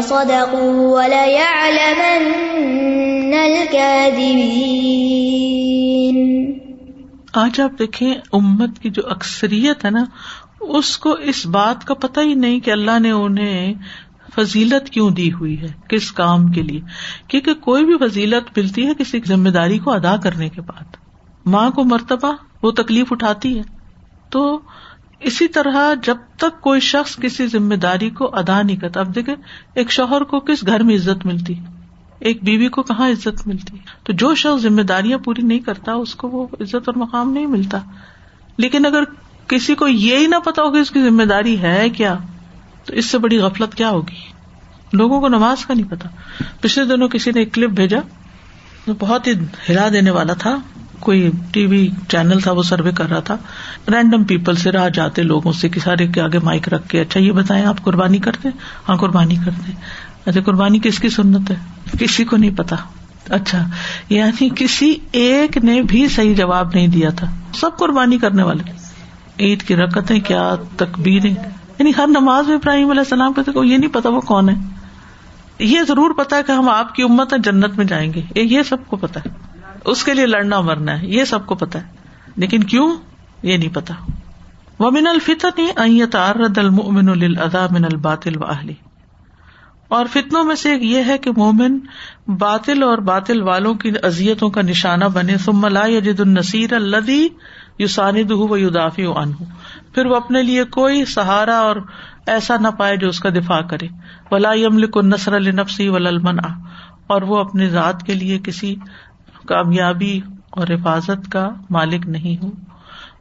صدقوا 0.00 0.98
وليعلمن 0.98 2.30
الكاذبين. 3.34 4.62
آج 7.34 7.60
آپ 7.60 7.78
دیکھیں 7.78 8.14
امت 8.32 8.78
کی 8.78 8.90
جو 8.90 9.02
اکثریت 9.10 9.84
ہے 9.84 9.90
نا، 9.90 10.04
اس 10.60 10.98
کو 10.98 11.12
اس 11.12 11.46
بات 11.46 11.84
کا 11.84 11.94
پتا 11.94 12.20
ہی 12.20 12.34
نہیں 12.34 12.60
کہ 12.60 12.70
اللہ 12.70 12.98
نے 12.98 13.10
انہیں 13.10 13.74
فضیلت 14.36 14.90
کیوں 14.90 15.10
دی 15.10 15.32
ہوئی 15.32 15.60
ہے، 15.60 15.68
کس 15.88 16.12
کام 16.12 16.48
کے 16.48 16.62
لیے؟ 16.62 16.80
کیونکہ 17.28 17.54
کوئی 17.54 17.84
بھی 17.84 18.08
فضیلت 18.08 18.58
ملتی 18.58 18.86
ہے 18.86 18.92
کسی 18.98 19.20
ذمہ 19.26 19.48
داری 19.48 19.78
کو 19.78 19.92
ادا 19.92 20.16
کرنے 20.16 20.48
کے 20.48 20.60
بعد۔ 20.60 20.84
ماں 21.46 21.70
کو 21.70 21.84
مرتبہ 21.84 22.32
وہ 22.62 22.70
تکلیف 22.70 23.12
اٹھاتی 23.12 23.58
ہے۔ 23.58 23.62
تو 24.30 24.60
اسی 25.22 25.48
طرح 25.48 25.94
جب 26.02 26.16
تک 26.36 26.60
کوئی 26.60 26.80
شخص 26.80 27.16
کسی 27.16 27.46
ذمہ 27.46 27.74
داری 27.74 28.10
کو 28.10 28.36
ادا 28.36 28.62
نہیں 28.62 28.76
کرتا، 28.76 29.00
اب 29.00 29.14
دیکھے 29.14 29.34
ایک 29.74 29.90
شوہر 29.90 30.20
کو 30.20 30.40
کس 30.40 30.66
گھر 30.66 30.82
میں 30.82 30.94
عزت 30.94 31.26
ملتی؟ 31.26 31.54
ایک 32.18 32.44
بیوی 32.44 32.68
کو 32.68 32.82
کہاں 32.82 33.08
عزت 33.08 33.46
ملتی؟ 33.46 33.76
تو 34.04 34.12
جو 34.12 34.34
شخص 34.34 34.62
ذمہ 34.62 34.82
داریاں 34.82 35.18
پوری 35.18 35.42
نہیں 35.42 35.58
کرتا، 35.58 35.92
اس 35.92 36.14
کو 36.14 36.28
وہ 36.28 36.46
عزت 36.60 36.82
اور 36.86 36.94
مقام 36.94 37.32
نہیں 37.32 37.46
ملتا۔ 37.46 37.78
لیکن 38.56 38.86
اگر 38.86 39.02
کسی 39.46 39.74
کو 39.74 39.88
یہی 39.88 40.26
نہ 40.26 40.36
پتا 40.44 40.62
ہوگا 40.62 40.78
اس 40.78 40.90
کی 40.90 41.02
ذمہ 41.02 41.22
داری 41.22 41.62
ہے 41.62 41.90
کیا، 41.90 42.16
تو 42.84 42.94
اس 42.94 43.06
سے 43.06 43.18
بڑی 43.18 43.38
غفلت 43.38 43.74
کیا 43.74 43.90
ہوگی؟ 43.90 44.32
لوگوں 44.92 45.20
کو 45.20 45.28
نماز 45.28 45.66
کا 45.66 45.74
نہیں 45.74 45.90
پتا۔ 45.90 46.08
پچھلے 46.60 46.84
دنوں 46.84 47.08
کسی 47.08 47.30
نے 47.30 47.40
ایک 47.40 47.54
کلپ 47.54 47.70
بھیجا 47.70 47.98
بہت 48.98 49.26
ہی 49.26 49.32
ہلا 49.68 49.88
دینے 49.92 50.10
والا 50.10 50.32
تھا۔ 50.32 50.56
کوئی 51.02 51.30
ٹی 51.52 51.66
وی 51.66 51.88
چینل 52.08 52.40
تھا، 52.40 52.52
وہ 52.52 52.62
سروے 52.62 52.90
کر 52.90 53.10
رہا 53.10 53.20
تھا۔ 53.20 53.36
رینڈم 53.88 54.24
پیپل 54.24 54.54
سے 54.54 54.70
راہ 54.72 54.88
جاتے 54.88 55.22
لوگوں 55.22 55.52
سے 55.52 55.68
کہ 55.68 55.80
سارے 55.80 56.06
کے 56.06 56.20
آگے 56.20 56.38
مائک 56.38 56.68
رکھ 56.68 56.88
کے 56.88 57.00
اچھا 57.00 57.20
یہ 57.20 57.32
بتائیں، 57.32 57.64
آپ 57.66 57.82
قربانی 57.82 58.18
کرتے؟ 58.18 58.48
ہاں 58.88 58.96
قربانی 58.96 59.36
کرتے۔ 59.44 59.72
اچھا 60.26 60.40
قربانی 60.40 60.78
کس 60.78 60.98
کی 60.98 61.08
سنت 61.08 61.50
ہے؟ 61.50 61.56
کسی 61.98 62.24
کو 62.24 62.36
نہیں 62.36 62.56
پتا۔ 62.56 62.76
اچھا 63.30 63.68
یعنی 64.08 64.48
کسی 64.56 64.94
ایک 65.12 65.56
نے 65.56 65.82
بھی 65.82 66.08
صحیح 66.08 66.34
جواب 66.34 66.70
نہیں 66.74 66.88
دیا 66.88 67.10
تھا۔ 67.10 67.26
سب 67.54 67.70
قربانی 67.78 68.18
کرنے 68.18 68.42
والے۔ 68.42 68.72
عید 69.40 69.62
کی 69.62 69.76
رکتیں، 69.76 70.20
کیا 70.20 70.54
تقبیر 70.76 71.24
یعنی 71.24 71.92
ہر 71.98 72.06
نماز 72.06 72.46
میں 72.46 72.54
ابراہیم 72.54 72.90
علیہ 72.90 73.00
السلام 73.00 73.32
کہتے 73.32 73.66
یہ 73.66 73.76
نہیں 73.76 73.90
پتا 73.90 74.08
وہ 74.08 74.20
کون 74.20 74.48
ہے۔ 74.48 74.54
یہ 75.58 75.82
ضرور 75.88 76.10
پتا 76.14 76.36
ہے 76.36 76.42
کہ 76.42 76.52
ہم 76.52 76.68
آپ 76.68 76.94
کی 76.94 77.02
امت 77.02 77.34
جنت 77.44 77.76
میں 77.76 77.84
جائیں 77.84 78.12
گے۔ 78.12 78.22
یہ 78.34 78.62
سب 78.62 78.76
کو 78.86 78.96
پتا 78.96 79.20
ہے۔ 79.26 79.51
اس 79.84 80.04
کے 80.04 80.14
لیے 80.14 80.26
لڑنا 80.26 80.60
مرنا 80.60 81.02
ہے، 81.02 81.06
یہ 81.06 81.24
سب 81.24 81.46
کو 81.46 81.54
پتا 81.54 81.82
ہے۔ 81.82 82.02
لیکن 82.36 82.64
کیوں؟ 82.64 82.96
یہ 83.42 83.56
نہیں 83.56 83.74
پتا 83.74 83.94
ومن 84.78 85.06
الفتن 85.06 86.74
من 87.70 87.84
الباطل 87.84 88.36
واہلی 88.36 88.74
اور 89.88 90.06
فتنوں 90.06 90.44
میں 90.44 90.54
سے 90.54 90.72
ایک 90.72 90.82
یہ 90.82 91.02
ہے 91.06 91.18
کہ 91.18 91.30
مومن 91.36 91.78
باطل 92.26 92.82
اور 92.82 92.98
باطل 92.98 93.42
والوں 93.42 93.74
کی 93.74 93.92
ازیتوں 94.02 94.50
کا 94.50 94.62
نشانہ 94.62 95.04
بنے۔ 95.04 95.36
ثم 95.36 95.66
لا 95.66 95.86
يجد 95.86 96.20
النصير 96.20 96.72
الذي 96.72 97.26
يسانده 97.80 98.36
ويدافع 98.38 99.22
عنه۔ 99.22 99.44
پھر 99.94 100.06
وہ 100.06 100.16
اپنے 100.16 100.42
لیے 100.42 100.64
کوئی 100.64 101.04
سہارا 101.04 101.58
اور 101.58 101.76
ایسا 102.26 102.56
نہ 102.56 102.68
پائے 102.68 102.96
جو 102.96 103.08
اس 103.08 103.20
کا 103.20 103.28
دفاع 103.28 103.60
کرے۔ 103.60 103.88
ولا 104.30 104.52
يملك 104.52 104.96
النصر 104.96 105.40
لنفسه 105.40 105.94
ولا 105.94 106.08
المنع۔ 106.08 106.48
اور 107.06 107.22
وہ 107.22 107.38
اپنی 107.38 107.68
ذات 107.68 108.02
کے 108.02 108.14
لیے 108.14 108.38
کسی 108.38 108.76
کامیابی 109.48 110.20
اور 110.50 110.66
حفاظت 110.70 111.32
کا 111.32 111.50
مالک 111.70 112.06
نہیں 112.06 112.42
ہوں۔ 112.42 112.50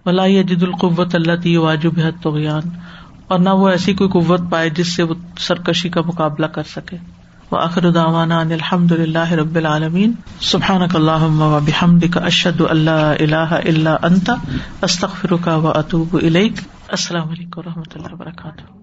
ولا 0.05 0.27
جد 0.27 0.63
القوت 0.63 1.15
اللہ 1.15 1.35
تی 1.43 1.57
واجب 1.57 1.99
حد 2.05 2.23
تو 2.23 2.37
اور 3.27 3.39
نہ 3.39 3.49
وہ 3.49 3.69
ایسی 3.69 3.93
کوئی 3.93 4.09
قوت 4.09 4.41
پائے 4.49 4.69
جس 4.69 4.95
سے 4.95 5.03
وہ 5.03 5.15
سرکشی 5.39 5.89
کا 5.89 6.01
مقابلہ 6.05 6.45
کر 6.45 6.63
سکے۔ 6.63 6.97
وہ 7.51 7.57
آخر 7.57 7.89
داوانا 7.91 8.39
الحمد 8.39 8.91
اللہ 8.91 9.31
رب 9.31 9.55
العالمین 9.55 10.11
سبحان 10.41 10.81
اللہ 10.93 11.59
بحمد 11.65 12.03
کا 12.13 12.19
اشد 12.19 12.61
اللہ 12.69 13.13
اللہ 13.19 13.55
اللہ 13.65 13.89
انتا 14.03 14.35
استخر 14.81 15.35
کا 15.43 15.55
و 15.55 15.67
اطوب 15.67 16.15
السلام 16.15 17.29
علیکم 17.29 17.59
و 17.59 17.63
رحمۃ 17.63 17.95
اللہ 17.95 18.13
وبرکاتہ 18.13 18.80